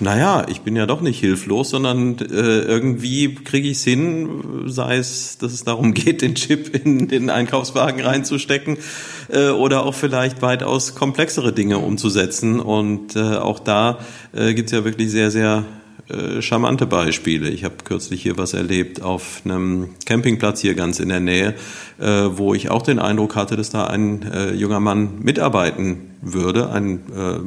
naja, 0.00 0.44
ich 0.48 0.60
bin 0.60 0.76
ja 0.76 0.86
doch 0.86 1.00
nicht 1.00 1.18
hilflos, 1.20 1.70
sondern 1.70 2.18
äh, 2.18 2.24
irgendwie 2.24 3.34
kriege 3.34 3.68
ich 3.68 3.78
es 3.78 3.84
hin, 3.84 4.64
sei 4.66 4.96
es, 4.96 5.38
dass 5.38 5.52
es 5.52 5.64
darum 5.64 5.94
geht, 5.94 6.22
den 6.22 6.34
Chip 6.34 6.74
in 6.74 7.08
den 7.08 7.30
Einkaufswagen 7.30 8.00
reinzustecken 8.00 8.78
äh, 9.28 9.48
oder 9.48 9.84
auch 9.84 9.94
vielleicht 9.94 10.42
weitaus 10.42 10.94
komplexere 10.94 11.52
Dinge 11.52 11.78
umzusetzen. 11.78 12.60
Und 12.60 13.16
äh, 13.16 13.36
auch 13.36 13.58
da 13.60 13.98
äh, 14.32 14.54
gibt 14.54 14.70
es 14.70 14.76
ja 14.76 14.84
wirklich 14.84 15.10
sehr, 15.10 15.30
sehr 15.30 15.64
äh, 16.08 16.42
charmante 16.42 16.86
Beispiele. 16.86 17.48
Ich 17.50 17.64
habe 17.64 17.76
kürzlich 17.84 18.22
hier 18.22 18.36
was 18.36 18.54
erlebt 18.54 19.02
auf 19.02 19.42
einem 19.44 19.90
Campingplatz 20.06 20.60
hier 20.60 20.74
ganz 20.74 21.00
in 21.00 21.08
der 21.08 21.20
Nähe, 21.20 21.54
äh, 22.00 22.04
wo 22.06 22.54
ich 22.54 22.70
auch 22.70 22.82
den 22.82 22.98
Eindruck 22.98 23.36
hatte, 23.36 23.56
dass 23.56 23.70
da 23.70 23.86
ein 23.86 24.22
äh, 24.22 24.52
junger 24.52 24.80
Mann 24.80 25.20
mitarbeiten 25.20 26.10
würde, 26.20 26.70
ein 26.70 27.00
äh, 27.16 27.38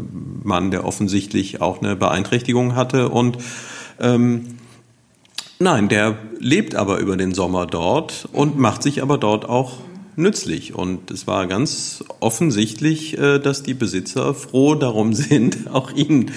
Mann, 0.44 0.72
der 0.72 0.86
offensichtlich 0.86 1.62
auch 1.62 1.82
eine 1.82 1.96
Beeinträchtigung 1.96 2.76
hatte 2.76 3.10
und 3.10 3.38
ähm, 4.00 4.46
Nein, 5.58 5.88
der 5.88 6.18
lebt 6.40 6.76
aber 6.76 6.98
über 6.98 7.16
den 7.16 7.34
Sommer 7.34 7.66
dort 7.66 8.28
und 8.34 8.58
macht 8.60 8.84
sich 8.84 9.02
aber 9.02 9.18
dort 9.18 9.48
auch 9.48 9.78
nützlich. 10.16 10.74
Und 10.74 11.12
es 11.12 11.28
war 11.28 11.48
ganz 11.48 12.04
offensichtlich, 12.20 13.18
äh, 13.18 13.40
dass 13.40 13.64
die 13.64 13.74
Besitzer 13.74 14.34
froh 14.34 14.76
darum 14.76 15.14
sind, 15.14 15.72
auch 15.72 15.92
ihn 15.92 16.32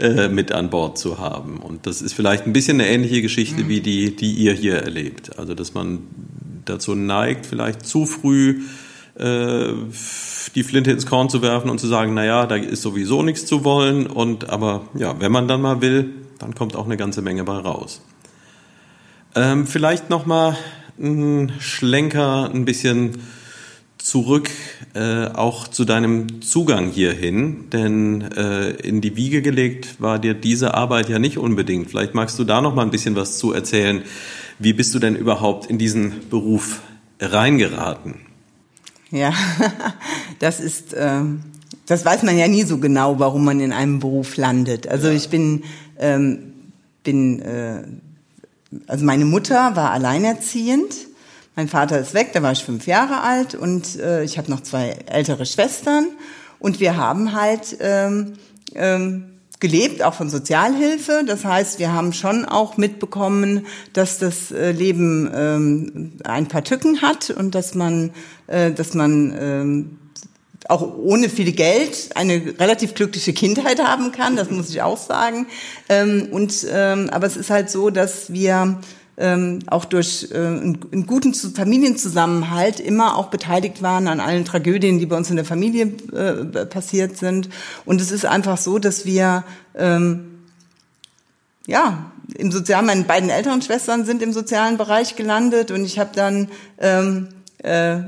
äh, 0.00 0.28
mit 0.28 0.52
an 0.52 0.70
Bord 0.70 0.98
zu 0.98 1.18
haben. 1.18 1.58
Und 1.58 1.86
das 1.86 2.02
ist 2.02 2.12
vielleicht 2.12 2.46
ein 2.46 2.52
bisschen 2.52 2.80
eine 2.80 2.88
ähnliche 2.88 3.22
Geschichte 3.22 3.68
wie 3.68 3.80
die, 3.80 4.14
die 4.14 4.32
ihr 4.32 4.52
hier 4.52 4.76
erlebt. 4.76 5.38
Also, 5.38 5.54
dass 5.54 5.74
man 5.74 6.00
dazu 6.64 6.94
neigt, 6.94 7.46
vielleicht 7.46 7.86
zu 7.86 8.06
früh 8.06 8.60
äh, 9.14 9.72
die 10.54 10.62
Flinte 10.62 10.90
ins 10.90 11.06
Korn 11.06 11.28
zu 11.28 11.42
werfen 11.42 11.70
und 11.70 11.78
zu 11.78 11.86
sagen, 11.86 12.14
na 12.14 12.24
ja, 12.24 12.46
da 12.46 12.56
ist 12.56 12.82
sowieso 12.82 13.22
nichts 13.22 13.46
zu 13.46 13.64
wollen. 13.64 14.06
Und 14.06 14.50
aber 14.50 14.82
ja, 14.94 15.20
wenn 15.20 15.32
man 15.32 15.48
dann 15.48 15.60
mal 15.60 15.80
will, 15.80 16.10
dann 16.38 16.54
kommt 16.54 16.76
auch 16.76 16.84
eine 16.84 16.96
ganze 16.96 17.22
Menge 17.22 17.44
bei 17.44 17.56
raus. 17.56 18.02
Ähm, 19.34 19.66
vielleicht 19.66 20.10
noch 20.10 20.26
mal 20.98 21.42
ein 21.42 21.52
Schlenker 21.60 22.50
ein 22.52 22.64
bisschen 22.64 23.18
zurück 23.98 24.50
äh, 24.94 25.26
auch 25.26 25.68
zu 25.68 25.84
deinem 25.84 26.42
Zugang 26.42 26.90
hierhin, 26.90 27.70
denn 27.70 28.22
äh, 28.36 28.70
in 28.70 29.00
die 29.00 29.16
Wiege 29.16 29.42
gelegt 29.42 30.00
war 30.00 30.18
dir 30.18 30.34
diese 30.34 30.74
Arbeit 30.74 31.08
ja 31.08 31.18
nicht 31.18 31.38
unbedingt. 31.38 31.88
Vielleicht 31.90 32.14
magst 32.14 32.38
du 32.38 32.44
da 32.44 32.60
noch 32.60 32.74
mal 32.74 32.82
ein 32.82 32.90
bisschen 32.90 33.14
was 33.14 33.38
zu 33.38 33.52
erzählen. 33.52 34.02
Wie 34.58 34.72
bist 34.72 34.94
du 34.94 34.98
denn 34.98 35.14
überhaupt 35.14 35.66
in 35.66 35.78
diesen 35.78 36.28
Beruf 36.30 36.82
reingeraten? 37.20 38.16
Ja, 39.10 39.32
das 40.40 40.58
ist, 40.58 40.94
äh, 40.94 41.20
das 41.86 42.04
weiß 42.04 42.24
man 42.24 42.36
ja 42.36 42.48
nie 42.48 42.64
so 42.64 42.78
genau, 42.78 43.18
warum 43.18 43.44
man 43.44 43.60
in 43.60 43.72
einem 43.72 44.00
Beruf 44.00 44.36
landet. 44.36 44.88
Also 44.88 45.08
ja. 45.08 45.14
ich 45.14 45.28
bin, 45.28 45.62
ähm, 45.98 46.52
bin 47.04 47.40
äh, 47.40 47.84
also 48.86 49.04
meine 49.04 49.24
Mutter 49.24 49.76
war 49.76 49.90
alleinerziehend. 49.90 50.94
Mein 51.56 51.68
Vater 51.68 51.98
ist 51.98 52.14
weg, 52.14 52.30
da 52.32 52.42
war 52.42 52.52
ich 52.52 52.64
fünf 52.64 52.86
Jahre 52.86 53.20
alt 53.20 53.54
und 53.54 53.98
äh, 54.00 54.24
ich 54.24 54.38
habe 54.38 54.50
noch 54.50 54.62
zwei 54.62 54.96
ältere 55.06 55.44
Schwestern 55.44 56.06
und 56.58 56.80
wir 56.80 56.96
haben 56.96 57.34
halt 57.34 57.76
ähm, 57.80 58.34
ähm, 58.74 59.32
gelebt, 59.60 60.02
auch 60.02 60.14
von 60.14 60.28
Sozialhilfe. 60.28 61.24
Das 61.26 61.44
heißt, 61.44 61.78
wir 61.78 61.92
haben 61.92 62.12
schon 62.12 62.44
auch 62.44 62.76
mitbekommen, 62.76 63.66
dass 63.92 64.18
das 64.18 64.50
äh, 64.50 64.72
Leben 64.72 65.30
ähm, 65.34 66.12
ein 66.24 66.48
paar 66.48 66.64
Tücken 66.64 67.02
hat 67.02 67.30
und 67.30 67.54
dass 67.54 67.74
man, 67.74 68.10
äh, 68.46 68.72
dass 68.72 68.94
man 68.94 69.34
ähm, 69.38 69.98
auch 70.68 70.82
ohne 70.96 71.28
viel 71.28 71.52
Geld 71.52 72.10
eine 72.14 72.54
relativ 72.58 72.94
glückliche 72.94 73.32
Kindheit 73.32 73.82
haben 73.82 74.12
kann, 74.12 74.36
das 74.36 74.50
muss 74.50 74.70
ich 74.70 74.82
auch 74.82 74.98
sagen. 74.98 75.46
Ähm, 75.88 76.28
und 76.30 76.66
ähm, 76.70 77.10
aber 77.10 77.26
es 77.26 77.36
ist 77.36 77.50
halt 77.50 77.70
so, 77.70 77.90
dass 77.90 78.32
wir 78.32 78.78
ähm, 79.18 79.60
auch 79.66 79.84
durch 79.84 80.28
äh, 80.32 80.36
einen 80.36 81.06
guten 81.06 81.34
Familienzusammenhalt 81.34 82.80
immer 82.80 83.16
auch 83.16 83.28
beteiligt 83.28 83.82
waren 83.82 84.08
an 84.08 84.20
allen 84.20 84.44
Tragödien, 84.44 84.98
die 84.98 85.06
bei 85.06 85.16
uns 85.16 85.30
in 85.30 85.36
der 85.36 85.44
Familie 85.44 85.92
äh, 86.12 86.66
passiert 86.66 87.16
sind. 87.18 87.48
Und 87.84 88.00
es 88.00 88.10
ist 88.10 88.24
einfach 88.24 88.56
so, 88.56 88.78
dass 88.78 89.04
wir 89.04 89.44
ähm, 89.74 90.38
ja 91.66 92.10
im 92.36 92.50
sozialen, 92.50 92.86
meine 92.86 93.04
beiden 93.04 93.28
älteren 93.28 93.60
Schwestern 93.62 94.04
sind 94.04 94.22
im 94.22 94.32
sozialen 94.32 94.78
Bereich 94.78 95.16
gelandet 95.16 95.70
und 95.70 95.84
ich 95.84 95.98
habe 95.98 96.10
dann 96.14 96.48
ähm, 96.78 97.28
äh, 97.58 97.98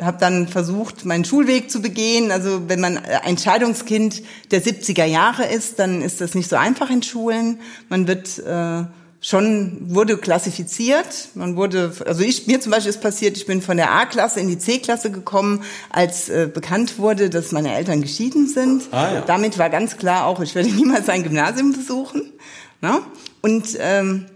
habe 0.00 0.18
dann 0.18 0.48
versucht, 0.48 1.04
meinen 1.04 1.24
Schulweg 1.24 1.70
zu 1.70 1.82
begehen. 1.82 2.30
Also 2.30 2.68
wenn 2.68 2.80
man 2.80 2.98
ein 2.98 3.36
Scheidungskind 3.36 4.22
der 4.50 4.62
70er 4.62 5.04
Jahre 5.04 5.46
ist, 5.46 5.78
dann 5.78 6.02
ist 6.02 6.20
das 6.20 6.34
nicht 6.34 6.48
so 6.48 6.56
einfach 6.56 6.90
in 6.90 7.02
Schulen. 7.02 7.60
Man 7.88 8.06
wird 8.06 8.38
äh, 8.38 8.84
schon 9.20 9.76
wurde 9.92 10.16
klassifiziert. 10.16 11.30
Man 11.34 11.56
wurde, 11.56 11.92
also 12.06 12.22
ich 12.22 12.46
mir 12.46 12.60
zum 12.60 12.70
Beispiel 12.70 12.90
ist 12.90 13.00
passiert, 13.00 13.36
ich 13.36 13.46
bin 13.46 13.60
von 13.60 13.76
der 13.76 13.92
A-Klasse 13.92 14.40
in 14.40 14.48
die 14.48 14.58
C-Klasse 14.58 15.10
gekommen, 15.10 15.64
als 15.90 16.28
äh, 16.28 16.48
bekannt 16.52 16.98
wurde, 16.98 17.28
dass 17.30 17.52
meine 17.52 17.74
Eltern 17.74 18.00
geschieden 18.00 18.46
sind. 18.46 18.84
Ah, 18.92 19.14
ja. 19.14 19.20
Damit 19.22 19.58
war 19.58 19.70
ganz 19.70 19.96
klar 19.96 20.26
auch, 20.26 20.40
ich 20.40 20.54
werde 20.54 20.70
niemals 20.74 21.08
ein 21.08 21.24
Gymnasium 21.24 21.72
besuchen. 21.72 22.32
Ne? 22.80 23.00
Und 23.40 23.76
ähm, 23.80 24.26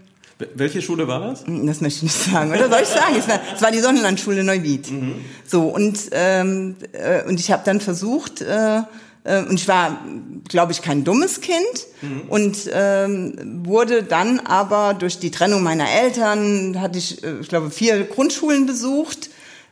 welche 0.55 0.81
Schule 0.81 1.07
war 1.07 1.19
das? 1.19 1.45
Hm, 1.45 1.67
das 1.67 1.81
möchte 1.81 1.97
ich 1.97 2.03
nicht 2.03 2.31
sagen. 2.31 2.51
Oder 2.51 2.69
soll 2.69 2.81
ich 2.81 2.89
sagen? 2.89 3.15
Es 3.17 3.27
war, 3.27 3.39
es 3.55 3.61
war 3.61 3.71
die 3.71 3.79
Sonnenlandschule 3.79 4.43
Neuwied. 4.43 4.91
Mhm. 4.91 5.15
So 5.45 5.67
und 5.67 5.99
ähm, 6.11 6.75
äh, 6.91 7.23
und 7.27 7.39
ich 7.39 7.51
habe 7.51 7.63
dann 7.65 7.79
versucht 7.79 8.41
äh, 8.41 8.81
äh, 9.23 9.43
und 9.43 9.55
ich 9.55 9.67
war, 9.67 9.99
glaube 10.47 10.71
ich, 10.71 10.81
kein 10.81 11.03
dummes 11.03 11.41
Kind 11.41 11.87
mhm. 12.01 12.21
und 12.29 12.57
ähm, 12.71 13.61
wurde 13.65 14.03
dann 14.03 14.39
aber 14.39 14.93
durch 14.93 15.19
die 15.19 15.31
Trennung 15.31 15.63
meiner 15.63 15.89
Eltern 15.89 16.79
hatte 16.79 16.97
ich, 16.97 17.23
äh, 17.23 17.39
ich 17.39 17.47
glaube, 17.47 17.71
vier 17.71 18.03
Grundschulen 18.03 18.65
besucht. 18.65 19.29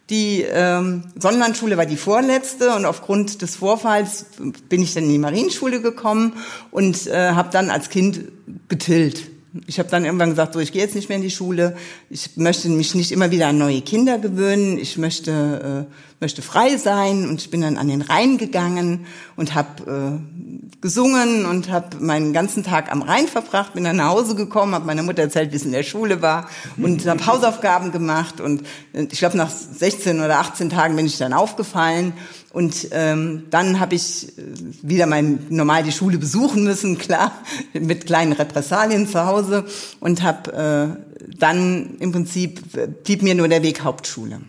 Die 0.10 0.42
ähm, 0.42 1.06
Sonnenlandschule 1.18 1.78
war 1.78 1.86
die 1.86 1.96
vorletzte 1.96 2.76
und 2.76 2.84
aufgrund 2.84 3.42
des 3.42 3.56
Vorfalls 3.56 4.26
bin 4.68 4.82
ich 4.82 4.94
dann 4.94 5.04
in 5.04 5.10
die 5.10 5.18
Marienschule 5.18 5.82
gekommen 5.82 6.34
und 6.70 7.08
äh, 7.08 7.32
habe 7.32 7.50
dann 7.52 7.70
als 7.70 7.90
Kind 7.90 8.20
getillt. 8.68 9.31
Ich 9.68 9.80
habe 9.80 9.90
dann 9.90 10.06
irgendwann 10.06 10.30
gesagt, 10.30 10.54
so 10.54 10.60
ich 10.60 10.72
gehe 10.72 10.82
jetzt 10.82 10.96
nicht 10.96 11.10
mehr 11.10 11.18
in 11.18 11.24
die 11.24 11.32
Schule. 11.32 11.76
Ich 12.14 12.36
möchte 12.36 12.68
mich 12.68 12.94
nicht 12.94 13.14
immer 13.14 13.32
wieder 13.32 13.48
an 13.48 13.58
neue 13.58 13.80
Kinder 13.80 14.20
gewöhnen. 14.20 14.78
Ich 14.78 14.98
möchte 14.98 15.88
äh, 15.90 15.94
möchte 16.22 16.44
frei 16.44 16.78
sein 16.78 17.28
und 17.28 17.42
ich 17.42 17.50
bin 17.50 17.62
dann 17.62 17.78
an 17.78 17.88
den 17.88 18.04
Rhein 18.04 18.38
gegangen 18.38 19.08
und 19.36 19.56
habe 19.56 20.20
äh, 20.22 20.80
gesungen 20.82 21.46
und 21.48 21.72
habe 21.72 21.98
meinen 22.00 22.32
ganzen 22.32 22.64
Tag 22.64 22.92
am 22.92 23.02
Rhein 23.02 23.28
verbracht, 23.28 23.74
bin 23.74 23.84
dann 23.84 23.96
nach 23.96 24.10
Hause 24.10 24.36
gekommen, 24.36 24.76
habe 24.76 24.86
meiner 24.86 25.02
Mutter 25.02 25.24
erzählt, 25.24 25.52
wie 25.52 25.56
es 25.56 25.66
in 25.66 25.72
der 25.72 25.82
Schule 25.82 26.22
war 26.22 26.48
und 26.78 27.06
habe 27.08 27.26
Hausaufgaben 27.26 27.92
gemacht 27.92 28.40
und 28.40 28.62
ich 28.94 29.18
glaube 29.18 29.36
nach 29.36 29.50
16 29.50 30.20
oder 30.20 30.40
18 30.40 30.70
Tagen 30.70 30.96
bin 30.96 31.08
ich 31.08 31.18
dann 31.18 31.34
aufgefallen 31.34 32.14
und 32.54 32.90
ähm, 32.92 33.48
dann 33.50 33.80
habe 33.80 33.96
ich 33.96 34.38
äh, 34.38 34.42
wieder 34.84 35.08
mein 35.08 35.48
normal 35.50 35.82
die 35.82 35.92
Schule 35.92 36.20
besuchen 36.20 36.64
müssen, 36.64 36.98
klar, 37.00 37.32
mit 37.74 38.06
kleinen 38.06 38.34
Repressalien 38.34 39.08
zu 39.08 39.26
Hause 39.26 39.66
und 40.00 40.22
habe 40.22 41.00
äh, 41.10 41.11
dann 41.28 41.98
im 42.00 42.12
Prinzip 42.12 42.62
blieb 43.04 43.22
mir 43.22 43.36
nur 43.36 43.48
der 43.48 43.64
Weg 43.64 43.84
Hauptschule. 43.84 44.42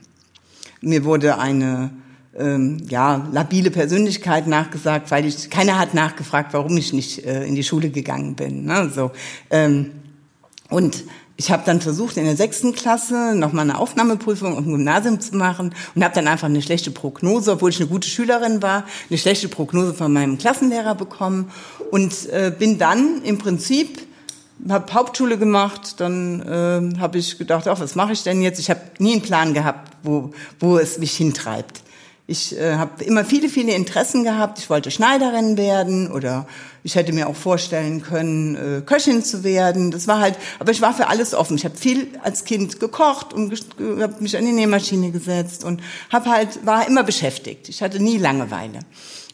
Mir 0.81 1.05
wurde 1.05 1.39
eine 1.39 1.91
ähm, 2.37 2.79
ja, 2.89 3.29
labile 3.33 3.71
Persönlichkeit 3.71 4.47
nachgesagt, 4.47 5.11
weil 5.11 5.27
ich 5.27 5.51
keiner 5.51 5.79
hat 5.79 5.95
nachgefragt, 5.95 6.53
warum 6.53 6.77
ich 6.77 6.93
nicht 6.93 7.25
äh, 7.25 7.45
in 7.45 7.55
die 7.55 7.65
Schule 7.65 7.91
gegangen 7.91 8.35
bin. 8.35 8.65
Ne? 8.65 8.91
So, 8.95 9.11
ähm, 9.51 9.93
und 10.71 11.05
ich 11.37 11.51
habe 11.51 11.63
dann 11.67 11.81
versucht, 11.81 12.17
in 12.17 12.25
der 12.25 12.37
sechsten 12.37 12.73
Klasse 12.73 13.35
nochmal 13.35 13.69
eine 13.69 13.79
Aufnahmeprüfung 13.79 14.57
im 14.57 14.65
Gymnasium 14.65 15.21
zu 15.21 15.37
machen 15.37 15.75
und 15.95 16.05
habe 16.05 16.15
dann 16.15 16.29
einfach 16.29 16.47
eine 16.47 16.63
schlechte 16.63 16.91
Prognose, 16.91 17.53
obwohl 17.53 17.71
ich 17.71 17.81
eine 17.81 17.89
gute 17.89 18.09
Schülerin 18.09 18.63
war, 18.63 18.85
eine 19.09 19.19
schlechte 19.19 19.49
Prognose 19.49 19.95
von 19.95 20.13
meinem 20.13 20.39
Klassenlehrer 20.39 20.95
bekommen 20.95 21.51
und 21.91 22.29
äh, 22.31 22.53
bin 22.57 22.79
dann 22.79 23.23
im 23.23 23.39
Prinzip 23.39 24.07
habe 24.69 24.93
Hauptschule 24.93 25.39
gemacht, 25.39 26.01
dann 26.01 26.41
äh, 26.43 26.99
habe 27.01 27.19
ich 27.19 27.39
gedacht, 27.39 27.67
ach, 27.69 27.81
was 27.81 27.95
mache 27.95 28.13
ich 28.13 28.23
denn 28.23 28.43
jetzt? 28.43 28.59
Ich 28.61 28.71
habe 28.71 28.81
nie 28.99 29.13
einen 29.13 29.23
Plan 29.23 29.55
gehabt, 29.55 29.97
wo, 30.03 30.33
wo 30.61 30.79
es 30.79 30.99
mich 30.99 31.17
hintreibt. 31.17 31.81
Ich 32.29 32.57
äh, 32.57 32.77
habe 32.77 33.03
immer 33.03 33.25
viele, 33.25 33.49
viele 33.49 33.75
Interessen 33.75 34.23
gehabt. 34.23 34.59
Ich 34.59 34.71
wollte 34.71 34.91
Schneiderin 34.91 35.57
werden 35.57 36.11
oder 36.11 36.47
ich 36.85 36.95
hätte 36.95 37.13
mir 37.13 37.29
auch 37.29 37.35
vorstellen 37.35 38.01
können, 38.01 38.55
äh, 38.55 38.81
Köchin 38.83 39.25
zu 39.25 39.43
werden. 39.43 39.91
Das 39.91 40.07
war 40.07 40.21
halt, 40.21 40.37
aber 40.61 40.71
ich 40.71 40.81
war 40.81 40.95
für 40.95 41.09
alles 41.09 41.35
offen. 41.35 41.57
Ich 41.57 41.65
habe 41.65 41.77
viel 41.77 42.09
als 42.23 42.45
Kind 42.45 42.79
gekocht 42.79 43.33
und 43.33 43.53
habe 44.01 44.15
mich 44.21 44.37
an 44.37 44.47
die 44.47 44.53
Nähmaschine 44.53 45.11
gesetzt 45.11 45.65
und 45.65 45.83
habe 46.11 46.31
halt 46.31 46.65
war 46.65 46.87
immer 46.87 47.03
beschäftigt. 47.03 47.69
Ich 47.69 47.83
hatte 47.83 48.01
nie 48.01 48.19
Langeweile. 48.19 48.79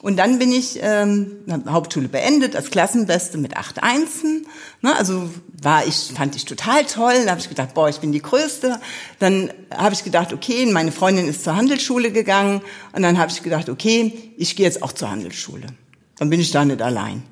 Und 0.01 0.17
dann 0.17 0.39
bin 0.39 0.53
ich 0.53 0.79
ähm, 0.81 1.39
Hauptschule 1.69 2.09
beendet 2.09 2.55
als 2.55 2.71
Klassenbeste 2.71 3.37
mit 3.37 3.57
acht 3.57 3.83
Einsen. 3.83 4.47
Ne, 4.81 4.95
also 4.97 5.29
war 5.61 5.85
ich 5.87 6.13
fand 6.15 6.37
ich 6.37 6.45
total 6.45 6.85
toll. 6.85 7.25
Da 7.25 7.33
habe 7.33 7.41
ich 7.41 7.49
gedacht, 7.49 7.75
boah, 7.75 7.89
ich 7.89 7.99
bin 7.99 8.13
die 8.13 8.23
Größte. 8.23 8.81
Dann 9.19 9.53
habe 9.75 9.95
ich 9.95 10.05
gedacht, 10.05 10.33
okay, 10.33 10.67
meine 10.67 10.93
Freundin 10.93 11.27
ist 11.27 11.43
zur 11.43 11.57
Handelsschule 11.57 12.13
gegangen 12.13 12.61
und 12.93 13.03
dann 13.03 13.19
habe 13.19 13.33
ich 13.33 13.43
gedacht, 13.43 13.69
okay, 13.69 14.13
ich 14.37 14.55
gehe 14.55 14.67
jetzt 14.67 14.83
auch 14.83 14.93
zur 14.93 15.11
Handelsschule. 15.11 15.67
Dann 16.19 16.31
bin 16.31 16.41
ich 16.41 16.53
da 16.53 16.65
nicht 16.65 16.81
allein. 16.81 17.25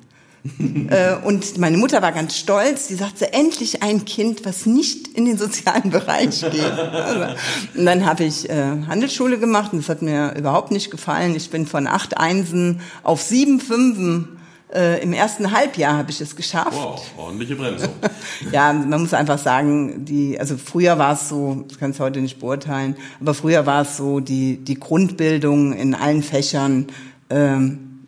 Äh, 0.89 1.15
und 1.25 1.57
meine 1.57 1.75
Mutter 1.75 2.01
war 2.01 2.13
ganz 2.13 2.37
stolz. 2.37 2.87
Die 2.87 2.95
sagte, 2.95 3.33
endlich 3.33 3.83
ein 3.83 4.05
Kind, 4.05 4.45
was 4.45 4.65
nicht 4.65 5.09
in 5.09 5.25
den 5.25 5.37
sozialen 5.37 5.89
Bereich 5.91 6.39
geht. 6.39 6.61
Also, 6.61 7.35
und 7.75 7.85
dann 7.85 8.05
habe 8.05 8.23
ich 8.23 8.49
äh, 8.49 8.53
Handelsschule 8.87 9.37
gemacht 9.37 9.73
und 9.73 9.79
das 9.79 9.89
hat 9.89 10.01
mir 10.01 10.33
überhaupt 10.37 10.71
nicht 10.71 10.89
gefallen. 10.89 11.35
Ich 11.35 11.49
bin 11.49 11.67
von 11.67 11.87
acht 11.87 12.17
Einsen 12.17 12.79
auf 13.03 13.21
sieben 13.21 13.59
Fünfen 13.59 14.37
äh, 14.73 15.01
Im 15.01 15.13
ersten 15.13 15.51
Halbjahr 15.51 15.97
habe 15.97 16.11
ich 16.11 16.19
es 16.19 16.35
geschafft. 16.35 16.73
Wow, 16.73 17.01
ordentliche 17.17 17.55
Bremsung. 17.55 17.89
ja, 18.51 18.73
man 18.73 19.01
muss 19.01 19.13
einfach 19.13 19.37
sagen, 19.37 20.03
die, 20.03 20.37
also 20.37 20.57
früher 20.57 20.97
war 20.97 21.13
es 21.13 21.29
so, 21.29 21.65
ich 21.69 21.79
kann 21.79 21.91
es 21.91 22.01
heute 22.01 22.19
nicht 22.19 22.39
beurteilen, 22.39 22.97
aber 23.21 23.33
früher 23.33 23.65
war 23.65 23.83
es 23.83 23.95
so, 23.95 24.19
die, 24.19 24.57
die 24.57 24.77
Grundbildung 24.77 25.71
in 25.71 25.95
allen 25.95 26.21
Fächern 26.21 26.87
ähm, 27.29 28.07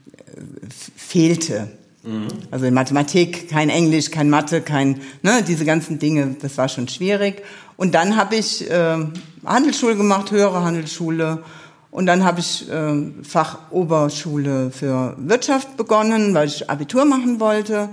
fehlte. 0.98 1.70
Mhm. 2.04 2.28
Also 2.52 2.66
in 2.66 2.74
Mathematik, 2.74 3.50
kein 3.50 3.70
Englisch, 3.70 4.12
kein 4.12 4.30
Mathe, 4.30 4.62
kein, 4.62 5.02
ne, 5.22 5.44
diese 5.48 5.66
ganzen 5.66 6.00
Dinge, 6.00 6.36
das 6.42 6.58
war 6.58 6.70
schon 6.70 6.88
schwierig. 6.88 7.44
Und 7.78 7.94
dann 7.94 8.16
habe 8.16 8.36
ich 8.36 8.70
äh, 8.70 8.98
Handelsschule 9.46 9.96
gemacht, 9.96 10.32
höhere 10.32 10.64
Handelsschule 10.64 11.44
und 11.92 12.06
dann 12.06 12.24
habe 12.24 12.40
ich 12.40 12.70
äh, 12.70 13.12
Fachoberschule 13.24 14.72
für 14.72 15.16
Wirtschaft 15.18 15.76
begonnen, 15.76 16.34
weil 16.34 16.48
ich 16.48 16.70
Abitur 16.70 17.06
machen 17.06 17.40
wollte. 17.40 17.90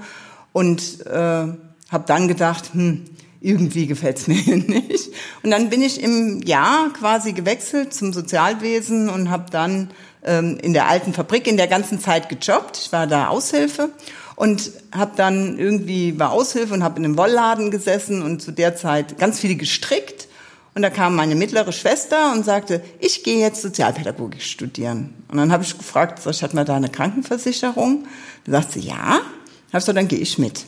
Und 0.52 1.04
äh, 1.06 1.46
habe 1.88 2.04
dann 2.06 2.28
gedacht, 2.28 2.70
hm, 2.72 3.04
irgendwie 3.40 3.86
gefällt's 3.86 4.26
mir 4.26 4.34
hier 4.36 4.56
nicht. 4.56 5.10
Und 5.42 5.50
dann 5.50 5.70
bin 5.70 5.82
ich 5.82 6.02
im 6.02 6.42
Jahr 6.42 6.92
quasi 6.92 7.32
gewechselt 7.32 7.94
zum 7.94 8.12
Sozialwesen 8.12 9.08
und 9.08 9.30
habe 9.30 9.50
dann 9.50 9.90
ähm, 10.24 10.58
in 10.62 10.72
der 10.72 10.88
alten 10.88 11.12
Fabrik 11.12 11.46
in 11.46 11.56
der 11.56 11.68
ganzen 11.68 12.00
Zeit 12.00 12.28
gejobbt. 12.28 12.78
Ich 12.78 12.92
war 12.92 13.06
da 13.06 13.28
Aushilfe 13.28 13.90
und 14.34 14.70
habe 14.92 15.12
dann 15.16 15.58
irgendwie 15.58 16.18
war 16.18 16.32
Aushilfe 16.32 16.74
und 16.74 16.82
habe 16.82 16.98
in 16.98 17.04
einem 17.04 17.16
Wollladen 17.16 17.70
gesessen 17.70 18.22
und 18.22 18.42
zu 18.42 18.52
der 18.52 18.76
Zeit 18.76 19.18
ganz 19.18 19.40
viel 19.40 19.56
gestrickt 19.56 20.26
und 20.76 20.82
da 20.82 20.90
kam 20.90 21.16
meine 21.16 21.34
mittlere 21.34 21.72
Schwester 21.72 22.32
und 22.32 22.44
sagte, 22.44 22.82
ich 23.00 23.24
gehe 23.24 23.40
jetzt 23.40 23.62
Sozialpädagogik 23.62 24.42
studieren. 24.42 25.14
Und 25.28 25.38
dann 25.38 25.50
habe 25.50 25.64
ich 25.64 25.78
gefragt, 25.78 26.22
so, 26.22 26.30
hat 26.30 26.52
man 26.52 26.66
da 26.66 26.76
eine 26.76 26.90
Krankenversicherung? 26.90 28.04
Da 28.44 28.52
sagt 28.52 28.72
sie, 28.72 28.80
ja. 28.80 29.20
Hab 29.72 29.80
so, 29.80 29.94
dann 29.94 30.06
gehe 30.06 30.18
ich 30.18 30.36
mit. 30.36 30.66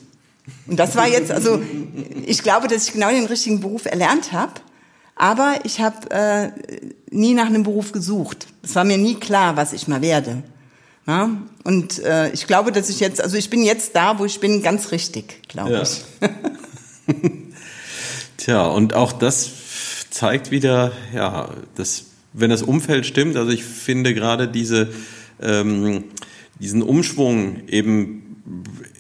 Und 0.66 0.78
das 0.78 0.96
war 0.96 1.09
jetzt, 1.09 1.30
also 1.30 1.62
ich 2.26 2.42
glaube, 2.42 2.68
dass 2.68 2.86
ich 2.86 2.92
genau 2.92 3.11
den 3.11 3.26
richtigen 3.26 3.61
Beruf 3.61 3.86
erlernt 3.86 4.32
habe. 4.32 4.53
Aber 5.16 5.57
ich 5.64 5.80
habe 5.80 6.11
äh, 6.11 6.51
nie 7.11 7.34
nach 7.34 7.46
einem 7.46 7.64
Beruf 7.64 7.92
gesucht. 7.92 8.46
Es 8.62 8.74
war 8.76 8.84
mir 8.84 8.99
nie 8.99 9.16
klar, 9.16 9.57
was 9.57 9.72
ich 9.72 9.88
mal 9.88 10.01
werde. 10.01 10.44
Ja? 11.09 11.30
Und 11.64 11.99
äh, 12.05 12.30
ich 12.30 12.46
glaube, 12.46 12.70
dass 12.70 12.88
ich 12.88 13.01
jetzt, 13.01 13.20
also 13.20 13.36
ich 13.36 13.51
bin 13.51 13.62
jetzt 13.62 13.96
da, 13.96 14.18
wo 14.18 14.24
ich 14.24 14.38
bin, 14.38 14.62
ganz 14.62 14.92
richtig, 14.92 15.49
glaube 15.49 15.72
ja. 15.72 15.82
ich. 15.82 16.05
Tja, 18.36 18.66
und 18.66 18.94
auch 18.94 19.12
das 19.12 19.51
zeigt 20.11 20.51
wieder, 20.51 20.92
ja, 21.12 21.51
dass, 21.74 22.05
wenn 22.32 22.51
das 22.51 22.62
Umfeld 22.62 23.05
stimmt, 23.05 23.36
also 23.36 23.51
ich 23.51 23.64
finde 23.64 24.14
gerade 24.14 24.46
diese, 24.46 24.88
ähm, 25.40 26.05
diesen 26.61 26.82
Umschwung 26.82 27.66
eben 27.68 28.28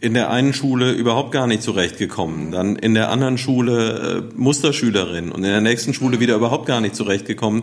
in 0.00 0.14
der 0.14 0.30
einen 0.30 0.52
Schule 0.52 0.92
überhaupt 0.92 1.32
gar 1.32 1.46
nicht 1.46 1.62
zurechtgekommen, 1.62 2.52
dann 2.52 2.76
in 2.76 2.94
der 2.94 3.10
anderen 3.10 3.38
Schule 3.38 4.28
äh, 4.32 4.36
Musterschülerin 4.36 5.30
und 5.30 5.42
in 5.44 5.50
der 5.50 5.60
nächsten 5.60 5.92
Schule 5.92 6.20
wieder 6.20 6.36
überhaupt 6.36 6.66
gar 6.66 6.80
nicht 6.80 6.94
zurechtgekommen. 6.94 7.62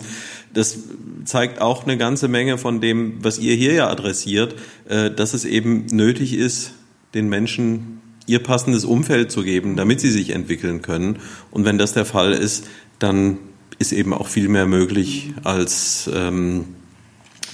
Das 0.54 0.78
zeigt 1.24 1.62
auch 1.62 1.84
eine 1.84 1.98
ganze 1.98 2.28
Menge 2.28 2.58
von 2.58 2.82
dem, 2.82 3.24
was 3.24 3.40
ihr 3.40 3.56
hier 3.56 3.74
ja 3.74 3.90
adressiert, 3.90 4.56
äh, 4.90 5.12
dass 5.12 5.34
es 5.34 5.46
eben 5.46 5.86
nötig 5.92 6.34
ist, 6.34 6.74
den 7.14 7.30
Menschen 7.30 8.02
ihr 8.28 8.40
passendes 8.40 8.86
Umfeld 8.86 9.32
zu 9.32 9.44
geben, 9.44 9.76
damit 9.76 10.02
sie 10.02 10.12
sich 10.12 10.32
entwickeln 10.32 10.82
können. 10.82 11.20
Und 11.52 11.64
wenn 11.64 11.78
das 11.78 11.94
der 11.94 12.06
Fall 12.06 12.34
ist, 12.34 12.66
dann 13.00 13.38
ist 13.80 13.92
eben 13.92 14.14
auch 14.14 14.28
viel 14.28 14.50
mehr 14.50 14.66
möglich, 14.66 15.34
als 15.44 16.10
ähm, 16.14 16.66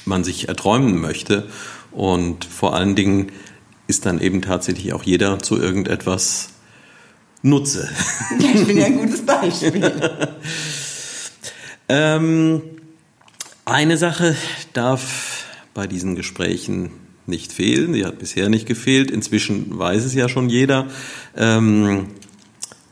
man 0.06 0.24
sich 0.24 0.48
erträumen 0.48 1.00
möchte. 1.00 1.48
Und 1.92 2.46
vor 2.46 2.74
allen 2.74 2.96
Dingen 2.96 3.32
ist 3.92 4.06
dann 4.06 4.22
eben 4.22 4.42
tatsächlich 4.42 4.94
auch 4.94 5.04
jeder 5.04 5.40
zu 5.40 5.58
irgendetwas 5.58 6.52
Nutze. 7.42 7.90
Ja, 8.40 8.50
ich 8.56 8.66
bin 8.66 8.78
ja 8.78 8.86
ein 8.86 8.98
gutes 9.00 9.26
Beispiel. 9.26 9.92
ähm, 11.90 12.62
eine 13.66 13.98
Sache 13.98 14.38
darf 14.72 15.44
bei 15.74 15.88
diesen 15.88 16.16
Gesprächen 16.16 16.92
nicht 17.26 17.52
fehlen. 17.52 17.94
Sie 17.94 18.06
hat 18.06 18.18
bisher 18.18 18.48
nicht 18.48 18.66
gefehlt. 18.66 19.12
Inzwischen 19.12 19.78
weiß 19.78 20.06
es 20.06 20.14
ja 20.14 20.30
schon 20.30 20.48
jeder. 20.48 20.88
Ähm, 21.36 22.08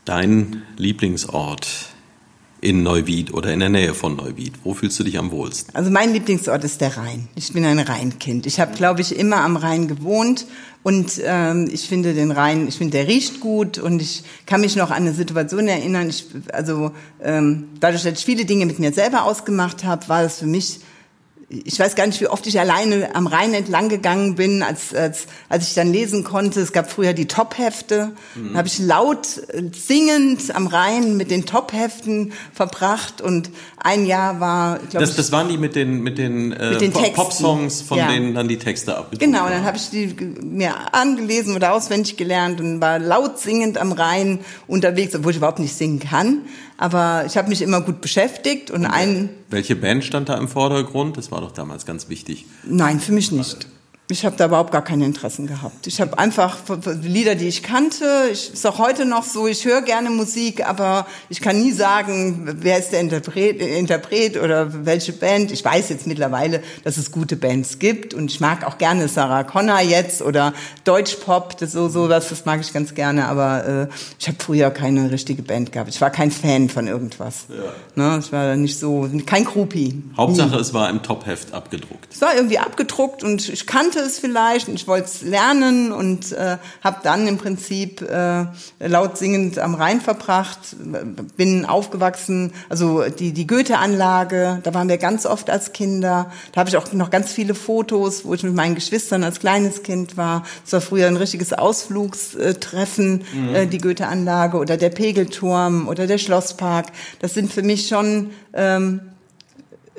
dein 0.04 0.62
Lieblingsort 0.76 1.89
in 2.60 2.82
Neuwied 2.82 3.32
oder 3.32 3.52
in 3.52 3.60
der 3.60 3.68
Nähe 3.68 3.94
von 3.94 4.16
Neuwied? 4.16 4.52
Wo 4.64 4.74
fühlst 4.74 4.98
du 4.98 5.04
dich 5.04 5.18
am 5.18 5.30
wohlsten? 5.30 5.74
Also 5.74 5.90
mein 5.90 6.12
Lieblingsort 6.12 6.64
ist 6.64 6.80
der 6.80 6.96
Rhein. 6.96 7.28
Ich 7.34 7.52
bin 7.52 7.64
ein 7.64 7.78
Rheinkind. 7.78 8.46
Ich 8.46 8.60
habe, 8.60 8.74
glaube 8.74 9.00
ich, 9.00 9.18
immer 9.18 9.38
am 9.38 9.56
Rhein 9.56 9.88
gewohnt 9.88 10.46
und 10.82 11.20
ähm, 11.24 11.68
ich 11.70 11.88
finde 11.88 12.14
den 12.14 12.30
Rhein, 12.30 12.66
ich 12.66 12.76
finde, 12.76 12.98
der 12.98 13.08
riecht 13.08 13.40
gut 13.40 13.78
und 13.78 14.00
ich 14.00 14.22
kann 14.46 14.62
mich 14.62 14.76
noch 14.76 14.90
an 14.90 14.98
eine 14.98 15.12
Situation 15.12 15.68
erinnern. 15.68 16.08
Ich, 16.08 16.26
also 16.52 16.92
ähm, 17.22 17.68
dadurch, 17.80 18.02
dass 18.02 18.18
ich 18.18 18.24
viele 18.24 18.44
Dinge 18.44 18.66
mit 18.66 18.78
mir 18.78 18.92
selber 18.92 19.24
ausgemacht 19.24 19.84
habe, 19.84 20.08
war 20.08 20.22
es 20.22 20.38
für 20.38 20.46
mich 20.46 20.80
ich 21.50 21.80
weiß 21.80 21.96
gar 21.96 22.06
nicht, 22.06 22.20
wie 22.20 22.28
oft 22.28 22.46
ich 22.46 22.60
alleine 22.60 23.12
am 23.16 23.26
Rhein 23.26 23.52
entlang 23.54 23.88
gegangen 23.88 24.36
bin, 24.36 24.62
als, 24.62 24.94
als, 24.94 25.26
als 25.48 25.66
ich 25.66 25.74
dann 25.74 25.92
lesen 25.92 26.22
konnte. 26.22 26.60
Es 26.60 26.72
gab 26.72 26.88
früher 26.88 27.12
die 27.12 27.26
Top-Hefte. 27.26 28.12
Mhm. 28.36 28.52
Da 28.52 28.58
habe 28.58 28.68
ich 28.68 28.78
laut 28.78 29.38
äh, 29.48 29.64
singend 29.72 30.54
am 30.54 30.68
Rhein 30.68 31.16
mit 31.16 31.32
den 31.32 31.46
Top-Heften 31.46 32.32
verbracht. 32.54 33.20
Und 33.20 33.50
ein 33.82 34.06
Jahr 34.06 34.40
war, 34.40 34.78
glaube 34.78 35.00
das, 35.00 35.10
ich... 35.10 35.16
Das 35.16 35.32
waren 35.32 35.48
die 35.48 35.56
mit 35.56 35.74
den, 35.74 36.02
mit 36.02 36.18
den, 36.18 36.52
äh, 36.52 36.78
den 36.78 36.92
Pop-Songs, 36.92 37.82
von 37.82 37.98
ja. 37.98 38.10
denen 38.10 38.34
dann 38.34 38.48
die 38.48 38.58
Texte 38.58 38.96
abgedruckt 38.96 39.20
Genau, 39.20 39.48
dann 39.48 39.64
habe 39.64 39.76
ich 39.76 39.90
die 39.90 40.14
mir 40.42 40.74
angelesen 40.92 41.56
oder 41.56 41.72
auswendig 41.72 42.16
gelernt 42.16 42.60
und 42.60 42.80
war 42.80 42.98
laut 42.98 43.38
singend 43.38 43.78
am 43.78 43.92
Rhein 43.92 44.40
unterwegs, 44.66 45.14
obwohl 45.14 45.32
ich 45.32 45.38
überhaupt 45.38 45.58
nicht 45.58 45.74
singen 45.74 45.98
kann. 45.98 46.42
Aber 46.76 47.24
ich 47.26 47.36
habe 47.36 47.48
mich 47.48 47.62
immer 47.62 47.80
gut 47.80 48.00
beschäftigt 48.00 48.70
und, 48.70 48.84
und 48.84 48.90
ein. 48.90 49.30
Welche 49.48 49.76
Band 49.76 50.04
stand 50.04 50.28
da 50.28 50.36
im 50.36 50.48
Vordergrund? 50.48 51.16
Das 51.16 51.30
war 51.30 51.40
doch 51.40 51.52
damals 51.52 51.86
ganz 51.86 52.08
wichtig. 52.08 52.46
Nein, 52.64 53.00
für 53.00 53.12
mich 53.12 53.32
nicht. 53.32 53.66
Ich 54.10 54.24
habe 54.24 54.36
da 54.36 54.46
überhaupt 54.46 54.72
gar 54.72 54.82
keine 54.82 55.04
Interessen 55.04 55.46
gehabt. 55.46 55.86
Ich 55.86 56.00
habe 56.00 56.18
einfach 56.18 56.58
Lieder, 57.02 57.36
die 57.36 57.48
ich 57.48 57.62
kannte. 57.62 58.04
Ich 58.32 58.52
ist 58.52 58.66
auch 58.66 58.78
heute 58.78 59.04
noch 59.04 59.22
so. 59.24 59.46
Ich 59.46 59.64
höre 59.64 59.82
gerne 59.82 60.10
Musik, 60.10 60.66
aber 60.66 61.06
ich 61.28 61.40
kann 61.40 61.60
nie 61.60 61.72
sagen, 61.72 62.56
wer 62.60 62.78
ist 62.78 62.90
der 62.90 63.00
Interpret, 63.00 63.60
Interpret 63.60 64.36
oder 64.36 64.84
welche 64.84 65.12
Band. 65.12 65.52
Ich 65.52 65.64
weiß 65.64 65.88
jetzt 65.90 66.06
mittlerweile, 66.06 66.62
dass 66.82 66.96
es 66.96 67.12
gute 67.12 67.36
Bands 67.36 67.78
gibt 67.78 68.12
und 68.12 68.30
ich 68.30 68.40
mag 68.40 68.66
auch 68.66 68.78
gerne 68.78 69.06
Sarah 69.08 69.44
Connor 69.44 69.80
jetzt 69.80 70.22
oder 70.22 70.54
Deutschpop. 70.84 71.56
Das 71.58 71.72
so 71.72 71.88
sowas, 71.88 72.28
das 72.28 72.44
mag 72.44 72.60
ich 72.60 72.72
ganz 72.72 72.94
gerne. 72.94 73.26
Aber 73.26 73.66
äh, 73.66 73.94
ich 74.18 74.26
habe 74.26 74.38
früher 74.40 74.70
keine 74.70 75.10
richtige 75.10 75.42
Band 75.42 75.72
gehabt. 75.72 75.88
Ich 75.88 76.00
war 76.00 76.10
kein 76.10 76.30
Fan 76.30 76.68
von 76.68 76.88
irgendwas. 76.88 77.46
Ja. 77.48 78.14
Ne? 78.16 78.18
Ich 78.18 78.32
war 78.32 78.56
nicht 78.56 78.78
so 78.78 79.08
kein 79.26 79.44
Groupie. 79.44 80.02
Hauptsache, 80.16 80.56
nie. 80.56 80.60
es 80.60 80.74
war 80.74 80.90
im 80.90 81.02
Topheft 81.02 81.54
abgedruckt. 81.54 82.12
Es 82.12 82.20
war 82.20 82.34
irgendwie 82.34 82.58
abgedruckt 82.58 83.22
und 83.22 83.48
ich 83.48 83.66
kannte 83.66 83.99
es 84.06 84.18
vielleicht 84.18 84.68
und 84.68 84.74
ich 84.74 84.86
wollte 84.86 85.06
es 85.06 85.22
lernen 85.22 85.92
und 85.92 86.32
äh, 86.32 86.58
habe 86.82 87.00
dann 87.02 87.26
im 87.26 87.38
Prinzip 87.38 88.02
äh, 88.02 88.46
laut 88.80 89.18
singend 89.18 89.58
am 89.58 89.74
Rhein 89.74 90.00
verbracht, 90.00 90.76
bin 91.36 91.64
aufgewachsen, 91.64 92.52
also 92.68 93.04
die, 93.08 93.32
die 93.32 93.46
Goethe-Anlage, 93.46 94.60
da 94.62 94.74
waren 94.74 94.88
wir 94.88 94.98
ganz 94.98 95.26
oft 95.26 95.50
als 95.50 95.72
Kinder, 95.72 96.30
da 96.52 96.60
habe 96.60 96.70
ich 96.70 96.76
auch 96.76 96.92
noch 96.92 97.10
ganz 97.10 97.32
viele 97.32 97.54
Fotos, 97.54 98.24
wo 98.24 98.34
ich 98.34 98.42
mit 98.42 98.54
meinen 98.54 98.74
Geschwistern 98.74 99.24
als 99.24 99.40
kleines 99.40 99.82
Kind 99.82 100.16
war. 100.16 100.44
Es 100.64 100.72
war 100.72 100.80
früher 100.80 101.06
ein 101.06 101.16
richtiges 101.16 101.52
Ausflugstreffen, 101.52 103.24
mhm. 103.32 103.54
äh, 103.54 103.66
die 103.66 103.78
Goethe-Anlage 103.78 104.56
oder 104.58 104.76
der 104.76 104.90
Pegelturm 104.90 105.88
oder 105.88 106.06
der 106.06 106.18
Schlosspark. 106.18 106.86
Das 107.20 107.34
sind 107.34 107.52
für 107.52 107.62
mich 107.62 107.88
schon 107.88 108.30
ähm, 108.52 109.00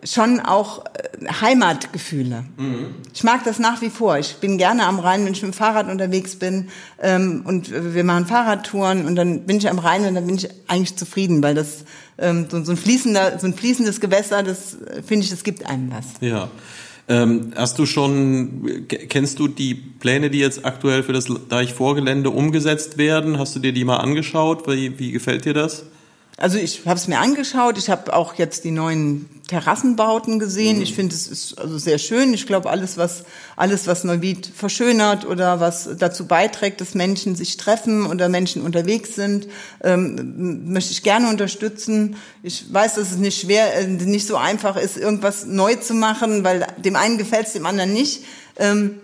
schon 0.03 0.39
auch 0.39 0.85
äh, 0.85 1.27
Heimatgefühle. 1.41 2.45
Mhm. 2.57 2.95
Ich 3.13 3.23
mag 3.23 3.43
das 3.43 3.59
nach 3.59 3.81
wie 3.81 3.89
vor. 3.89 4.17
Ich 4.17 4.37
bin 4.37 4.57
gerne 4.57 4.85
am 4.85 4.99
Rhein, 4.99 5.25
wenn 5.25 5.33
ich 5.33 5.41
mit 5.41 5.53
dem 5.53 5.57
Fahrrad 5.57 5.89
unterwegs 5.89 6.35
bin 6.35 6.69
ähm, 7.01 7.43
und 7.45 7.71
wir 7.71 8.03
machen 8.03 8.25
Fahrradtouren 8.25 9.05
und 9.05 9.15
dann 9.15 9.45
bin 9.45 9.57
ich 9.57 9.69
am 9.69 9.79
Rhein 9.79 10.05
und 10.05 10.15
dann 10.15 10.25
bin 10.25 10.35
ich 10.35 10.49
eigentlich 10.67 10.95
zufrieden, 10.95 11.43
weil 11.43 11.55
das 11.55 11.85
ähm, 12.17 12.47
so, 12.49 12.63
so, 12.63 12.71
ein 12.71 12.77
fließender, 12.77 13.39
so 13.39 13.47
ein 13.47 13.53
fließendes 13.53 13.99
Gewässer, 13.99 14.43
das 14.43 14.75
äh, 14.81 15.01
finde 15.03 15.25
ich, 15.25 15.29
das 15.29 15.43
gibt 15.43 15.65
einem 15.65 15.91
was. 15.91 16.05
Ja. 16.21 16.49
Ähm, 17.07 17.51
hast 17.55 17.77
du 17.77 17.85
schon, 17.85 18.87
kennst 18.87 19.39
du 19.39 19.47
die 19.47 19.73
Pläne, 19.73 20.29
die 20.29 20.39
jetzt 20.39 20.65
aktuell 20.65 21.03
für 21.03 21.13
das 21.13 21.25
Deichvorgelände 21.49 22.29
umgesetzt 22.29 22.97
werden? 22.97 23.37
Hast 23.37 23.55
du 23.55 23.59
dir 23.59 23.73
die 23.73 23.83
mal 23.83 23.97
angeschaut? 23.97 24.67
Wie, 24.67 24.97
wie 24.97 25.11
gefällt 25.11 25.45
dir 25.45 25.53
das? 25.53 25.85
Also 26.41 26.57
ich 26.57 26.87
habe 26.87 26.97
es 26.97 27.07
mir 27.07 27.19
angeschaut. 27.19 27.77
Ich 27.77 27.91
habe 27.91 28.11
auch 28.13 28.33
jetzt 28.33 28.63
die 28.63 28.71
neuen 28.71 29.29
Terrassenbauten 29.47 30.39
gesehen. 30.39 30.77
Mhm. 30.77 30.81
Ich 30.81 30.95
finde, 30.95 31.13
es 31.13 31.27
ist 31.27 31.59
also 31.59 31.77
sehr 31.77 31.99
schön. 31.99 32.33
Ich 32.33 32.47
glaube, 32.47 32.71
alles, 32.71 32.97
was 32.97 33.25
alles, 33.55 33.85
was 33.85 34.03
Neuwied 34.03 34.47
verschönert 34.47 35.23
oder 35.23 35.59
was 35.59 35.87
dazu 35.99 36.25
beiträgt, 36.25 36.81
dass 36.81 36.95
Menschen 36.95 37.35
sich 37.35 37.57
treffen 37.57 38.07
oder 38.07 38.27
Menschen 38.27 38.63
unterwegs 38.63 39.13
sind, 39.13 39.47
ähm, 39.83 40.71
möchte 40.73 40.93
ich 40.93 41.03
gerne 41.03 41.29
unterstützen. 41.29 42.15
Ich 42.41 42.73
weiß, 42.73 42.95
dass 42.95 43.11
es 43.11 43.17
nicht 43.17 43.39
schwer, 43.39 43.77
äh, 43.77 43.85
nicht 43.85 44.25
so 44.25 44.35
einfach 44.35 44.77
ist, 44.77 44.97
irgendwas 44.97 45.45
neu 45.45 45.75
zu 45.75 45.93
machen, 45.93 46.43
weil 46.43 46.65
dem 46.77 46.95
einen 46.95 47.19
gefällt 47.19 47.45
es, 47.45 47.53
dem 47.53 47.67
anderen 47.67 47.93
nicht. 47.93 48.23
Ähm, 48.57 48.99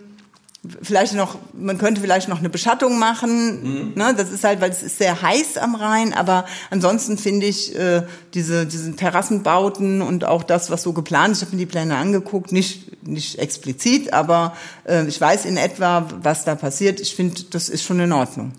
vielleicht 0.82 1.14
noch, 1.14 1.38
man 1.52 1.78
könnte 1.78 2.00
vielleicht 2.00 2.28
noch 2.28 2.40
eine 2.40 2.50
Beschattung 2.50 2.98
machen. 2.98 3.62
Mhm. 3.62 3.92
Ne? 3.94 4.14
Das 4.16 4.32
ist 4.32 4.44
halt, 4.44 4.60
weil 4.60 4.70
es 4.70 4.82
ist 4.82 4.98
sehr 4.98 5.22
heiß 5.22 5.56
am 5.56 5.74
Rhein, 5.74 6.12
aber 6.12 6.46
ansonsten 6.70 7.16
finde 7.16 7.46
ich 7.46 7.74
äh, 7.76 8.02
diese, 8.34 8.66
diese 8.66 8.94
Terrassenbauten 8.96 10.02
und 10.02 10.24
auch 10.24 10.42
das, 10.42 10.70
was 10.70 10.82
so 10.82 10.92
geplant 10.92 11.32
ist, 11.32 11.38
ich 11.38 11.46
habe 11.46 11.56
mir 11.56 11.60
die 11.60 11.70
Pläne 11.70 11.96
angeguckt, 11.96 12.52
nicht, 12.52 13.06
nicht 13.06 13.38
explizit, 13.38 14.12
aber 14.12 14.54
äh, 14.84 15.06
ich 15.06 15.20
weiß 15.20 15.44
in 15.44 15.56
etwa, 15.56 16.08
was 16.22 16.44
da 16.44 16.54
passiert. 16.56 17.00
Ich 17.00 17.14
finde, 17.14 17.42
das 17.50 17.68
ist 17.68 17.84
schon 17.84 18.00
in 18.00 18.12
Ordnung. 18.12 18.52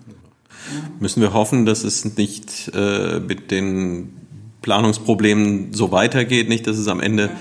Müssen 1.00 1.22
wir 1.22 1.34
hoffen, 1.34 1.66
dass 1.66 1.84
es 1.84 2.06
nicht 2.18 2.72
äh, 2.74 3.20
mit 3.20 3.52
den 3.52 4.14
Planungsproblemen 4.62 5.74
so 5.74 5.92
weitergeht, 5.92 6.48
nicht, 6.48 6.68
dass 6.68 6.78
es 6.78 6.88
am 6.88 7.02
Ende 7.02 7.24
ja 7.24 7.32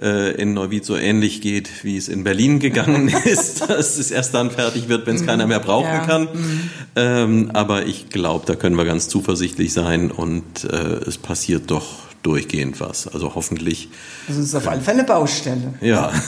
äh, 0.00 0.32
in 0.40 0.54
Neuwied 0.54 0.84
so 0.84 0.96
ähnlich 0.96 1.40
geht, 1.40 1.84
wie 1.84 1.96
es 1.96 2.08
in 2.08 2.24
Berlin 2.24 2.58
gegangen 2.58 3.08
ist, 3.24 3.68
dass 3.68 3.98
es 3.98 4.10
erst 4.10 4.34
dann 4.34 4.50
fertig 4.50 4.88
wird, 4.88 5.06
wenn 5.06 5.16
es 5.16 5.26
keiner 5.26 5.46
mehr 5.46 5.60
brauchen 5.60 5.86
ja. 5.86 6.06
kann. 6.06 6.22
Mhm. 6.32 6.70
Ähm, 6.96 7.50
aber 7.52 7.86
ich 7.86 8.08
glaube, 8.08 8.46
da 8.46 8.54
können 8.54 8.76
wir 8.76 8.84
ganz 8.84 9.08
zuversichtlich 9.08 9.72
sein 9.72 10.10
und 10.10 10.64
äh, 10.64 10.76
es 10.76 11.18
passiert 11.18 11.70
doch 11.70 12.04
durchgehend 12.22 12.80
was. 12.80 13.06
Also 13.06 13.34
hoffentlich. 13.34 13.88
Das 14.26 14.36
ist 14.36 14.54
auf 14.54 14.66
alle 14.68 14.80
Fälle 14.80 15.00
eine 15.00 15.06
Baustelle. 15.06 15.74
Ja. 15.80 16.12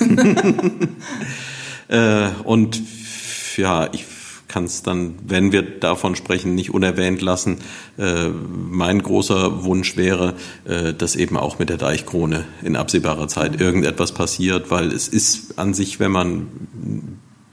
äh, 1.89 2.29
und 2.45 2.83
ja, 3.57 3.89
ich 3.93 4.05
kann 4.57 4.65
es 4.65 4.83
dann, 4.83 5.17
wenn 5.27 5.53
wir 5.53 5.61
davon 5.61 6.17
sprechen, 6.17 6.55
nicht 6.55 6.73
unerwähnt 6.73 7.21
lassen. 7.21 7.59
Äh, 7.99 8.29
mein 8.71 9.03
großer 9.03 9.65
Wunsch 9.65 9.99
wäre, 9.99 10.33
äh, 10.65 10.95
dass 10.95 11.15
eben 11.15 11.37
auch 11.37 11.59
mit 11.59 11.69
der 11.69 11.77
Deichkrone 11.77 12.47
in 12.63 12.75
absehbarer 12.75 13.29
Zeit 13.29 13.61
irgendetwas 13.61 14.13
passiert, 14.13 14.71
weil 14.71 14.93
es 14.93 15.09
ist 15.09 15.59
an 15.59 15.75
sich, 15.75 16.01
wenn 16.01 16.11
man 16.11 16.49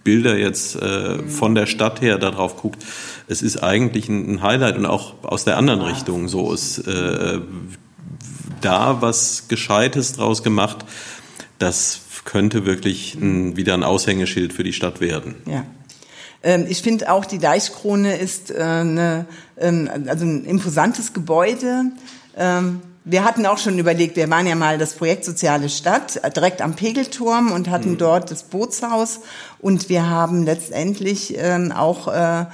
Bilder 0.06 0.38
jetzt 0.38 0.78
äh, 0.78 1.28
von 1.28 1.56
der 1.56 1.66
Stadt 1.66 2.00
her 2.00 2.18
darauf 2.18 2.56
guckt, 2.56 2.82
es 3.28 3.42
ist 3.42 3.62
eigentlich 3.62 4.08
ein, 4.08 4.42
Highlight 4.42 4.78
und 4.78 4.86
auch 4.86 5.16
aus 5.24 5.44
der 5.44 5.58
anderen 5.58 5.82
Richtung 5.82 6.30
so 6.30 6.54
ist 6.54 6.88
äh, 6.88 7.42
da 8.62 9.02
was 9.02 9.50
Gescheites 9.50 10.14
draus 10.14 10.42
gemacht. 10.42 10.86
Das 11.60 12.00
könnte 12.24 12.66
wirklich 12.66 13.16
ein, 13.16 13.58
wieder 13.58 13.74
ein 13.74 13.84
Aushängeschild 13.84 14.54
für 14.54 14.64
die 14.64 14.72
Stadt 14.72 15.02
werden. 15.02 15.36
Ja. 15.46 15.66
Ähm, 16.44 16.66
ich 16.68 16.82
finde 16.82 17.12
auch, 17.12 17.26
die 17.26 17.40
Deichkrone 17.40 18.18
ist 18.18 18.52
äh, 18.52 18.62
eine, 18.62 19.26
ähm, 19.58 19.90
also 20.08 20.26
ein 20.26 20.46
imposantes 20.46 21.14
Gebäude. 21.14 21.86
Ähm, 22.38 22.82
wir 23.06 23.26
hatten 23.26 23.46
auch 23.46 23.58
schon 23.58 23.80
überlegt, 23.80 24.16
wir 24.16 24.30
waren 24.30 24.48
ja 24.48 24.56
mal 24.56 24.78
das 24.78 24.94
Projekt 24.94 25.26
Soziale 25.26 25.70
Stadt, 25.70 26.18
äh, 26.18 26.30
direkt 26.30 26.62
am 26.62 26.76
Pegelturm 26.76 27.52
und 27.52 27.70
hatten 27.70 27.92
mhm. 27.92 27.98
dort 27.98 28.30
das 28.30 28.44
Bootshaus. 28.44 29.22
Und 29.60 29.90
wir 29.90 30.10
haben 30.10 30.44
letztendlich 30.44 31.38
auch 31.74 32.08
äh, 32.08 32.46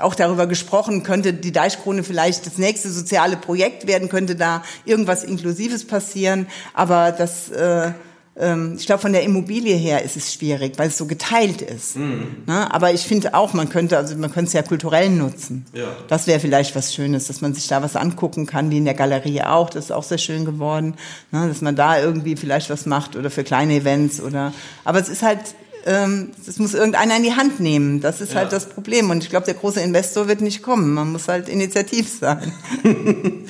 auch 0.00 0.14
darüber 0.14 0.46
gesprochen, 0.46 1.02
könnte 1.02 1.32
die 1.32 1.50
Deichkrone 1.50 2.04
vielleicht 2.04 2.46
das 2.46 2.56
nächste 2.56 2.88
soziale 2.90 3.36
Projekt 3.36 3.88
werden, 3.88 4.08
könnte 4.08 4.36
da 4.36 4.62
irgendwas 4.84 5.24
Inklusives 5.24 5.86
passieren. 5.86 6.46
Aber 6.72 7.10
das 7.10 7.50
äh, 7.50 7.92
ähm, 8.38 8.74
ich 8.78 8.86
glaube, 8.86 9.02
von 9.02 9.12
der 9.12 9.22
Immobilie 9.22 9.74
her 9.74 10.04
ist 10.04 10.16
es 10.16 10.32
schwierig, 10.32 10.74
weil 10.78 10.88
es 10.88 10.98
so 10.98 11.06
geteilt 11.06 11.60
ist. 11.62 11.96
Mhm. 11.96 12.44
Ne? 12.46 12.72
Aber 12.72 12.92
ich 12.92 13.02
finde 13.02 13.34
auch, 13.34 13.52
man 13.52 13.68
könnte, 13.68 13.96
also 13.96 14.16
man 14.16 14.32
könnte 14.32 14.48
es 14.48 14.52
ja 14.52 14.62
kulturell 14.62 15.10
nutzen. 15.10 15.66
Ja. 15.72 15.84
Das 16.08 16.26
wäre 16.26 16.40
vielleicht 16.40 16.74
was 16.76 16.94
Schönes, 16.94 17.26
dass 17.26 17.40
man 17.40 17.54
sich 17.54 17.66
da 17.66 17.82
was 17.82 17.96
angucken 17.96 18.46
kann, 18.46 18.70
wie 18.70 18.78
in 18.78 18.84
der 18.84 18.94
Galerie 18.94 19.42
auch. 19.42 19.70
Das 19.70 19.86
ist 19.86 19.90
auch 19.90 20.04
sehr 20.04 20.18
schön 20.18 20.44
geworden, 20.44 20.94
ne? 21.32 21.48
dass 21.48 21.60
man 21.60 21.74
da 21.76 22.00
irgendwie 22.00 22.36
vielleicht 22.36 22.70
was 22.70 22.86
macht 22.86 23.16
oder 23.16 23.30
für 23.30 23.44
kleine 23.44 23.74
Events 23.74 24.20
oder. 24.20 24.52
Aber 24.84 25.00
es 25.00 25.08
ist 25.08 25.22
halt 25.22 25.40
ähm, 25.86 26.30
das 26.44 26.58
muss 26.58 26.74
irgendeiner 26.74 27.16
in 27.16 27.22
die 27.22 27.32
Hand 27.32 27.60
nehmen. 27.60 28.00
Das 28.00 28.20
ist 28.20 28.34
halt 28.34 28.34
ja. 28.34 28.40
halt 28.42 28.52
das 28.52 28.68
Problem. 28.68 29.10
Und 29.10 29.24
ich 29.24 29.30
glaube, 29.30 29.46
der 29.46 29.54
große 29.54 29.80
Investor 29.80 30.28
wird 30.28 30.40
nicht 30.40 30.62
kommen. 30.62 30.92
Man 30.92 31.12
muss 31.12 31.28
halt 31.28 31.48
initiativ 31.48 32.08
sein. 32.08 32.52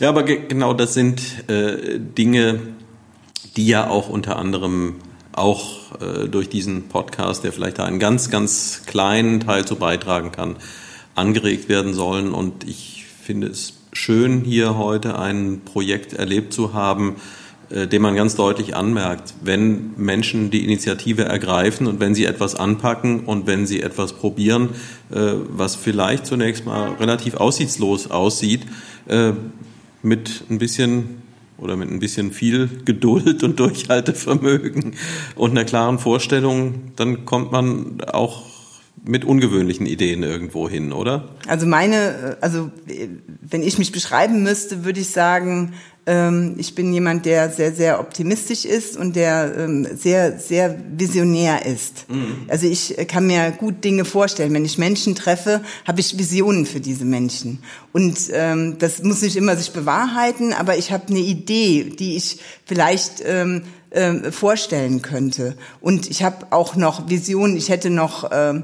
ja, 0.00 0.08
aber 0.08 0.24
genau 0.24 0.74
das 0.74 0.94
sind 0.94 1.20
äh, 1.48 1.98
Dinge, 1.98 2.60
die 3.56 3.66
ja 3.66 3.88
auch 3.88 4.08
unter 4.08 4.36
anderem 4.36 4.96
auch 5.32 6.00
äh, 6.00 6.28
durch 6.28 6.48
diesen 6.48 6.88
Podcast, 6.88 7.44
der 7.44 7.52
vielleicht 7.52 7.78
da 7.78 7.84
einen 7.84 7.98
ganz, 7.98 8.30
ganz 8.30 8.82
kleinen 8.86 9.40
Teil 9.40 9.64
zu 9.64 9.76
beitragen 9.76 10.32
kann, 10.32 10.56
angeregt 11.14 11.68
werden 11.68 11.94
sollen. 11.94 12.32
Und 12.32 12.64
ich 12.64 13.04
finde 13.22 13.48
es 13.48 13.74
schön, 13.92 14.42
hier 14.42 14.76
heute 14.76 15.18
ein 15.18 15.60
Projekt 15.64 16.12
erlebt 16.12 16.52
zu 16.52 16.72
haben, 16.72 17.16
äh, 17.68 17.86
dem 17.86 18.02
man 18.02 18.14
ganz 18.14 18.36
deutlich 18.36 18.76
anmerkt, 18.76 19.34
wenn 19.42 19.92
Menschen 19.96 20.50
die 20.50 20.64
Initiative 20.64 21.24
ergreifen 21.24 21.86
und 21.86 22.00
wenn 22.00 22.14
sie 22.14 22.24
etwas 22.24 22.54
anpacken 22.54 23.20
und 23.20 23.46
wenn 23.46 23.66
sie 23.66 23.82
etwas 23.82 24.12
probieren, 24.12 24.70
äh, 25.10 25.32
was 25.50 25.74
vielleicht 25.74 26.26
zunächst 26.26 26.64
mal 26.64 26.94
relativ 26.94 27.34
aussichtslos 27.34 28.10
aussieht, 28.10 28.62
äh, 29.08 29.32
mit 30.02 30.44
ein 30.48 30.58
bisschen 30.58 31.25
oder 31.58 31.76
mit 31.76 31.90
ein 31.90 31.98
bisschen 31.98 32.32
viel 32.32 32.68
Geduld 32.84 33.42
und 33.42 33.58
Durchhaltevermögen 33.58 34.94
und 35.36 35.50
einer 35.50 35.64
klaren 35.64 35.98
Vorstellung, 35.98 36.92
dann 36.96 37.24
kommt 37.24 37.52
man 37.52 38.00
auch 38.02 38.55
mit 39.06 39.24
ungewöhnlichen 39.24 39.86
Ideen 39.86 40.22
irgendwo 40.22 40.68
hin, 40.68 40.92
oder? 40.92 41.28
Also 41.46 41.66
meine, 41.66 42.36
also 42.40 42.70
wenn 43.40 43.62
ich 43.62 43.78
mich 43.78 43.92
beschreiben 43.92 44.42
müsste, 44.42 44.84
würde 44.84 45.00
ich 45.00 45.10
sagen, 45.10 45.72
ähm, 46.06 46.54
ich 46.56 46.74
bin 46.74 46.92
jemand, 46.92 47.26
der 47.26 47.50
sehr, 47.50 47.72
sehr 47.72 48.00
optimistisch 48.00 48.64
ist 48.64 48.96
und 48.96 49.16
der 49.16 49.52
ähm, 49.58 49.86
sehr, 49.96 50.38
sehr 50.38 50.76
visionär 50.96 51.66
ist. 51.66 52.08
Mhm. 52.08 52.46
Also 52.48 52.66
ich 52.66 52.96
kann 53.08 53.26
mir 53.26 53.50
gut 53.50 53.82
Dinge 53.84 54.04
vorstellen. 54.04 54.54
Wenn 54.54 54.64
ich 54.64 54.78
Menschen 54.78 55.14
treffe, 55.16 55.62
habe 55.86 56.00
ich 56.00 56.16
Visionen 56.16 56.64
für 56.64 56.80
diese 56.80 57.04
Menschen. 57.04 57.58
Und 57.92 58.18
ähm, 58.32 58.76
das 58.78 59.02
muss 59.02 59.22
nicht 59.22 59.36
immer 59.36 59.56
sich 59.56 59.72
bewahrheiten, 59.72 60.52
aber 60.52 60.78
ich 60.78 60.92
habe 60.92 61.08
eine 61.08 61.18
Idee, 61.18 61.92
die 61.98 62.16
ich 62.16 62.38
vielleicht 62.64 63.22
ähm, 63.24 63.62
äh, 63.90 64.30
vorstellen 64.30 65.02
könnte. 65.02 65.56
Und 65.80 66.08
ich 66.08 66.22
habe 66.22 66.46
auch 66.50 66.76
noch 66.76 67.08
Visionen, 67.08 67.56
ich 67.56 67.68
hätte 67.68 67.90
noch 67.90 68.30
äh, 68.30 68.50
äh, 68.50 68.62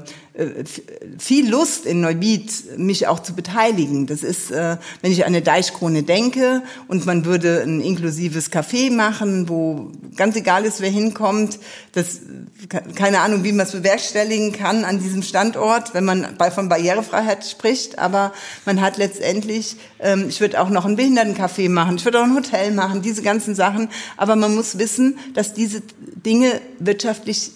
viel 1.19 1.47
Lust 1.47 1.85
in 1.85 2.01
Neubiet, 2.01 2.77
mich 2.77 3.05
auch 3.05 3.19
zu 3.19 3.35
beteiligen. 3.35 4.07
Das 4.07 4.23
ist, 4.23 4.49
äh, 4.49 4.77
wenn 5.01 5.11
ich 5.11 5.25
an 5.25 5.27
eine 5.27 5.43
Deichkrone 5.43 6.01
denke 6.01 6.63
und 6.87 7.05
man 7.05 7.25
würde 7.25 7.61
ein 7.61 7.81
inklusives 7.81 8.51
Café 8.51 8.91
machen, 8.91 9.47
wo 9.47 9.91
ganz 10.15 10.35
egal 10.35 10.65
ist, 10.65 10.81
wer 10.81 10.89
hinkommt, 10.89 11.59
das, 11.91 12.21
keine 12.95 13.19
Ahnung, 13.19 13.43
wie 13.43 13.51
man 13.51 13.67
es 13.67 13.73
bewerkstelligen 13.73 14.53
kann 14.53 14.85
an 14.85 14.99
diesem 14.99 15.21
Standort, 15.21 15.93
wenn 15.93 16.05
man 16.05 16.35
von 16.53 16.67
Barrierefreiheit 16.67 17.45
spricht, 17.45 17.99
aber 17.99 18.33
man 18.65 18.81
hat 18.81 18.97
letztendlich, 18.97 19.75
ähm, 19.99 20.25
ich 20.29 20.41
würde 20.41 20.59
auch 20.59 20.69
noch 20.69 20.85
ein 20.85 20.97
Behindertencafé 20.97 21.69
machen, 21.69 21.97
ich 21.97 22.05
würde 22.05 22.19
auch 22.19 22.25
ein 22.25 22.35
Hotel 22.35 22.71
machen, 22.71 23.03
diese 23.03 23.21
ganzen 23.21 23.53
Sachen, 23.53 23.89
aber 24.17 24.35
man 24.35 24.55
muss 24.55 24.79
wissen, 24.79 25.19
dass 25.35 25.53
diese 25.53 25.83
Dinge 26.25 26.59
wirtschaftlich 26.79 27.51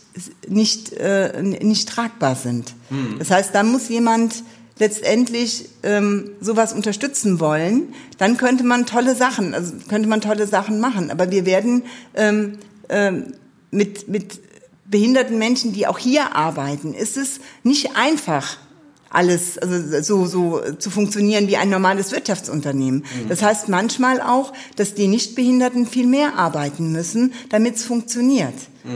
nicht, 0.47 0.93
äh, 0.93 1.41
nicht 1.41 1.89
tragbar 1.89 2.36
sind. 2.36 2.74
Mhm. 2.89 3.20
Das 3.20 3.32
heißt, 3.32 3.53
da 3.53 3.63
muss 3.63 3.89
jemand 3.89 4.43
letztendlich 4.80 5.70
ähm, 5.84 6.32
sowas 6.39 6.74
unterstützen 6.74 7.39
wollen, 7.39 7.93
dann 8.18 8.38
könnte 8.38 8.63
man 8.63 8.86
tolle 8.86 9.15
Sachen, 9.15 9.53
also 9.53 9.74
könnte 9.89 10.07
man 10.07 10.22
tolle 10.22 10.47
Sachen 10.47 10.80
machen. 10.80 11.09
Aber 11.09 11.32
wir 11.32 11.45
werden 11.45 11.84
ähm, 12.13 12.59
ähm, 12.89 13.34
mit, 13.72 14.07
mit 14.07 14.39
behinderten 14.86 15.38
Menschen, 15.38 15.74
die 15.74 15.88
auch 15.88 15.99
hier 15.99 16.36
arbeiten, 16.36 16.93
ist 16.93 17.18
es 17.18 17.39
nicht 17.63 17.95
einfach, 17.95 18.57
alles 19.18 19.57
also 19.57 20.01
so 20.01 20.26
so 20.26 20.61
zu 20.78 20.89
funktionieren 20.89 21.47
wie 21.47 21.57
ein 21.57 21.70
normales 21.70 22.11
Wirtschaftsunternehmen. 22.11 22.99
Mhm. 22.99 23.30
Das 23.30 23.41
heißt 23.41 23.68
manchmal 23.68 24.22
auch, 24.22 24.53
dass 24.76 24.93
die 24.93 25.07
Nichtbehinderten 25.07 25.88
viel 25.88 26.07
mehr 26.07 26.36
arbeiten 26.36 26.91
müssen, 26.91 27.34
damit 27.49 27.76
es 27.76 27.84
funktioniert. 27.84 28.53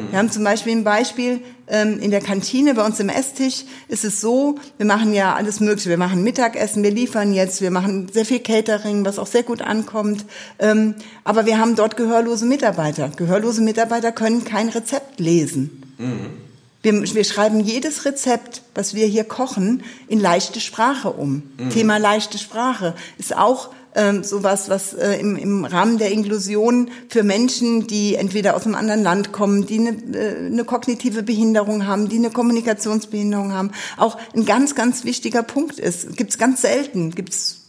Wir 0.10 0.20
haben 0.20 0.32
zum 0.32 0.46
Beispiel 0.46 0.72
ein 0.72 0.86
Beispiel 0.86 1.42
ähm, 1.68 2.00
in 2.00 2.12
der 2.12 2.22
Kantine 2.22 2.74
bei 2.76 2.86
uns 2.86 3.00
im 3.02 3.10
Esstisch 3.10 3.66
ist 3.90 4.06
es 4.06 4.22
so, 4.22 4.56
wir 4.78 4.86
machen 4.86 5.14
ja 5.14 5.36
alles 5.36 5.60
Mögliche. 5.60 5.90
Wir 5.90 5.98
machen 5.98 6.24
Mittagessen, 6.24 6.82
wir 6.82 6.92
liefern 6.92 7.34
jetzt, 7.34 7.62
wir 7.62 7.72
machen 7.72 8.08
sehr 8.12 8.26
viel 8.26 8.40
Catering, 8.40 9.04
was 9.04 9.20
auch 9.20 9.28
sehr 9.28 9.44
gut 9.44 9.62
ankommt. 9.62 10.26
Ähm, 10.60 10.96
aber 11.26 11.46
wir 11.46 11.58
haben 11.58 11.76
dort 11.76 11.98
gehörlose 11.98 12.46
Mitarbeiter. 12.46 13.10
Gehörlose 13.16 13.62
Mitarbeiter 13.62 14.14
können 14.14 14.46
kein 14.46 14.70
Rezept 14.70 15.20
lesen. 15.20 15.94
Mhm. 15.98 16.51
Wir, 16.82 16.94
wir 17.14 17.24
schreiben 17.24 17.60
jedes 17.60 18.06
Rezept, 18.06 18.64
was 18.74 18.96
wir 18.96 19.06
hier 19.06 19.24
kochen, 19.24 19.84
in 20.08 20.20
leichte 20.20 20.60
Sprache 20.60 21.12
um. 21.12 21.44
Mhm. 21.58 21.70
Thema 21.70 21.98
leichte 21.98 22.38
Sprache 22.38 22.96
ist 23.18 23.36
auch 23.36 23.70
ähm, 23.94 24.24
sowas, 24.24 24.70
was 24.70 24.94
äh, 24.94 25.16
im, 25.20 25.36
im 25.36 25.66
Rahmen 25.66 25.98
der 25.98 26.12
Inklusion 26.12 26.90
für 27.10 27.24
Menschen, 27.24 27.88
die 27.88 28.16
entweder 28.16 28.56
aus 28.56 28.66
einem 28.66 28.76
anderen 28.76 29.04
Land 29.04 29.32
kommen, 29.32 29.66
die 29.66 29.80
eine, 29.80 30.18
äh, 30.18 30.46
eine 30.46 30.64
kognitive 30.64 31.24
Behinderung 31.24 31.86
haben, 31.86 32.10
die 32.10 32.18
eine 32.18 32.30
Kommunikationsbehinderung 32.30 33.54
haben, 33.54 33.72
auch 33.98 34.18
ein 34.34 34.46
ganz, 34.46 34.76
ganz 34.76 35.04
wichtiger 35.04 35.44
Punkt 35.44 35.78
ist. 35.78 36.16
Gibt's 36.16 36.38
ganz 36.38 36.62
selten, 36.62 37.12
gibt's 37.12 37.61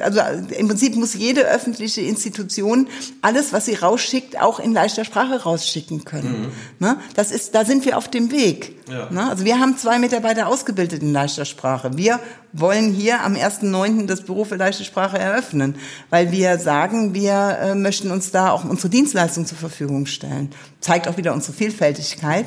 also 0.00 0.20
im 0.58 0.68
Prinzip 0.68 0.96
muss 0.96 1.14
jede 1.14 1.42
öffentliche 1.48 2.02
Institution 2.02 2.88
alles, 3.22 3.54
was 3.54 3.64
sie 3.64 3.74
rausschickt, 3.74 4.38
auch 4.38 4.60
in 4.60 4.74
leichter 4.74 5.04
Sprache 5.04 5.42
rausschicken 5.42 6.04
können. 6.04 6.42
Mhm. 6.42 6.52
Ne? 6.78 6.96
Das 7.14 7.30
ist, 7.32 7.54
da 7.54 7.64
sind 7.64 7.86
wir 7.86 7.96
auf 7.96 8.08
dem 8.08 8.30
Weg. 8.30 8.76
Ja. 8.90 9.10
Ne? 9.10 9.30
Also 9.30 9.46
wir 9.46 9.58
haben 9.60 9.78
zwei 9.78 9.98
Mitarbeiter 9.98 10.46
ausgebildet 10.48 11.02
in 11.02 11.12
leichter 11.12 11.46
Sprache. 11.46 11.96
Wir 11.96 12.20
wollen 12.52 12.92
hier 12.92 13.22
am 13.22 13.34
1.9. 13.34 14.06
das 14.06 14.20
Büro 14.20 14.44
für 14.44 14.56
leichte 14.56 14.84
Sprache 14.84 15.18
eröffnen, 15.18 15.76
weil 16.10 16.32
wir 16.32 16.58
sagen, 16.58 17.14
wir 17.14 17.32
äh, 17.32 17.74
möchten 17.74 18.10
uns 18.10 18.30
da 18.30 18.50
auch 18.50 18.64
unsere 18.64 18.90
Dienstleistung 18.90 19.46
zur 19.46 19.56
Verfügung 19.56 20.04
stellen. 20.04 20.50
Zeigt 20.80 21.08
auch 21.08 21.16
wieder 21.16 21.32
unsere 21.32 21.54
Vielfältigkeit. 21.54 22.44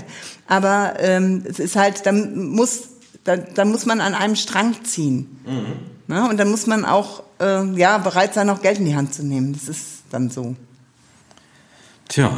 Aber 0.47 0.93
ähm, 0.99 1.43
es 1.49 1.57
ist 1.57 1.75
halt, 1.75 2.05
da 2.05 2.11
muss, 2.11 2.89
da, 3.23 3.35
da 3.37 3.65
muss 3.65 3.87
man 3.87 3.99
an 3.99 4.13
einem 4.13 4.35
Strang 4.35 4.75
ziehen. 4.83 5.39
Mhm. 5.47 5.94
Ne? 6.07 6.27
Und 6.29 6.37
dann 6.37 6.49
muss 6.49 6.67
man 6.67 6.85
auch 6.85 7.23
äh, 7.39 7.65
ja, 7.75 7.97
bereit 7.97 8.33
sein, 8.33 8.49
auch 8.49 8.61
Geld 8.61 8.79
in 8.79 8.85
die 8.85 8.95
Hand 8.95 9.13
zu 9.13 9.25
nehmen. 9.25 9.53
Das 9.53 9.67
ist 9.67 10.03
dann 10.09 10.29
so. 10.29 10.55
Tja, 12.07 12.31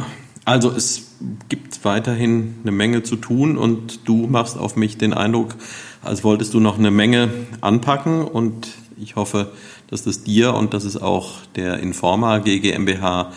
also 0.44 0.70
es 0.70 1.02
gibt 1.48 1.84
weiterhin 1.84 2.56
eine 2.62 2.72
Menge 2.72 3.02
zu 3.02 3.16
tun 3.16 3.58
und 3.58 4.08
du 4.08 4.26
machst 4.26 4.56
auf 4.56 4.76
mich 4.76 4.96
den 4.96 5.12
Eindruck, 5.12 5.54
als 6.02 6.24
wolltest 6.24 6.54
du 6.54 6.60
noch 6.60 6.78
eine 6.78 6.90
Menge 6.90 7.28
anpacken 7.60 8.22
und 8.22 8.68
ich 9.00 9.16
hoffe, 9.16 9.52
dass 9.88 10.04
das 10.04 10.24
dir 10.24 10.54
und 10.54 10.74
dass 10.74 10.84
es 10.84 10.96
auch 10.96 11.34
der 11.56 11.80
Informa 11.80 12.38
GmbH 12.38 13.32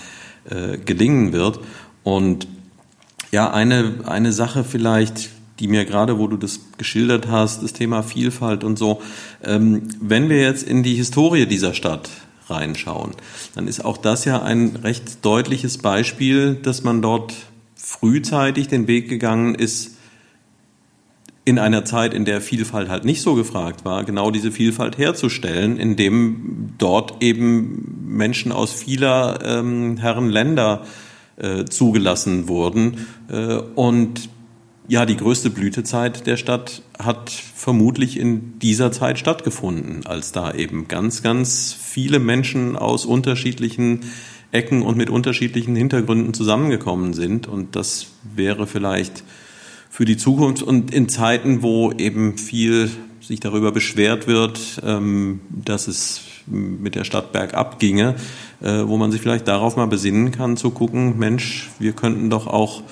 äh, 0.50 0.78
gelingen 0.78 1.34
wird. 1.34 1.60
Und 2.04 2.48
ja, 3.32 3.52
eine, 3.52 4.02
eine 4.06 4.32
Sache 4.32 4.64
vielleicht, 4.64 5.30
die 5.62 5.68
mir 5.68 5.86
gerade, 5.86 6.18
wo 6.18 6.28
du 6.28 6.38
das 6.38 6.60
geschildert 6.78 7.28
hast, 7.28 7.62
das 7.62 7.74
Thema 7.74 8.02
Vielfalt 8.02 8.64
und 8.64 8.78
so, 8.78 9.02
ähm, 9.44 9.84
wenn 10.02 10.28
wir 10.28 10.42
jetzt 10.42 10.64
in 10.64 10.82
die 10.82 10.96
Historie 10.96 11.46
dieser 11.46 11.76
Stadt 11.76 12.10
reinschauen, 12.48 13.12
dann 13.54 13.68
ist 13.68 13.86
auch 13.86 13.98
das 13.98 14.26
ja 14.26 14.42
ein 14.42 14.76
recht 14.78 15.24
deutliches 15.24 15.78
Beispiel, 15.78 16.56
dass 16.56 16.84
man 16.84 17.02
dort 17.02 17.34
frühzeitig 17.76 18.68
den 18.68 18.88
Weg 18.88 19.08
gegangen 19.08 19.56
ist, 19.56 19.98
in 21.44 21.58
einer 21.58 21.86
Zeit, 21.86 22.14
in 22.14 22.26
der 22.26 22.42
Vielfalt 22.42 22.90
halt 22.90 23.06
nicht 23.06 23.22
so 23.22 23.36
gefragt 23.36 23.84
war, 23.84 24.04
genau 24.04 24.30
diese 24.32 24.52
Vielfalt 24.52 24.98
herzustellen, 24.98 25.78
indem 25.78 26.74
dort 26.78 27.22
eben 27.22 28.06
Menschen 28.08 28.52
aus 28.52 28.74
vieler 28.74 29.40
ähm, 29.44 29.98
Herren 29.98 30.30
Länder 30.30 30.84
äh, 31.38 31.66
zugelassen 31.66 32.48
wurden 32.48 33.08
äh, 33.28 33.56
und 33.56 34.30
ja, 34.88 35.06
die 35.06 35.16
größte 35.16 35.50
Blütezeit 35.50 36.28
der 36.28 36.38
Stadt 36.38 36.82
hat 36.98 37.30
vermutlich 37.30 38.18
in 38.20 38.60
dieser 38.60 38.92
Zeit 38.92 39.20
stattgefunden, 39.20 40.06
als 40.06 40.32
da 40.32 40.54
eben 40.54 40.88
ganz, 40.88 41.22
ganz 41.22 41.74
viele 41.74 42.20
Menschen 42.20 42.76
aus 42.76 43.06
unterschiedlichen 43.06 44.02
Ecken 44.52 44.82
und 44.82 44.98
mit 44.98 45.10
unterschiedlichen 45.10 45.76
Hintergründen 45.76 46.34
zusammengekommen 46.34 47.14
sind. 47.14 47.48
Und 47.48 47.76
das 47.76 48.08
wäre 48.36 48.68
vielleicht 48.68 49.24
für 49.90 50.06
die 50.06 50.18
Zukunft 50.18 50.64
und 50.64 50.94
in 50.94 51.10
Zeiten, 51.10 51.62
wo 51.62 51.92
eben 51.92 52.38
viel 52.38 52.90
sich 53.22 53.40
darüber 53.40 53.72
beschwert 53.72 54.28
wird, 54.28 54.82
ähm, 54.84 55.42
dass 55.50 55.88
es 55.88 56.22
mit 56.48 56.96
der 56.96 57.04
Stadt 57.04 57.32
bergab 57.32 57.80
ginge, 57.80 58.16
äh, 58.62 58.84
wo 58.86 58.98
man 58.98 59.12
sich 59.12 59.22
vielleicht 59.22 59.48
darauf 59.48 59.78
mal 59.78 59.86
besinnen 59.86 60.32
kann, 60.32 60.58
zu 60.58 60.72
gucken, 60.72 61.18
Mensch, 61.20 61.70
wir 61.80 61.94
könnten 61.94 62.30
doch 62.30 62.48
auch 62.48 62.84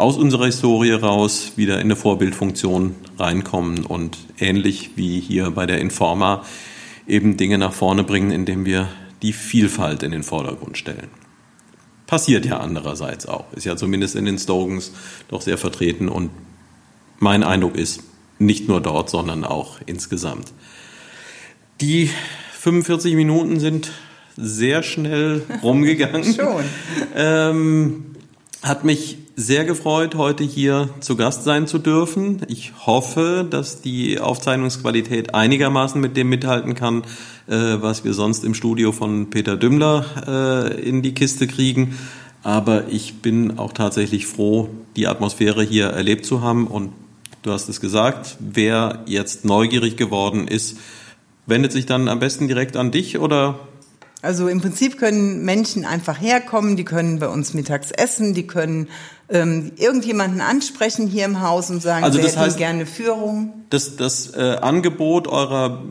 aus 0.00 0.16
unserer 0.16 0.46
Historie 0.46 0.92
raus 0.92 1.52
wieder 1.56 1.74
in 1.74 1.82
eine 1.82 1.96
Vorbildfunktion 1.96 2.94
reinkommen 3.18 3.84
und 3.84 4.18
ähnlich 4.38 4.92
wie 4.96 5.20
hier 5.20 5.50
bei 5.50 5.66
der 5.66 5.78
Informa 5.78 6.44
eben 7.06 7.36
Dinge 7.36 7.58
nach 7.58 7.72
vorne 7.72 8.02
bringen, 8.02 8.30
indem 8.30 8.64
wir 8.64 8.88
die 9.22 9.32
Vielfalt 9.32 10.02
in 10.02 10.12
den 10.12 10.22
Vordergrund 10.22 10.78
stellen. 10.78 11.08
Passiert 12.06 12.46
ja 12.46 12.58
andererseits 12.58 13.26
auch, 13.26 13.52
ist 13.52 13.66
ja 13.66 13.76
zumindest 13.76 14.16
in 14.16 14.24
den 14.24 14.38
Slogans 14.38 14.92
doch 15.28 15.42
sehr 15.42 15.58
vertreten 15.58 16.08
und 16.08 16.30
mein 17.18 17.42
Eindruck 17.42 17.76
ist, 17.76 18.02
nicht 18.38 18.68
nur 18.68 18.80
dort, 18.80 19.10
sondern 19.10 19.44
auch 19.44 19.80
insgesamt. 19.84 20.52
Die 21.82 22.10
45 22.58 23.14
Minuten 23.14 23.60
sind 23.60 23.92
sehr 24.36 24.82
schnell 24.82 25.42
rumgegangen. 25.62 26.34
Schon. 26.34 26.64
Ähm, 27.14 28.09
hat 28.62 28.84
mich 28.84 29.16
sehr 29.36 29.64
gefreut, 29.64 30.16
heute 30.16 30.44
hier 30.44 30.90
zu 31.00 31.16
Gast 31.16 31.44
sein 31.44 31.66
zu 31.66 31.78
dürfen. 31.78 32.42
Ich 32.48 32.72
hoffe, 32.84 33.46
dass 33.48 33.80
die 33.80 34.20
Aufzeichnungsqualität 34.20 35.34
einigermaßen 35.34 35.98
mit 35.98 36.16
dem 36.16 36.28
mithalten 36.28 36.74
kann, 36.74 37.02
äh, 37.46 37.78
was 37.80 38.04
wir 38.04 38.12
sonst 38.12 38.44
im 38.44 38.54
Studio 38.54 38.92
von 38.92 39.30
Peter 39.30 39.56
Dümmler 39.56 40.04
äh, 40.26 40.80
in 40.82 41.00
die 41.00 41.14
Kiste 41.14 41.46
kriegen. 41.46 41.98
Aber 42.42 42.88
ich 42.88 43.22
bin 43.22 43.58
auch 43.58 43.72
tatsächlich 43.72 44.26
froh, 44.26 44.68
die 44.96 45.06
Atmosphäre 45.06 45.62
hier 45.62 45.86
erlebt 45.86 46.26
zu 46.26 46.42
haben. 46.42 46.66
Und 46.66 46.92
du 47.42 47.52
hast 47.52 47.68
es 47.70 47.80
gesagt, 47.80 48.36
wer 48.40 49.04
jetzt 49.06 49.46
neugierig 49.46 49.96
geworden 49.96 50.46
ist, 50.46 50.76
wendet 51.46 51.72
sich 51.72 51.86
dann 51.86 52.08
am 52.08 52.18
besten 52.18 52.46
direkt 52.46 52.76
an 52.76 52.90
dich 52.90 53.18
oder 53.18 53.58
also 54.22 54.48
im 54.48 54.60
Prinzip 54.60 54.98
können 54.98 55.44
Menschen 55.44 55.84
einfach 55.84 56.20
herkommen, 56.20 56.76
die 56.76 56.84
können 56.84 57.18
bei 57.18 57.28
uns 57.28 57.54
mittags 57.54 57.90
essen, 57.90 58.34
die 58.34 58.46
können 58.46 58.88
ähm, 59.28 59.72
irgendjemanden 59.76 60.40
ansprechen 60.40 61.06
hier 61.06 61.24
im 61.24 61.40
Haus 61.40 61.70
und 61.70 61.80
sagen, 61.80 62.04
also 62.04 62.20
das 62.20 62.36
heißt, 62.36 62.58
gerne 62.58 62.84
Führung. 62.84 63.52
Das, 63.70 63.96
das 63.96 64.34
äh, 64.34 64.56
Angebot 64.60 65.28
eurer 65.28 65.82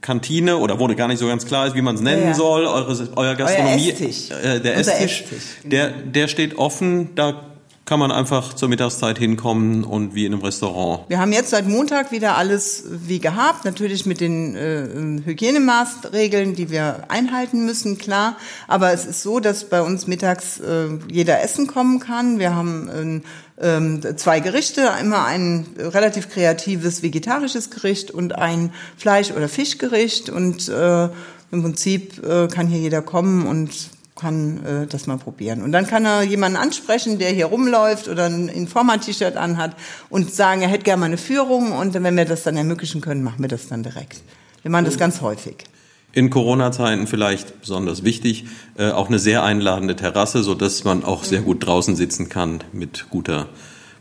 Kantine 0.00 0.58
oder 0.58 0.78
wo 0.78 0.86
gar 0.88 1.08
nicht 1.08 1.18
so 1.18 1.26
ganz 1.26 1.44
klar 1.44 1.66
ist, 1.66 1.74
wie 1.74 1.82
man 1.82 1.96
es 1.96 2.00
nennen 2.00 2.28
ja. 2.28 2.34
soll, 2.34 2.66
eure, 2.66 3.08
euer 3.16 3.34
Gastronomie, 3.34 3.92
Euer 3.92 4.08
Esstisch. 4.08 4.30
Äh, 4.30 4.60
der 4.60 4.76
Esstisch, 4.76 5.22
Esstisch 5.22 5.42
genau. 5.62 5.70
der, 5.70 5.90
der 5.90 6.28
steht 6.28 6.56
offen, 6.56 7.14
da 7.14 7.57
kann 7.88 7.98
man 7.98 8.12
einfach 8.12 8.52
zur 8.52 8.68
Mittagszeit 8.68 9.16
hinkommen 9.16 9.82
und 9.82 10.14
wie 10.14 10.26
in 10.26 10.34
einem 10.34 10.42
Restaurant. 10.42 11.08
Wir 11.08 11.18
haben 11.18 11.32
jetzt 11.32 11.48
seit 11.48 11.66
Montag 11.66 12.12
wieder 12.12 12.36
alles 12.36 12.84
wie 12.86 13.18
gehabt, 13.18 13.64
natürlich 13.64 14.04
mit 14.04 14.20
den 14.20 14.54
äh, 14.54 15.22
Hygienemaßregeln, 15.24 16.54
die 16.54 16.70
wir 16.70 17.04
einhalten 17.08 17.64
müssen, 17.64 17.96
klar. 17.96 18.36
Aber 18.66 18.92
es 18.92 19.06
ist 19.06 19.22
so, 19.22 19.40
dass 19.40 19.64
bei 19.64 19.80
uns 19.80 20.06
mittags 20.06 20.60
äh, 20.60 20.88
jeder 21.10 21.42
essen 21.42 21.66
kommen 21.66 21.98
kann. 21.98 22.38
Wir 22.38 22.54
haben 22.54 23.22
äh, 23.56 24.14
zwei 24.16 24.40
Gerichte, 24.40 24.90
immer 25.00 25.24
ein 25.24 25.66
relativ 25.78 26.28
kreatives 26.28 27.02
vegetarisches 27.02 27.70
Gericht 27.70 28.10
und 28.10 28.34
ein 28.34 28.74
Fleisch- 28.98 29.32
oder 29.32 29.48
Fischgericht. 29.48 30.28
Und 30.28 30.68
äh, 30.68 31.04
im 31.50 31.62
Prinzip 31.62 32.22
äh, 32.22 32.48
kann 32.48 32.66
hier 32.66 32.80
jeder 32.80 33.00
kommen 33.00 33.46
und 33.46 33.70
kann 34.18 34.64
äh, 34.64 34.86
das 34.86 35.06
mal 35.06 35.16
probieren. 35.16 35.62
Und 35.62 35.72
dann 35.72 35.86
kann 35.86 36.04
er 36.04 36.22
jemanden 36.22 36.58
ansprechen, 36.58 37.18
der 37.18 37.30
hier 37.30 37.46
rumläuft 37.46 38.08
oder 38.08 38.26
ein 38.26 38.48
Informa-T-Shirt 38.48 39.36
anhat 39.36 39.76
und 40.10 40.34
sagen, 40.34 40.62
er 40.62 40.68
hätte 40.68 40.84
gerne 40.84 41.00
mal 41.00 41.06
eine 41.06 41.18
Führung 41.18 41.72
und 41.72 41.94
wenn 41.94 42.16
wir 42.16 42.24
das 42.24 42.42
dann 42.42 42.56
ermöglichen 42.56 43.00
können, 43.00 43.22
machen 43.22 43.40
wir 43.40 43.48
das 43.48 43.68
dann 43.68 43.82
direkt. 43.82 44.22
Wir 44.62 44.70
machen 44.70 44.84
das 44.84 44.98
ganz 44.98 45.20
häufig. 45.20 45.64
In 46.12 46.30
Corona-Zeiten 46.30 47.06
vielleicht 47.06 47.60
besonders 47.60 48.02
wichtig, 48.02 48.46
äh, 48.76 48.90
auch 48.90 49.08
eine 49.08 49.18
sehr 49.18 49.42
einladende 49.44 49.94
Terrasse, 49.94 50.42
so 50.42 50.54
dass 50.54 50.84
man 50.84 51.04
auch 51.04 51.24
sehr 51.24 51.42
gut 51.42 51.64
draußen 51.64 51.96
sitzen 51.96 52.28
kann 52.28 52.64
mit 52.72 53.06
guter 53.10 53.48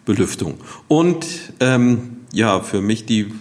Belüftung. 0.05 0.55
Und 0.87 1.25
ähm, 1.59 2.21
ja, 2.33 2.61
für 2.61 2.81
mich 2.81 3.05
die, 3.05 3.33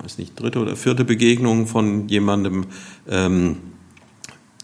weiß 0.00 0.18
nicht, 0.18 0.38
dritte 0.38 0.60
oder 0.60 0.76
vierte 0.76 1.04
Begegnung 1.04 1.66
von 1.66 2.08
jemandem, 2.08 2.66
ähm, 3.08 3.58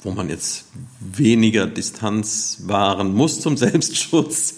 wo 0.02 0.12
man 0.12 0.28
jetzt 0.28 0.66
weniger 1.00 1.66
Distanz 1.66 2.62
wahren 2.66 3.14
muss 3.14 3.40
zum 3.40 3.56
Selbstschutz. 3.58 4.56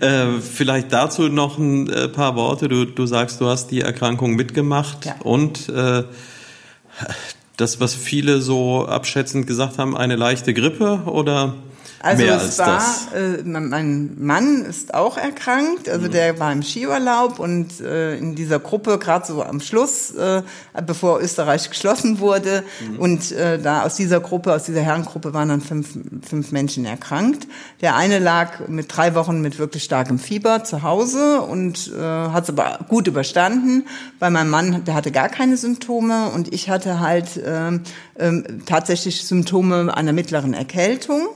Äh, 0.00 0.40
vielleicht 0.40 0.92
dazu 0.92 1.28
noch 1.28 1.58
ein 1.58 1.88
äh, 1.88 2.08
paar 2.08 2.36
Worte. 2.36 2.68
Du, 2.68 2.84
du 2.84 3.06
sagst, 3.06 3.40
du 3.40 3.46
hast 3.46 3.70
die 3.70 3.80
Erkrankung 3.80 4.34
mitgemacht 4.36 5.04
ja. 5.04 5.16
und 5.22 5.68
äh, 5.68 6.04
das, 7.56 7.80
was 7.80 7.94
viele 7.94 8.40
so 8.40 8.86
abschätzend 8.86 9.46
gesagt 9.46 9.78
haben, 9.78 9.96
eine 9.96 10.16
leichte 10.16 10.54
Grippe 10.54 11.02
oder? 11.06 11.54
Also 12.04 12.22
Mehr 12.22 12.36
es 12.36 12.42
als 12.42 12.58
war, 12.58 12.66
das. 12.66 13.06
Äh, 13.14 13.42
mein 13.44 14.22
Mann 14.22 14.62
ist 14.66 14.92
auch 14.92 15.16
erkrankt, 15.16 15.88
also 15.88 16.06
der 16.06 16.38
war 16.38 16.52
im 16.52 16.62
Skiurlaub 16.62 17.38
und 17.38 17.80
äh, 17.80 18.18
in 18.18 18.34
dieser 18.34 18.58
Gruppe, 18.58 18.98
gerade 18.98 19.26
so 19.26 19.42
am 19.42 19.60
Schluss, 19.60 20.10
äh, 20.10 20.42
bevor 20.86 21.20
Österreich 21.20 21.70
geschlossen 21.70 22.18
wurde, 22.18 22.62
und 22.98 23.32
äh, 23.32 23.58
da 23.58 23.84
aus 23.84 23.96
dieser 23.96 24.20
Gruppe, 24.20 24.52
aus 24.52 24.64
dieser 24.64 24.82
Herrengruppe 24.82 25.32
waren 25.32 25.48
dann 25.48 25.62
fünf, 25.62 25.98
fünf 26.28 26.52
Menschen 26.52 26.84
erkrankt. 26.84 27.48
Der 27.80 27.96
eine 27.96 28.18
lag 28.18 28.68
mit 28.68 28.94
drei 28.94 29.14
Wochen 29.14 29.40
mit 29.40 29.58
wirklich 29.58 29.84
starkem 29.84 30.18
Fieber 30.18 30.62
zu 30.62 30.82
Hause 30.82 31.40
und 31.40 31.90
äh, 31.90 32.02
hat 32.02 32.44
es 32.44 32.50
aber 32.50 32.80
gut 32.86 33.06
überstanden. 33.06 33.86
Bei 34.18 34.28
meinem 34.28 34.50
Mann, 34.50 34.84
der 34.84 34.92
hatte 34.92 35.10
gar 35.10 35.30
keine 35.30 35.56
Symptome 35.56 36.28
und 36.34 36.52
ich 36.52 36.68
hatte 36.68 37.00
halt 37.00 37.40
ähm, 37.42 37.80
ähm, 38.18 38.62
tatsächlich 38.66 39.24
Symptome 39.24 39.96
einer 39.96 40.12
mittleren 40.12 40.52
Erkältung. 40.52 41.28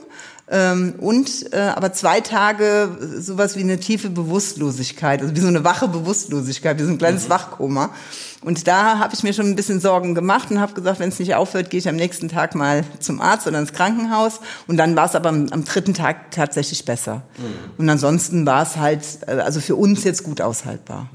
Ähm, 0.51 0.95
und 0.97 1.53
äh, 1.53 1.59
aber 1.59 1.93
zwei 1.93 2.21
Tage 2.21 2.97
sowas 3.19 3.55
wie 3.55 3.61
eine 3.61 3.79
tiefe 3.79 4.09
Bewusstlosigkeit, 4.09 5.21
also 5.21 5.35
wie 5.35 5.39
so 5.41 5.47
eine 5.47 5.63
wache 5.63 5.87
Bewusstlosigkeit, 5.87 6.79
wie 6.79 6.83
so 6.83 6.89
ein 6.89 6.97
kleines 6.97 7.29
Wachkoma. 7.29 7.91
Und 8.41 8.67
da 8.67 8.97
habe 8.99 9.13
ich 9.13 9.21
mir 9.21 9.33
schon 9.33 9.47
ein 9.47 9.55
bisschen 9.55 9.79
Sorgen 9.79 10.15
gemacht 10.15 10.49
und 10.49 10.59
habe 10.59 10.73
gesagt, 10.73 10.99
wenn 10.99 11.09
es 11.09 11.19
nicht 11.19 11.35
aufhört, 11.35 11.69
gehe 11.69 11.79
ich 11.79 11.89
am 11.89 11.97
nächsten 11.97 12.29
Tag 12.29 12.55
mal 12.55 12.83
zum 12.99 13.21
Arzt 13.21 13.45
oder 13.47 13.59
ins 13.59 13.73
Krankenhaus. 13.73 14.39
Und 14.65 14.77
dann 14.77 14.95
war 14.95 15.05
es 15.05 15.15
aber 15.15 15.29
am, 15.29 15.49
am, 15.51 15.65
dritten 15.65 15.93
Tag 15.93 16.31
tatsächlich 16.31 16.85
besser. 16.85 17.21
Und 17.77 17.89
ansonsten 17.89 18.45
war 18.45 18.63
es 18.63 18.77
halt, 18.77 19.03
äh, 19.27 19.33
also 19.33 19.59
für 19.59 19.75
uns 19.75 20.03
jetzt 20.03 20.23
gut 20.23 20.41
aushaltbar. 20.41 21.09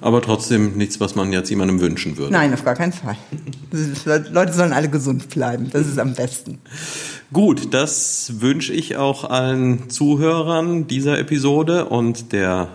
Aber 0.00 0.20
trotzdem 0.22 0.76
nichts, 0.76 1.00
was 1.00 1.14
man 1.14 1.32
jetzt 1.32 1.50
jemandem 1.50 1.80
wünschen 1.80 2.16
würde. 2.16 2.32
Nein, 2.32 2.52
auf 2.52 2.64
gar 2.64 2.74
keinen 2.74 2.92
Fall. 2.92 3.16
Leute 4.30 4.52
sollen 4.52 4.72
alle 4.72 4.88
gesund 4.88 5.28
bleiben. 5.28 5.70
Das 5.72 5.86
ist 5.86 5.98
am 5.98 6.14
besten. 6.14 6.58
Gut, 7.32 7.72
das 7.72 8.40
wünsche 8.40 8.72
ich 8.72 8.96
auch 8.96 9.28
allen 9.28 9.88
Zuhörern 9.88 10.86
dieser 10.86 11.18
Episode 11.18 11.86
und 11.86 12.32
der 12.32 12.68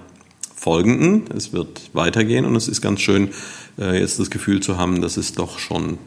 folgenden. 0.55 1.25
Es 1.35 1.53
wird 1.53 1.91
weitergehen 1.93 2.45
und 2.45 2.55
es 2.55 2.67
ist 2.67 2.81
ganz 2.81 3.01
schön, 3.01 3.29
äh, 3.77 3.99
jetzt 3.99 4.19
das 4.19 4.29
Gefühl 4.29 4.61
zu 4.61 4.77
haben, 4.77 5.01
dass 5.01 5.17
es 5.17 5.33
doch 5.33 5.59
schon 5.59 5.97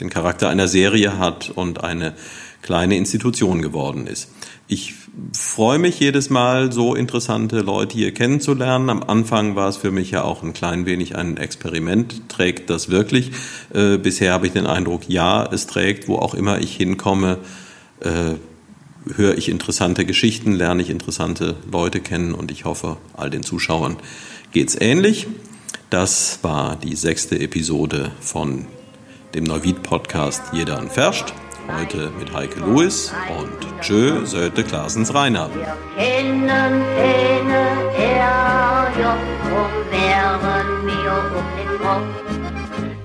den 0.00 0.10
Charakter 0.10 0.48
einer 0.48 0.68
Serie 0.68 1.18
hat 1.18 1.50
und 1.50 1.84
eine 1.84 2.14
kleine 2.62 2.96
Institution 2.96 3.62
geworden 3.62 4.06
ist. 4.06 4.28
Ich 4.72 4.94
freue 5.32 5.80
mich 5.80 5.98
jedes 5.98 6.30
Mal, 6.30 6.70
so 6.70 6.94
interessante 6.94 7.58
Leute 7.58 7.98
hier 7.98 8.14
kennenzulernen. 8.14 8.88
Am 8.88 9.02
Anfang 9.02 9.56
war 9.56 9.68
es 9.68 9.76
für 9.76 9.90
mich 9.90 10.12
ja 10.12 10.22
auch 10.22 10.44
ein 10.44 10.52
klein 10.52 10.86
wenig 10.86 11.16
ein 11.16 11.38
Experiment. 11.38 12.28
Trägt 12.28 12.70
das 12.70 12.88
wirklich? 12.88 13.32
Äh, 13.74 13.98
bisher 13.98 14.32
habe 14.32 14.46
ich 14.46 14.52
den 14.52 14.68
Eindruck, 14.68 15.08
ja, 15.08 15.44
es 15.44 15.66
trägt, 15.66 16.06
wo 16.06 16.18
auch 16.18 16.34
immer 16.34 16.60
ich 16.60 16.76
hinkomme, 16.76 17.38
äh, 17.98 18.36
höre 19.12 19.36
ich 19.36 19.48
interessante 19.48 20.04
Geschichten, 20.04 20.52
lerne 20.52 20.82
ich 20.82 20.90
interessante 20.90 21.56
Leute 21.68 21.98
kennen 21.98 22.32
und 22.32 22.52
ich 22.52 22.64
hoffe, 22.64 22.98
all 23.16 23.28
den 23.28 23.42
Zuschauern 23.42 23.96
geht's 24.52 24.76
ähnlich. 24.80 25.26
Das 25.90 26.38
war 26.42 26.76
die 26.76 26.94
sechste 26.94 27.40
Episode 27.40 28.12
von 28.20 28.66
dem 29.34 29.42
Neuwied-Podcast 29.42 30.42
Jeder 30.52 30.78
an 30.78 30.90
Ferscht. 30.90 31.34
Heute 31.78 32.10
mit 32.18 32.32
Heike 32.32 32.60
Lewis 32.60 33.12
und 33.38 33.82
Tschö 33.82 34.24
Söte 34.24 34.64
Klaasens 34.64 35.14
Reinhard. 35.14 35.50
Wir 35.54 35.76
kennen 35.96 36.48
keine 36.48 37.62
und 39.50 39.90
wären 39.90 40.86
wir 40.86 41.12
auf 41.12 41.48
den 41.56 41.70
Kopf. 41.80 42.10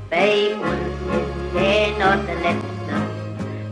Bei 0.09 0.55
uns 0.55 0.95
ist 1.15 1.33
keiner 1.53 2.17
der 2.17 2.35
Letzte, 2.35 2.95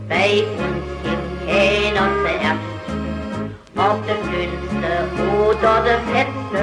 bei 0.08 0.44
uns 0.58 0.84
gibt 1.02 1.28
keiner 1.46 2.06
zuerst. 2.22 2.74
Ob 3.76 4.06
der 4.06 4.20
Dünnste 4.30 4.92
oder 5.48 5.74
der 5.82 6.00
Fetzte, 6.12 6.62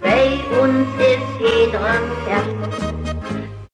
bei 0.00 0.28
uns 0.60 0.88
ist 0.98 1.32
jeder 1.40 1.84
ein 1.84 2.06
Erst. 2.28 3.03